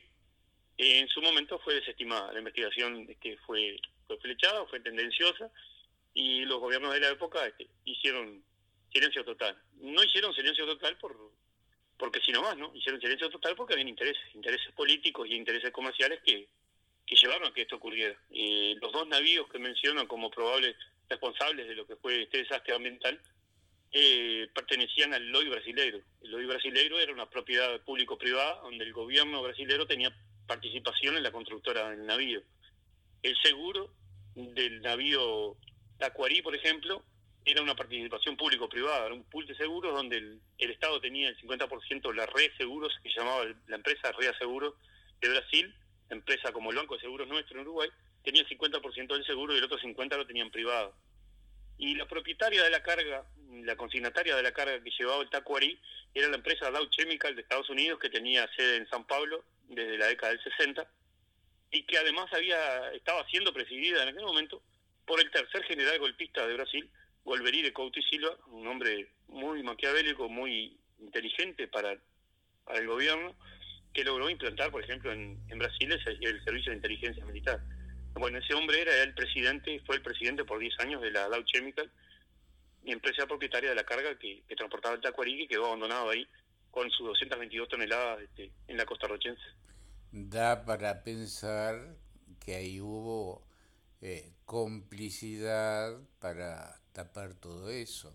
eh, 0.78 1.00
en 1.00 1.08
su 1.08 1.20
momento 1.20 1.58
fue 1.58 1.74
desestimada. 1.74 2.32
La 2.32 2.38
investigación 2.38 3.06
este, 3.08 3.36
fue, 3.38 3.76
fue 4.06 4.18
flechada, 4.18 4.64
fue 4.66 4.80
tendenciosa, 4.80 5.50
y 6.14 6.44
los 6.46 6.60
gobiernos 6.60 6.94
de 6.94 7.00
la 7.00 7.10
época 7.10 7.46
este, 7.46 7.68
hicieron 7.84 8.42
silencio 8.92 9.24
total. 9.24 9.56
No 9.80 10.02
hicieron 10.02 10.34
silencio 10.34 10.66
total 10.66 10.96
por 10.98 11.16
porque 11.98 12.20
si 12.20 12.32
no 12.32 12.42
más, 12.42 12.56
¿no? 12.56 12.74
Hicieron 12.74 13.00
silencio 13.00 13.28
total 13.28 13.56
porque 13.56 13.74
había 13.74 13.88
intereses, 13.88 14.22
intereses 14.34 14.72
políticos 14.72 15.26
y 15.28 15.34
intereses 15.34 15.72
comerciales 15.72 16.20
que, 16.24 16.48
que 17.04 17.16
llevaron 17.16 17.48
a 17.48 17.52
que 17.52 17.62
esto 17.62 17.76
ocurriera. 17.76 18.16
Los 18.80 18.92
dos 18.92 19.06
navíos 19.08 19.48
que 19.48 19.58
mencionan 19.58 20.06
como 20.06 20.30
probables 20.30 20.76
responsables 21.08 21.66
de 21.66 21.74
lo 21.74 21.87
que 21.87 21.96
fue 21.96 22.22
este 22.22 22.38
desastre 22.38 22.74
ambiental 22.74 23.20
eh, 23.90 24.48
pertenecían 24.54 25.14
al 25.14 25.26
LOI 25.28 25.48
brasileiro. 25.48 26.00
El 26.22 26.30
LOI 26.30 26.46
brasileiro 26.46 26.98
era 27.00 27.12
una 27.12 27.28
propiedad 27.28 27.80
público-privada 27.80 28.61
donde 28.62 28.84
el 28.84 28.92
gobierno 28.92 29.42
brasileiro 29.42 29.87
tenía 29.87 30.14
participación 30.46 31.16
en 31.16 31.22
la 31.22 31.32
constructora 31.32 31.90
del 31.90 32.06
navío. 32.06 32.42
El 33.22 33.37
seguro 33.42 33.92
del 34.34 34.82
navío 34.82 35.56
Tacuarí, 35.98 36.42
por 36.42 36.54
ejemplo, 36.54 37.02
era 37.50 37.62
una 37.62 37.74
participación 37.74 38.37
público-privada, 38.37 39.06
era 39.06 39.14
un 39.14 39.24
pool 39.24 39.46
de 39.46 39.54
seguros 39.56 39.94
donde 39.94 40.18
el, 40.18 40.40
Estado 40.58 41.00
tenía 41.00 41.28
el 41.28 41.38
50% 41.38 42.08
de 42.08 42.14
la 42.14 42.26
red 42.26 42.50
seguros, 42.58 42.92
que 43.02 43.11
llamaba 43.11 43.44
la 43.66 43.76
empresa 43.76 44.12
Red 44.12 44.34
Seguros 44.38 44.74
de 45.20 45.28
Brasil, 45.30 45.74
empresa 46.11 46.52
como 46.52 46.70
el 46.70 46.76
Banco 46.76 46.94
de 46.94 47.00
Seguros 47.00 47.26
nuestro 47.26 47.56
en 47.56 47.66
Uruguay, 47.66 47.88
tenía 48.22 48.42
el 48.42 48.48
50% 48.48 49.08
del 49.08 49.24
seguro 49.24 49.54
y 49.54 49.58
el 49.58 49.64
otro 49.64 49.78
50% 49.78 50.16
lo 50.16 50.26
tenían 50.26 50.50
privado. 50.50 50.94
Y 51.78 51.94
la 51.94 52.06
propietaria 52.06 52.62
de 52.62 52.70
la 52.70 52.82
carga, 52.82 53.24
la 53.50 53.76
consignataria 53.76 54.37
de 54.37 54.42
la 54.42 54.52
carga 54.52 54.82
que 54.82 54.90
llevaba 54.90 55.22
el 55.22 55.30
Tacuarí, 55.30 55.80
era 56.14 56.28
la 56.28 56.37
empresa 56.37 56.70
Dow 56.70 56.87
Chemical 56.90 57.34
de 57.34 57.42
Estados 57.42 57.70
Unidos, 57.70 57.98
que 57.98 58.11
tenía 58.11 58.48
sede 58.56 58.76
en 58.76 58.88
San 58.88 59.06
Pablo 59.06 59.44
desde 59.68 59.96
la 59.96 60.06
década 60.06 60.32
del 60.32 60.42
60, 60.42 60.87
y 61.70 61.82
que 61.84 61.98
además 61.98 62.32
había 62.32 62.92
estaba 62.92 63.26
siendo 63.28 63.52
presidida 63.52 64.02
en 64.02 64.11
aquel 64.11 64.24
momento 64.24 64.62
por 65.06 65.20
el 65.20 65.30
tercer 65.30 65.62
general 65.64 65.98
golpista 65.98 66.46
de 66.46 66.54
Brasil, 66.54 66.90
de 67.24 67.72
Couto 67.72 68.00
Silva, 68.02 68.37
un 68.48 68.66
hombre 68.66 69.09
muy 69.28 69.62
maquiavélico, 69.62 70.28
muy 70.28 70.78
inteligente 71.00 71.68
para, 71.68 71.92
el 71.92 72.87
gobierno, 72.87 73.35
que 73.92 74.04
logró 74.04 74.28
implantar, 74.28 74.70
por 74.70 74.83
ejemplo, 74.83 75.12
en, 75.12 75.38
Brasil 75.59 75.90
el, 75.92 76.44
servicio 76.44 76.70
de 76.70 76.76
inteligencia 76.76 77.24
militar. 77.24 77.61
Bueno, 78.14 78.38
ese 78.38 78.54
hombre 78.54 78.83
era 78.83 79.02
el 79.02 79.14
presidente, 79.14 79.81
fue 79.87 79.96
el 79.96 80.02
presidente 80.02 80.44
por 80.44 80.59
10 80.59 80.81
años 80.81 81.02
de 81.02 81.11
la 81.11 81.28
Dow 81.28 81.42
Chemical, 81.44 81.90
empresa 82.85 83.26
propietaria 83.26 83.70
de 83.70 83.76
la 83.76 83.85
carga 83.85 84.18
que, 84.18 84.42
transportaba 84.57 84.94
el 84.94 85.00
Tacuarí 85.00 85.42
y 85.42 85.48
quedó 85.48 85.66
abandonado 85.66 86.11
ahí 86.11 86.26
con 86.70 86.90
sus 86.90 87.07
222 87.07 87.68
toneladas 87.68 88.20
este, 88.22 88.52
en 88.66 88.76
la 88.76 88.87
costa 88.87 89.09
rochense. 89.09 89.42
Da 90.11 90.64
para 90.64 91.02
pensar 91.02 91.96
que 92.44 92.54
ahí 92.54 92.81
hubo 92.81 93.46
eh, 94.00 94.33
complicidad 94.44 95.98
para 96.18 96.77
tapar 96.92 97.35
todo 97.35 97.70
eso. 97.70 98.14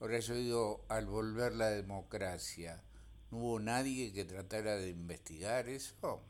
Ahora 0.00 0.18
yo 0.18 0.34
digo, 0.34 0.84
al 0.88 1.06
volver 1.06 1.52
la 1.52 1.70
democracia, 1.70 2.82
¿no 3.30 3.38
hubo 3.38 3.60
nadie 3.60 4.12
que 4.12 4.24
tratara 4.24 4.76
de 4.76 4.90
investigar 4.90 5.68
eso? 5.68 6.22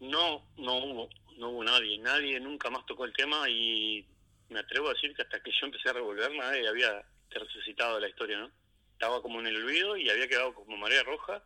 No, 0.00 0.42
no 0.56 0.76
hubo 0.76 1.08
no 1.38 1.50
hubo 1.50 1.64
nadie, 1.64 1.98
nadie 1.98 2.40
nunca 2.40 2.70
más 2.70 2.84
tocó 2.86 3.04
el 3.04 3.12
tema 3.12 3.48
y 3.48 4.06
me 4.48 4.60
atrevo 4.60 4.88
a 4.88 4.94
decir 4.94 5.14
que 5.14 5.22
hasta 5.22 5.42
que 5.42 5.50
yo 5.50 5.66
empecé 5.66 5.88
a 5.90 5.94
revolver 5.94 6.34
nadie 6.34 6.68
había 6.68 7.04
resucitado 7.30 8.00
la 8.00 8.08
historia, 8.08 8.38
¿no? 8.38 8.50
Estaba 8.92 9.20
como 9.20 9.40
en 9.40 9.48
el 9.48 9.56
olvido 9.56 9.96
y 9.96 10.08
había 10.08 10.28
quedado 10.28 10.54
como 10.54 10.76
marea 10.76 11.02
roja 11.02 11.42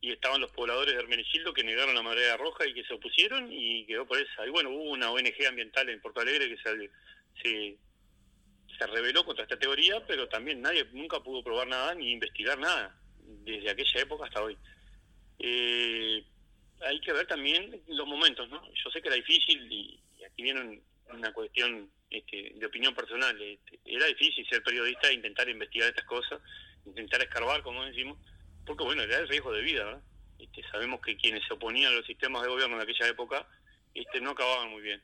y 0.00 0.12
estaban 0.12 0.40
los 0.40 0.52
pobladores 0.52 0.94
de 0.94 1.00
Hermenegildo 1.00 1.54
que 1.54 1.64
negaron 1.64 1.94
la 1.94 2.02
marea 2.02 2.36
roja 2.36 2.66
y 2.66 2.74
que 2.74 2.84
se 2.84 2.94
opusieron 2.94 3.48
y 3.50 3.86
quedó 3.86 4.06
por 4.06 4.18
esa. 4.18 4.46
Y 4.46 4.50
bueno, 4.50 4.70
hubo 4.70 4.90
una 4.90 5.10
ONG 5.10 5.46
ambiental 5.48 5.88
en 5.88 6.00
Porto 6.00 6.20
Alegre 6.20 6.48
que 6.48 6.58
se, 6.58 6.90
se, 7.42 7.78
se 8.84 8.92
rebeló 8.92 9.24
contra 9.24 9.44
esta 9.44 9.58
teoría, 9.58 10.04
pero 10.06 10.28
también 10.28 10.60
nadie 10.60 10.84
nunca 10.92 11.20
pudo 11.20 11.42
probar 11.42 11.66
nada 11.66 11.94
ni 11.94 12.12
investigar 12.12 12.58
nada 12.58 12.94
desde 13.44 13.70
aquella 13.70 14.00
época 14.00 14.26
hasta 14.26 14.42
hoy. 14.42 14.56
Eh, 15.38 16.24
hay 16.80 17.00
que 17.00 17.12
ver 17.12 17.26
también 17.26 17.82
los 17.88 18.06
momentos, 18.06 18.48
¿no? 18.50 18.62
Yo 18.72 18.90
sé 18.90 19.00
que 19.00 19.08
era 19.08 19.16
difícil 19.16 19.70
y, 19.70 20.00
aquí 20.24 20.42
viene 20.42 20.82
una 21.10 21.32
cuestión 21.32 21.90
este, 22.10 22.52
de 22.54 22.66
opinión 22.66 22.94
personal. 22.94 23.40
Este, 23.40 23.78
era 23.84 24.06
difícil 24.06 24.46
ser 24.48 24.62
periodista 24.62 25.08
e 25.08 25.14
intentar 25.14 25.48
investigar 25.48 25.88
estas 25.88 26.04
cosas, 26.04 26.40
intentar 26.84 27.22
escarbar, 27.22 27.62
como 27.62 27.84
decimos, 27.84 28.18
porque 28.66 28.84
bueno, 28.84 29.02
era 29.02 29.18
el 29.18 29.28
riesgo 29.28 29.52
de 29.52 29.62
vida, 29.62 29.84
¿verdad? 29.84 30.02
Este, 30.38 30.62
sabemos 30.70 31.00
que 31.00 31.16
quienes 31.16 31.46
se 31.46 31.54
oponían 31.54 31.92
a 31.92 31.96
los 31.96 32.06
sistemas 32.06 32.42
de 32.42 32.48
gobierno 32.48 32.76
en 32.76 32.82
aquella 32.82 33.08
época 33.08 33.46
este, 33.94 34.20
no 34.20 34.30
acababan 34.30 34.70
muy 34.70 34.82
bien. 34.82 35.02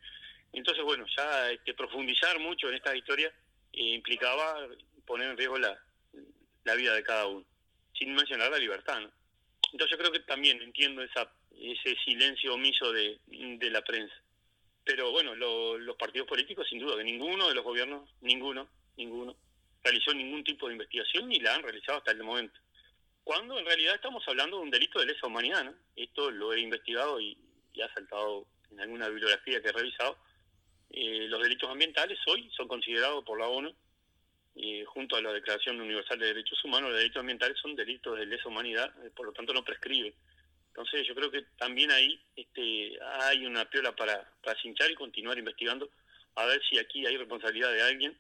Entonces, 0.53 0.85
bueno, 0.85 1.07
ya 1.17 1.51
este, 1.51 1.75
profundizar 1.75 2.39
mucho 2.41 2.69
en 2.69 2.75
esta 2.75 2.95
historia 2.97 3.33
implicaba 3.73 4.69
poner 5.07 5.31
en 5.31 5.37
riesgo 5.37 5.59
la, 5.59 5.79
la 6.65 6.75
vida 6.75 6.95
de 6.95 7.03
cada 7.03 7.27
uno, 7.27 7.45
sin 7.99 8.15
mencionar 8.15 8.51
la 8.51 8.59
libertad. 8.59 9.01
¿no? 9.01 9.11
Entonces 9.73 9.97
yo 9.97 9.99
creo 9.99 10.13
que 10.13 10.21
también 10.21 10.61
entiendo 10.63 11.03
esa 11.03 11.31
ese 11.61 11.95
silencio 12.05 12.55
omiso 12.55 12.93
de, 12.93 13.19
de 13.27 13.71
la 13.71 13.83
prensa. 13.83 14.15
Pero 14.85 15.11
bueno, 15.13 15.35
los 15.35 15.97
partidos 15.97 16.27
políticos, 16.27 16.67
sin 16.69 16.79
duda, 16.79 16.97
que 16.97 17.05
ninguno 17.05 17.49
de 17.49 17.55
los 17.55 17.65
gobiernos, 17.65 18.09
ninguno, 18.23 18.69
ninguno, 18.97 19.37
realizó 19.85 20.13
ningún 20.15 20.43
tipo 20.43 20.67
de 20.67 20.73
investigación 20.73 21.29
ni 21.29 21.39
la 21.39 21.55
han 21.55 21.63
realizado 21.63 21.99
hasta 21.99 22.13
el 22.13 22.23
momento. 22.23 22.59
Cuando 23.23 23.59
en 23.59 23.67
realidad 23.67 23.95
estamos 23.95 24.27
hablando 24.27 24.57
de 24.57 24.63
un 24.63 24.71
delito 24.71 24.99
de 24.99 25.07
lesa 25.07 25.27
humanidad, 25.27 25.65
¿no? 25.65 25.75
Esto 25.95 26.31
lo 26.31 26.53
he 26.53 26.61
investigado 26.61 27.21
y, 27.21 27.37
ha 27.83 27.95
saltado 27.95 28.47
en 28.71 28.81
alguna 28.81 29.09
bibliografía 29.09 29.63
que 29.63 29.69
he 29.69 29.73
revisado. 29.73 30.19
Eh, 30.91 31.27
los 31.29 31.41
delitos 31.43 31.71
ambientales 31.71 32.19
hoy 32.27 32.51
son 32.57 32.67
considerados 32.67 33.25
por 33.25 33.39
la 33.39 33.49
ONU, 33.49 33.73
eh, 34.57 34.85
junto 34.87 35.17
a 35.17 35.23
la 35.23 35.33
Declaración 35.33 35.81
Universal 35.81 36.19
de 36.19 36.27
Derechos 36.27 36.63
Humanos, 36.65 36.91
los 36.91 36.99
delitos 36.99 37.21
ambientales 37.21 37.57
son 37.59 37.77
delitos 37.77 38.19
de 38.19 38.27
lesa 38.27 38.49
humanidad, 38.49 38.93
eh, 39.05 39.11
por 39.15 39.27
lo 39.27 39.33
tanto 39.33 39.55
no 39.55 39.65
prescribe. 39.65 40.15
Entonces 40.69 41.07
yo 41.07 41.15
creo 41.15 41.31
que 41.31 41.43
también 41.57 41.91
ahí 41.91 42.21
este, 42.35 42.99
hay 43.23 43.47
una 43.47 43.69
piola 43.69 43.95
para, 43.95 44.29
para 44.43 44.61
cinchar 44.61 44.91
y 44.91 44.95
continuar 44.95 45.39
investigando 45.39 45.91
a 46.35 46.47
ver 46.47 46.61
si 46.69 46.79
aquí 46.79 47.07
hay 47.07 47.17
responsabilidad 47.17 47.73
de 47.73 47.83
alguien, 47.83 48.19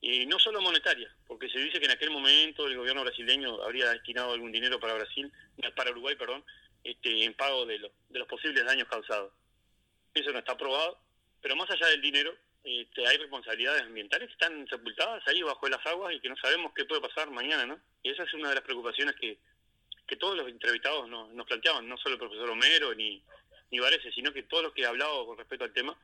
y 0.00 0.26
no 0.26 0.38
solo 0.38 0.60
monetaria, 0.60 1.14
porque 1.28 1.48
se 1.48 1.60
dice 1.60 1.78
que 1.78 1.84
en 1.84 1.92
aquel 1.92 2.10
momento 2.10 2.66
el 2.66 2.76
gobierno 2.76 3.02
brasileño 3.02 3.62
habría 3.62 3.88
destinado 3.90 4.32
algún 4.32 4.50
dinero 4.50 4.80
para 4.80 4.94
Brasil, 4.94 5.32
para 5.76 5.92
Uruguay, 5.92 6.16
perdón, 6.16 6.44
este, 6.82 7.24
en 7.24 7.34
pago 7.34 7.64
de, 7.66 7.78
de 7.78 8.18
los 8.18 8.26
posibles 8.26 8.64
daños 8.64 8.88
causados. 8.88 9.32
Eso 10.12 10.32
no 10.32 10.40
está 10.40 10.52
aprobado, 10.52 10.98
pero 11.42 11.56
más 11.56 11.68
allá 11.70 11.88
del 11.88 12.00
dinero, 12.00 12.34
este, 12.64 13.06
hay 13.06 13.16
responsabilidades 13.18 13.82
ambientales 13.82 14.28
que 14.28 14.32
están 14.34 14.66
sepultadas 14.68 15.26
ahí 15.26 15.42
bajo 15.42 15.68
las 15.68 15.84
aguas 15.84 16.14
y 16.14 16.20
que 16.20 16.28
no 16.28 16.36
sabemos 16.36 16.72
qué 16.74 16.84
puede 16.84 17.00
pasar 17.00 17.28
mañana, 17.30 17.66
¿no? 17.66 17.80
Y 18.02 18.10
esa 18.10 18.22
es 18.22 18.32
una 18.34 18.50
de 18.50 18.54
las 18.54 18.64
preocupaciones 18.64 19.16
que, 19.16 19.36
que 20.06 20.16
todos 20.16 20.36
los 20.36 20.48
entrevistados 20.48 21.08
nos, 21.08 21.30
nos 21.30 21.46
planteaban, 21.46 21.88
no 21.88 21.98
solo 21.98 22.14
el 22.14 22.20
profesor 22.20 22.48
Homero 22.48 22.94
ni, 22.94 23.20
ni 23.70 23.78
Varese, 23.80 24.12
sino 24.12 24.32
que 24.32 24.44
todos 24.44 24.62
los 24.62 24.72
que 24.72 24.82
he 24.82 24.86
hablado 24.86 25.26
con 25.26 25.36
respecto 25.36 25.64
al 25.64 25.72
tema 25.72 25.96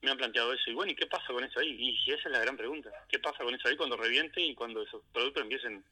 me 0.00 0.10
han 0.10 0.16
planteado 0.16 0.52
eso. 0.54 0.70
Y 0.70 0.74
bueno, 0.74 0.92
¿y 0.92 0.96
qué 0.96 1.06
pasa 1.06 1.26
con 1.28 1.44
eso 1.44 1.60
ahí? 1.60 1.76
Y, 1.78 2.12
esa 2.12 2.28
es 2.28 2.32
la 2.32 2.40
gran 2.40 2.56
pregunta. 2.56 2.90
¿Qué 3.08 3.18
pasa 3.18 3.44
con 3.44 3.54
eso 3.54 3.68
ahí 3.68 3.76
cuando 3.76 3.96
reviente 3.96 4.40
y 4.40 4.54
cuando 4.54 4.82
esos 4.82 5.02
productos 5.12 5.42
empiecen 5.42 5.84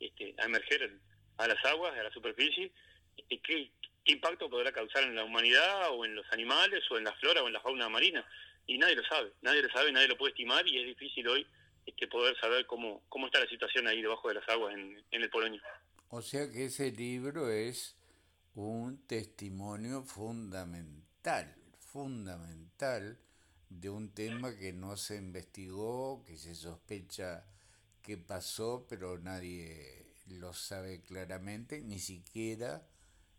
este, 0.00 0.34
a 0.38 0.46
emerger 0.46 0.90
a 1.36 1.46
las 1.46 1.64
aguas, 1.64 1.96
a 1.96 2.02
la 2.02 2.10
superficie? 2.10 2.72
Este, 3.16 3.38
¿qué, 3.38 3.70
¿Qué 4.08 4.12
impacto 4.12 4.48
podrá 4.48 4.72
causar 4.72 5.04
en 5.04 5.14
la 5.14 5.24
humanidad 5.24 5.90
o 5.90 6.04
en 6.06 6.14
los 6.14 6.24
animales 6.32 6.82
o 6.90 6.96
en 6.96 7.04
la 7.04 7.12
flora 7.12 7.42
o 7.42 7.46
en 7.46 7.52
la 7.52 7.60
fauna 7.60 7.90
marina? 7.90 8.26
Y 8.68 8.76
nadie 8.76 8.96
lo 8.96 9.04
sabe, 9.04 9.32
nadie 9.40 9.62
lo 9.62 9.70
sabe, 9.70 9.90
nadie 9.90 10.08
lo 10.08 10.18
puede 10.18 10.32
estimar 10.32 10.64
y 10.68 10.78
es 10.78 10.86
difícil 10.86 11.26
hoy 11.26 11.46
este, 11.86 12.06
poder 12.06 12.38
saber 12.38 12.66
cómo, 12.66 13.02
cómo 13.08 13.26
está 13.26 13.40
la 13.40 13.48
situación 13.48 13.88
ahí 13.88 14.02
debajo 14.02 14.28
de 14.28 14.34
las 14.34 14.48
aguas 14.48 14.74
en, 14.74 15.02
en 15.10 15.22
el 15.22 15.30
Poloño. 15.30 15.60
O 16.10 16.20
sea 16.20 16.50
que 16.50 16.66
ese 16.66 16.92
libro 16.92 17.50
es 17.50 17.96
un 18.54 19.06
testimonio 19.06 20.02
fundamental, 20.02 21.56
fundamental 21.80 23.18
de 23.70 23.88
un 23.88 24.12
tema 24.12 24.54
que 24.54 24.74
no 24.74 24.98
se 24.98 25.16
investigó, 25.16 26.22
que 26.26 26.36
se 26.36 26.54
sospecha 26.54 27.46
que 28.02 28.18
pasó, 28.18 28.86
pero 28.86 29.18
nadie 29.18 30.06
lo 30.26 30.52
sabe 30.52 31.00
claramente, 31.00 31.80
ni 31.80 31.98
siquiera 31.98 32.86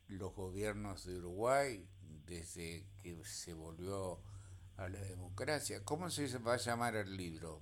los 0.08 0.34
gobiernos 0.34 1.06
de 1.06 1.18
Uruguay, 1.18 1.86
desde 2.26 2.84
que 3.04 3.24
se 3.26 3.54
volvió 3.54 4.20
a 4.80 4.90
la 4.90 5.00
democracia. 5.00 5.84
¿Cómo 5.84 6.10
se 6.10 6.28
va 6.40 6.54
a 6.54 6.58
llamar 6.58 6.96
el 6.96 7.16
libro? 7.16 7.62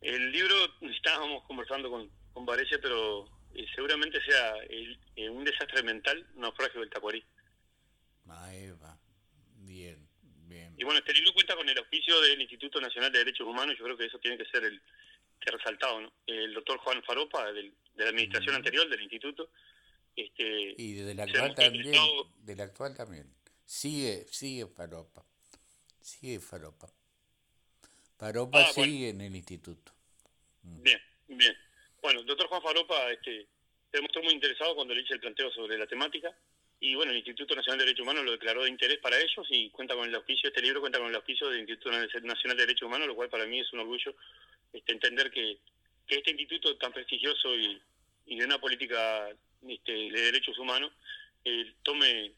El 0.00 0.32
libro, 0.32 0.54
estábamos 0.82 1.44
conversando 1.44 1.90
con, 1.90 2.10
con 2.32 2.44
Varese, 2.44 2.78
pero 2.78 3.28
y 3.54 3.66
seguramente 3.68 4.18
sea 4.24 4.54
eh, 4.68 5.28
un 5.30 5.44
desastre 5.44 5.82
mental, 5.82 6.26
naufragio 6.36 6.80
del 6.80 6.90
Tacuarí. 6.90 7.22
Maeva, 8.24 8.98
bien, 9.58 10.08
bien. 10.46 10.74
Y 10.78 10.84
bueno, 10.84 11.00
este 11.00 11.12
libro 11.12 11.32
cuenta 11.34 11.54
con 11.54 11.68
el 11.68 11.78
oficio 11.78 12.20
del 12.20 12.40
Instituto 12.40 12.80
Nacional 12.80 13.12
de 13.12 13.18
Derechos 13.18 13.46
Humanos, 13.46 13.76
yo 13.78 13.84
creo 13.84 13.96
que 13.96 14.06
eso 14.06 14.18
tiene 14.18 14.38
que 14.38 14.46
ser 14.46 14.64
el 14.64 14.80
que 15.40 15.50
resaltado, 15.50 16.00
¿no? 16.00 16.12
El 16.26 16.54
doctor 16.54 16.78
Juan 16.78 17.02
Faropa, 17.02 17.52
del, 17.52 17.74
de 17.94 18.04
la 18.04 18.10
administración 18.10 18.54
anterior 18.54 18.88
del 18.88 19.02
instituto. 19.02 19.50
Este, 20.14 20.74
y 20.76 20.92
de 20.94 21.14
la 21.14 21.24
actual 21.24 21.54
también, 21.54 21.94
de 22.38 22.56
la 22.56 22.64
actual 22.64 22.96
también. 22.96 23.34
Sigue, 23.64 24.26
sigue 24.30 24.66
Faropa, 24.66 25.24
sigue 26.02 26.40
Faropa. 26.40 26.88
Faropa 28.18 28.60
ah, 28.60 28.72
sigue 28.72 29.10
en 29.10 29.20
el 29.20 29.34
instituto. 29.34 29.92
Mm. 30.62 30.82
Bien, 30.82 31.00
bien. 31.28 31.56
Bueno, 32.00 32.20
el 32.20 32.26
doctor 32.26 32.48
Juan 32.48 32.62
Faropa 32.62 33.10
este, 33.10 33.46
se 33.90 33.96
demostró 33.96 34.22
muy 34.22 34.34
interesado 34.34 34.74
cuando 34.74 34.94
le 34.94 35.02
hice 35.02 35.14
el 35.14 35.20
planteo 35.20 35.50
sobre 35.50 35.78
la 35.78 35.86
temática 35.86 36.34
y 36.84 36.96
bueno, 36.96 37.12
el 37.12 37.18
Instituto 37.18 37.54
Nacional 37.54 37.78
de 37.78 37.84
Derechos 37.84 38.02
Humanos 38.02 38.24
lo 38.24 38.32
declaró 38.32 38.64
de 38.64 38.70
interés 38.70 38.98
para 38.98 39.16
ellos 39.16 39.46
y 39.50 39.70
cuenta 39.70 39.94
con 39.94 40.08
el 40.08 40.14
auspicio, 40.16 40.48
este 40.48 40.60
libro 40.60 40.80
cuenta 40.80 40.98
con 40.98 41.08
el 41.08 41.14
auspicio 41.14 41.48
del 41.48 41.60
Instituto 41.60 41.92
Nacional 41.92 42.56
de 42.56 42.66
Derechos 42.66 42.88
Humanos, 42.88 43.06
lo 43.06 43.14
cual 43.14 43.28
para 43.28 43.46
mí 43.46 43.60
es 43.60 43.72
un 43.72 43.78
orgullo 43.78 44.16
este, 44.72 44.92
entender 44.92 45.30
que, 45.30 45.58
este 46.08 46.32
instituto 46.32 46.76
tan 46.78 46.92
prestigioso 46.92 47.54
y, 47.54 47.80
de 48.26 48.44
una 48.44 48.60
política 48.60 49.30
este, 49.66 49.92
de 49.92 50.20
derechos 50.20 50.58
humanos 50.58 50.90
eh, 51.44 51.72
tome 51.84 52.32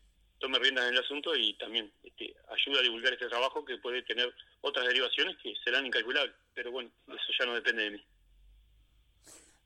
tome 0.44 0.58
riendas 0.58 0.86
en 0.88 0.94
el 0.94 1.00
asunto 1.00 1.34
y 1.34 1.54
también 1.54 1.90
este, 2.02 2.36
ayuda 2.50 2.80
a 2.80 2.82
divulgar 2.82 3.14
este 3.14 3.28
trabajo 3.28 3.64
que 3.64 3.78
puede 3.78 4.02
tener 4.02 4.30
otras 4.60 4.86
derivaciones 4.86 5.38
que 5.42 5.54
serán 5.64 5.86
incalculables, 5.86 6.34
pero 6.52 6.70
bueno, 6.70 6.90
eso 7.08 7.32
ya 7.38 7.46
no 7.46 7.54
depende 7.54 7.84
de 7.84 7.90
mí. 7.92 8.04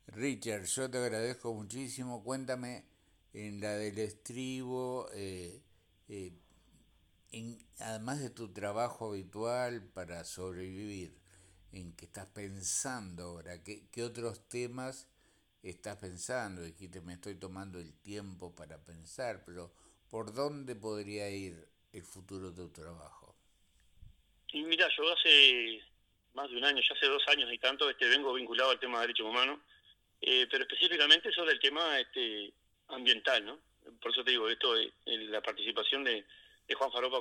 Richard, 0.06 0.66
yo 0.66 0.88
te 0.88 0.98
agradezco 0.98 1.52
muchísimo. 1.52 2.22
Cuéntame 2.22 2.84
en 3.32 3.60
la 3.60 3.72
del 3.72 3.98
estribo, 3.98 5.08
eh, 5.14 5.60
eh, 6.08 6.32
además 7.80 8.20
de 8.20 8.30
tu 8.30 8.52
trabajo 8.52 9.08
habitual 9.08 9.82
para 9.82 10.22
sobrevivir, 10.22 11.12
en 11.72 11.92
qué 11.96 12.04
estás 12.04 12.28
pensando 12.28 13.24
ahora, 13.24 13.64
qué, 13.64 13.88
qué 13.90 14.04
otros 14.04 14.48
temas 14.48 15.08
estás 15.64 15.96
pensando. 15.96 16.62
Dijiste, 16.62 17.00
me 17.00 17.14
estoy 17.14 17.34
tomando 17.34 17.80
el 17.80 17.92
tiempo 17.94 18.54
para 18.54 18.78
pensar, 18.78 19.42
pero 19.44 19.72
¿por 20.10 20.32
dónde 20.32 20.74
podría 20.74 21.28
ir 21.30 21.54
el 21.92 22.02
futuro 22.02 22.50
de 22.50 22.56
tu 22.56 22.72
trabajo? 22.72 23.34
Y 24.52 24.62
mira, 24.62 24.88
yo 24.96 25.12
hace 25.12 25.82
más 26.34 26.50
de 26.50 26.56
un 26.56 26.64
año, 26.64 26.80
ya 26.80 26.94
hace 26.94 27.06
dos 27.06 27.22
años 27.28 27.52
y 27.52 27.58
tanto, 27.58 27.88
este, 27.90 28.08
vengo 28.08 28.32
vinculado 28.32 28.70
al 28.70 28.80
tema 28.80 29.00
de 29.00 29.08
derechos 29.08 29.26
humanos 29.26 29.58
eh, 30.20 30.46
pero 30.50 30.64
específicamente 30.64 31.30
sobre 31.32 31.52
el 31.52 31.60
tema 31.60 31.98
este, 32.00 32.52
ambiental, 32.88 33.44
¿no? 33.44 33.60
Por 34.00 34.10
eso 34.10 34.24
te 34.24 34.32
digo, 34.32 34.48
esto, 34.48 34.74
la 35.06 35.40
participación 35.40 36.04
de, 36.04 36.24
Juan 36.74 36.92
Faropa 36.92 37.18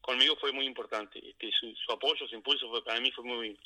conmigo 0.00 0.36
fue 0.36 0.52
muy 0.52 0.66
importante. 0.66 1.18
Este, 1.26 1.50
su, 1.52 1.92
apoyo, 1.92 2.26
su 2.28 2.34
impulso 2.34 2.68
fue, 2.68 2.84
para 2.84 3.00
mí 3.00 3.10
fue 3.12 3.24
muy, 3.24 3.58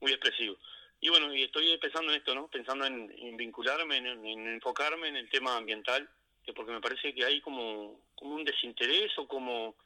muy 0.00 0.12
expresivo. 0.12 0.56
Y 1.00 1.08
bueno, 1.08 1.34
y 1.34 1.42
estoy 1.42 1.76
pensando 1.78 2.12
en 2.12 2.18
esto, 2.18 2.34
¿no? 2.34 2.48
Pensando 2.48 2.84
en, 2.84 3.36
vincularme, 3.36 3.96
en, 3.96 4.46
enfocarme 4.46 5.08
en 5.08 5.16
el 5.16 5.28
tema 5.28 5.56
ambiental, 5.56 6.08
porque 6.54 6.72
me 6.72 6.80
parece 6.80 7.14
que 7.14 7.24
hay 7.24 7.40
como, 7.40 8.00
como 8.14 8.34
un 8.34 8.44
desinterés 8.44 9.16
o 9.18 9.26
como 9.26 9.76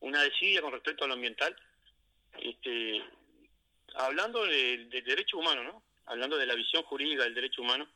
una 0.00 0.22
desidia 0.22 0.62
con 0.62 0.72
respecto 0.72 1.04
a 1.04 1.08
lo 1.08 1.14
ambiental, 1.14 1.54
este, 2.40 3.02
hablando 3.94 4.44
del 4.44 4.88
de 4.88 5.02
derecho 5.02 5.38
humano, 5.38 5.62
¿no? 5.62 5.82
hablando 6.06 6.36
de 6.36 6.46
la 6.46 6.54
visión 6.54 6.82
jurídica 6.84 7.24
del 7.24 7.34
derecho 7.34 7.62
humano 7.62 7.88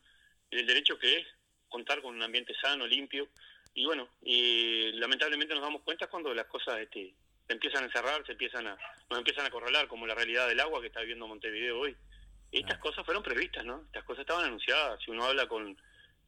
del 0.50 0.66
derecho 0.66 0.98
que 0.98 1.18
es 1.18 1.26
contar 1.68 2.00
con 2.02 2.14
un 2.14 2.22
ambiente 2.22 2.54
sano, 2.60 2.86
limpio. 2.86 3.28
Y 3.74 3.84
bueno, 3.84 4.08
y 4.22 4.92
lamentablemente 4.92 5.54
nos 5.54 5.62
damos 5.62 5.82
cuenta 5.82 6.06
cuando 6.06 6.32
las 6.32 6.46
cosas 6.46 6.78
este, 6.78 7.14
empiezan 7.48 7.82
a 7.82 7.86
encerrar, 7.86 8.24
se 8.24 8.32
empiezan 8.32 8.66
a, 8.66 8.78
nos 9.10 9.18
empiezan 9.18 9.46
a 9.46 9.50
corralar, 9.50 9.88
como 9.88 10.06
la 10.06 10.14
realidad 10.14 10.48
del 10.48 10.60
agua 10.60 10.80
que 10.80 10.86
está 10.86 11.00
viviendo 11.00 11.26
Montevideo 11.26 11.80
hoy. 11.80 11.96
estas 12.52 12.78
cosas 12.78 13.04
fueron 13.04 13.22
previstas, 13.22 13.64
¿no? 13.64 13.82
Estas 13.86 14.04
cosas 14.04 14.20
estaban 14.20 14.46
anunciadas. 14.46 15.00
Si 15.04 15.10
uno 15.10 15.24
habla 15.24 15.46
con, 15.46 15.76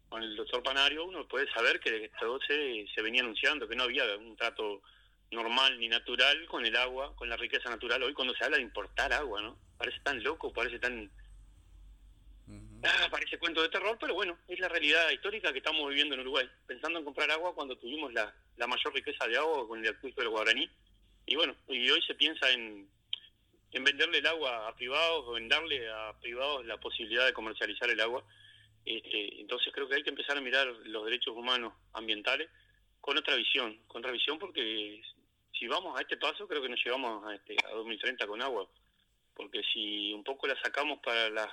con 0.08 0.22
el 0.22 0.36
doctor 0.36 0.62
Panario, 0.62 1.04
uno 1.04 1.26
puede 1.28 1.50
saber 1.52 1.80
que 1.80 2.04
esto 2.04 2.38
se, 2.46 2.86
se 2.94 3.02
venía 3.02 3.22
anunciando, 3.22 3.68
que 3.68 3.76
no 3.76 3.84
había 3.84 4.04
un 4.16 4.36
trato 4.36 4.82
normal 5.30 5.78
ni 5.78 5.88
natural 5.88 6.46
con 6.46 6.64
el 6.64 6.76
agua, 6.76 7.14
con 7.16 7.28
la 7.28 7.36
riqueza 7.36 7.68
natural. 7.68 8.02
Hoy 8.02 8.14
cuando 8.14 8.34
se 8.34 8.44
habla 8.44 8.56
de 8.56 8.62
importar 8.62 9.12
agua, 9.12 9.42
¿no? 9.42 9.58
Parece 9.76 10.00
tan 10.00 10.22
loco, 10.22 10.52
parece 10.52 10.78
tan 10.78 11.10
Ah, 12.82 13.08
parece 13.10 13.38
cuento 13.38 13.60
de 13.60 13.68
terror, 13.68 13.96
pero 14.00 14.14
bueno, 14.14 14.38
es 14.46 14.58
la 14.60 14.68
realidad 14.68 15.10
histórica 15.10 15.52
que 15.52 15.58
estamos 15.58 15.88
viviendo 15.88 16.14
en 16.14 16.20
Uruguay. 16.20 16.48
Pensando 16.66 16.98
en 16.98 17.04
comprar 17.04 17.30
agua 17.30 17.54
cuando 17.54 17.76
tuvimos 17.76 18.12
la, 18.12 18.32
la 18.56 18.66
mayor 18.66 18.94
riqueza 18.94 19.26
de 19.26 19.36
agua 19.36 19.66
con 19.66 19.84
el 19.84 19.90
acuífero 19.90 20.30
guaraní. 20.30 20.70
Y 21.26 21.34
bueno, 21.34 21.56
y 21.68 21.90
hoy 21.90 22.00
se 22.02 22.14
piensa 22.14 22.50
en, 22.50 22.88
en 23.72 23.84
venderle 23.84 24.18
el 24.18 24.26
agua 24.26 24.68
a 24.68 24.76
privados 24.76 25.24
o 25.26 25.36
en 25.36 25.48
darle 25.48 25.90
a 25.90 26.14
privados 26.20 26.64
la 26.66 26.78
posibilidad 26.78 27.26
de 27.26 27.32
comercializar 27.32 27.90
el 27.90 28.00
agua. 28.00 28.24
Este, 28.88 29.38
entonces 29.38 29.70
creo 29.70 29.86
que 29.86 29.96
hay 29.96 30.02
que 30.02 30.08
empezar 30.08 30.38
a 30.38 30.40
mirar 30.40 30.66
los 30.66 31.04
derechos 31.04 31.36
humanos 31.36 31.74
ambientales 31.92 32.48
con 33.02 33.18
otra 33.18 33.34
visión, 33.36 33.78
con 33.86 33.98
otra 33.98 34.12
visión 34.12 34.38
porque 34.38 35.02
si 35.52 35.66
vamos 35.66 35.98
a 35.98 36.00
este 36.00 36.16
paso, 36.16 36.48
creo 36.48 36.62
que 36.62 36.70
nos 36.70 36.82
llegamos 36.82 37.22
a, 37.26 37.34
este, 37.34 37.54
a 37.66 37.74
2030 37.74 38.26
con 38.26 38.40
agua, 38.40 38.66
porque 39.34 39.60
si 39.74 40.10
un 40.14 40.24
poco 40.24 40.46
la 40.46 40.58
sacamos 40.62 41.00
para 41.00 41.28
las 41.28 41.50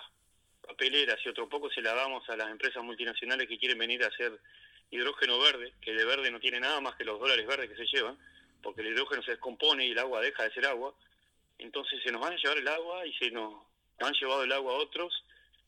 papeleras 0.66 1.18
y 1.26 1.28
otro 1.30 1.50
poco 1.50 1.70
se 1.70 1.82
la 1.82 1.94
damos 1.94 2.28
a 2.30 2.38
las 2.38 2.50
empresas 2.50 2.82
multinacionales 2.82 3.50
que 3.50 3.58
quieren 3.58 3.80
venir 3.80 4.02
a 4.06 4.08
hacer 4.08 4.40
hidrógeno 4.90 5.38
verde, 5.38 5.74
que 5.82 5.92
de 5.92 6.06
verde 6.06 6.32
no 6.32 6.40
tiene 6.40 6.62
nada 6.62 6.80
más 6.80 6.96
que 6.96 7.04
los 7.04 7.20
dólares 7.20 7.46
verdes 7.46 7.70
que 7.70 7.76
se 7.76 7.98
llevan, 7.98 8.18
porque 8.64 8.80
el 8.80 8.94
hidrógeno 8.94 9.22
se 9.24 9.32
descompone 9.32 9.86
y 9.86 9.92
el 9.92 10.00
agua 10.00 10.22
deja 10.22 10.44
de 10.44 10.54
ser 10.54 10.68
agua, 10.68 10.96
entonces 11.58 12.02
se 12.02 12.14
nos 12.14 12.22
van 12.22 12.32
a 12.32 12.38
llevar 12.38 12.60
el 12.60 12.68
agua 12.70 13.06
y 13.06 13.12
se 13.16 13.30
nos 13.30 13.62
han 14.00 14.14
llevado 14.14 14.46
el 14.46 14.54
agua 14.54 14.72
a 14.72 14.78
otros, 14.78 15.14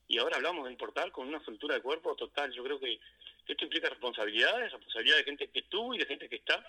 y 0.07 0.17
ahora 0.17 0.37
hablamos 0.37 0.65
de 0.65 0.71
importar 0.71 1.11
con 1.11 1.27
una 1.27 1.43
soltura 1.43 1.75
de 1.75 1.81
cuerpo 1.81 2.15
total. 2.15 2.51
Yo 2.51 2.63
creo 2.63 2.79
que 2.79 2.99
esto 3.47 3.63
implica 3.63 3.89
responsabilidades, 3.89 4.71
responsabilidad 4.71 5.17
de 5.17 5.23
gente 5.23 5.47
que 5.47 5.59
estuvo 5.59 5.93
y 5.93 5.97
de 5.97 6.05
gente 6.05 6.29
que 6.29 6.37
está, 6.37 6.65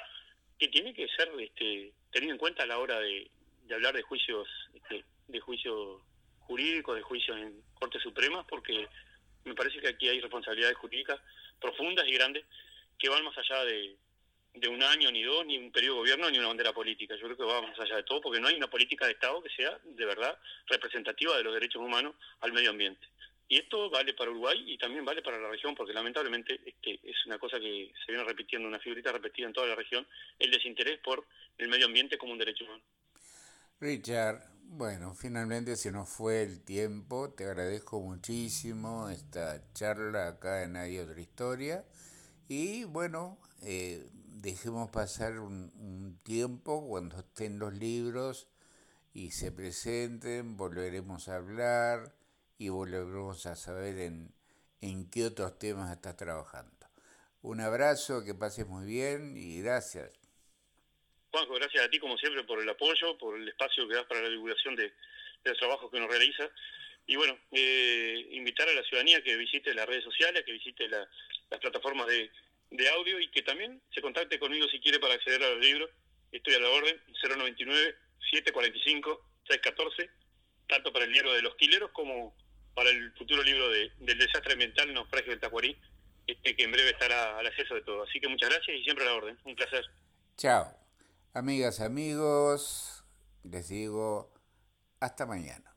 que 0.58 0.68
tiene 0.68 0.92
que 0.92 1.08
ser 1.08 1.30
este, 1.38 1.92
tenido 2.10 2.32
en 2.32 2.38
cuenta 2.38 2.64
a 2.64 2.66
la 2.66 2.78
hora 2.78 2.98
de, 3.00 3.30
hablar 3.72 3.94
de 3.94 4.02
juicios, 4.02 4.48
este, 4.74 5.04
de 5.28 5.40
juicios 5.40 6.00
jurídicos, 6.40 6.96
de 6.96 7.02
juicios 7.02 7.36
en 7.36 7.62
Cortes 7.74 8.02
Supremas, 8.02 8.44
porque 8.48 8.88
me 9.44 9.54
parece 9.54 9.80
que 9.80 9.88
aquí 9.88 10.08
hay 10.08 10.20
responsabilidades 10.20 10.76
jurídicas 10.76 11.20
profundas 11.60 12.06
y 12.08 12.12
grandes 12.12 12.44
que 12.98 13.08
van 13.08 13.24
más 13.24 13.36
allá 13.38 13.64
de, 13.64 13.96
de 14.54 14.68
un 14.68 14.82
año, 14.82 15.12
ni 15.12 15.22
dos, 15.22 15.46
ni 15.46 15.58
un 15.58 15.70
periodo 15.70 15.96
de 15.96 16.00
gobierno, 16.00 16.30
ni 16.30 16.38
una 16.38 16.48
bandera 16.48 16.72
política. 16.72 17.14
Yo 17.14 17.26
creo 17.26 17.36
que 17.36 17.44
va 17.44 17.62
más 17.62 17.78
allá 17.78 17.96
de 17.96 18.02
todo, 18.02 18.20
porque 18.20 18.40
no 18.40 18.48
hay 18.48 18.56
una 18.56 18.68
política 18.68 19.06
de 19.06 19.12
Estado 19.12 19.42
que 19.42 19.50
sea 19.50 19.78
de 19.84 20.04
verdad 20.04 20.36
representativa 20.66 21.36
de 21.36 21.44
los 21.44 21.54
derechos 21.54 21.82
humanos 21.82 22.14
al 22.40 22.52
medio 22.52 22.70
ambiente. 22.70 23.06
Y 23.48 23.58
esto 23.58 23.88
vale 23.88 24.12
para 24.12 24.30
Uruguay 24.30 24.62
y 24.66 24.76
también 24.76 25.06
vale 25.06 25.22
para 25.22 25.38
la 25.38 25.48
región, 25.48 25.74
porque 25.74 25.94
lamentablemente 25.94 26.60
este, 26.66 27.00
es 27.02 27.16
una 27.26 27.38
cosa 27.38 27.58
que 27.58 27.90
se 28.04 28.12
viene 28.12 28.28
repitiendo, 28.28 28.68
una 28.68 28.78
figurita 28.78 29.10
repetida 29.10 29.46
en 29.46 29.54
toda 29.54 29.68
la 29.68 29.74
región, 29.74 30.06
el 30.38 30.50
desinterés 30.50 30.98
por 30.98 31.26
el 31.56 31.68
medio 31.68 31.86
ambiente 31.86 32.18
como 32.18 32.32
un 32.32 32.38
derecho 32.38 32.64
humano. 32.64 32.82
Richard, 33.80 34.42
bueno, 34.64 35.14
finalmente 35.14 35.76
se 35.76 35.90
nos 35.90 36.10
fue 36.10 36.42
el 36.42 36.62
tiempo, 36.62 37.30
te 37.30 37.44
agradezco 37.44 38.00
muchísimo 38.00 39.08
esta 39.08 39.62
charla. 39.72 40.28
Acá 40.28 40.64
en 40.64 40.76
Hay 40.76 40.98
Otra 40.98 41.18
Historia. 41.18 41.84
Y 42.48 42.84
bueno, 42.84 43.38
eh, 43.62 44.04
dejemos 44.26 44.90
pasar 44.90 45.38
un, 45.38 45.72
un 45.78 46.18
tiempo 46.22 46.86
cuando 46.86 47.18
estén 47.18 47.58
los 47.58 47.72
libros 47.72 48.48
y 49.14 49.30
se 49.30 49.52
presenten, 49.52 50.58
volveremos 50.58 51.28
a 51.28 51.36
hablar 51.36 52.17
y 52.58 52.68
volveremos 52.68 53.46
a 53.46 53.56
saber 53.56 53.98
en, 53.98 54.34
en 54.80 55.08
qué 55.10 55.24
otros 55.26 55.58
temas 55.58 55.90
estás 55.92 56.16
trabajando. 56.16 56.72
Un 57.42 57.60
abrazo, 57.60 58.24
que 58.24 58.34
pases 58.34 58.66
muy 58.66 58.84
bien 58.84 59.36
y 59.36 59.62
gracias. 59.62 60.18
Juanjo, 61.30 61.54
gracias 61.54 61.84
a 61.84 61.90
ti 61.90 61.98
como 61.98 62.18
siempre 62.18 62.42
por 62.44 62.60
el 62.60 62.68
apoyo, 62.68 63.16
por 63.16 63.38
el 63.38 63.48
espacio 63.48 63.86
que 63.86 63.94
das 63.94 64.06
para 64.06 64.22
la 64.22 64.28
divulgación 64.28 64.74
de, 64.74 64.92
los 65.44 65.56
trabajos 65.58 65.90
que 65.90 66.00
nos 66.00 66.10
realiza. 66.10 66.50
Y 67.06 67.16
bueno, 67.16 67.38
eh, 67.52 68.26
invitar 68.32 68.68
a 68.68 68.74
la 68.74 68.82
ciudadanía 68.82 69.22
que 69.22 69.36
visite 69.36 69.72
las 69.72 69.86
redes 69.86 70.04
sociales, 70.04 70.44
que 70.44 70.52
visite 70.52 70.88
las 70.88 71.08
plataformas 71.60 72.06
de, 72.08 72.30
de 72.70 72.88
audio 72.90 73.20
y 73.20 73.28
que 73.30 73.42
también 73.42 73.80
se 73.94 74.02
contacte 74.02 74.38
conmigo 74.38 74.66
si 74.68 74.80
quiere 74.80 74.98
para 74.98 75.14
acceder 75.14 75.42
a 75.42 75.50
los 75.50 75.60
libros. 75.60 75.90
Estoy 76.32 76.54
a 76.54 76.60
la 76.60 76.68
orden, 76.68 77.00
099-745-614, 78.32 80.10
tanto 80.66 80.92
para 80.92 81.06
el 81.06 81.12
libro 81.12 81.32
de 81.32 81.42
los 81.42 81.54
quileros 81.56 81.90
como 81.92 82.36
para 82.78 82.90
el 82.90 83.12
futuro 83.14 83.42
libro 83.42 83.68
de, 83.70 83.90
del 83.98 84.18
desastre 84.18 84.52
ambiental, 84.52 84.94
Naufragio 84.94 85.32
del 85.32 85.40
Tacuarí, 85.40 85.76
este, 86.28 86.54
que 86.54 86.62
en 86.62 86.70
breve 86.70 86.90
estará 86.90 87.36
al 87.36 87.44
acceso 87.44 87.74
de 87.74 87.82
todo. 87.82 88.04
Así 88.04 88.20
que 88.20 88.28
muchas 88.28 88.50
gracias 88.50 88.76
y 88.76 88.84
siempre 88.84 89.04
a 89.04 89.08
la 89.08 89.14
orden. 89.16 89.36
Un 89.44 89.56
placer. 89.56 89.84
Chao. 90.36 90.72
Amigas, 91.34 91.80
amigos, 91.80 93.04
les 93.42 93.68
digo 93.68 94.32
hasta 95.00 95.26
mañana. 95.26 95.67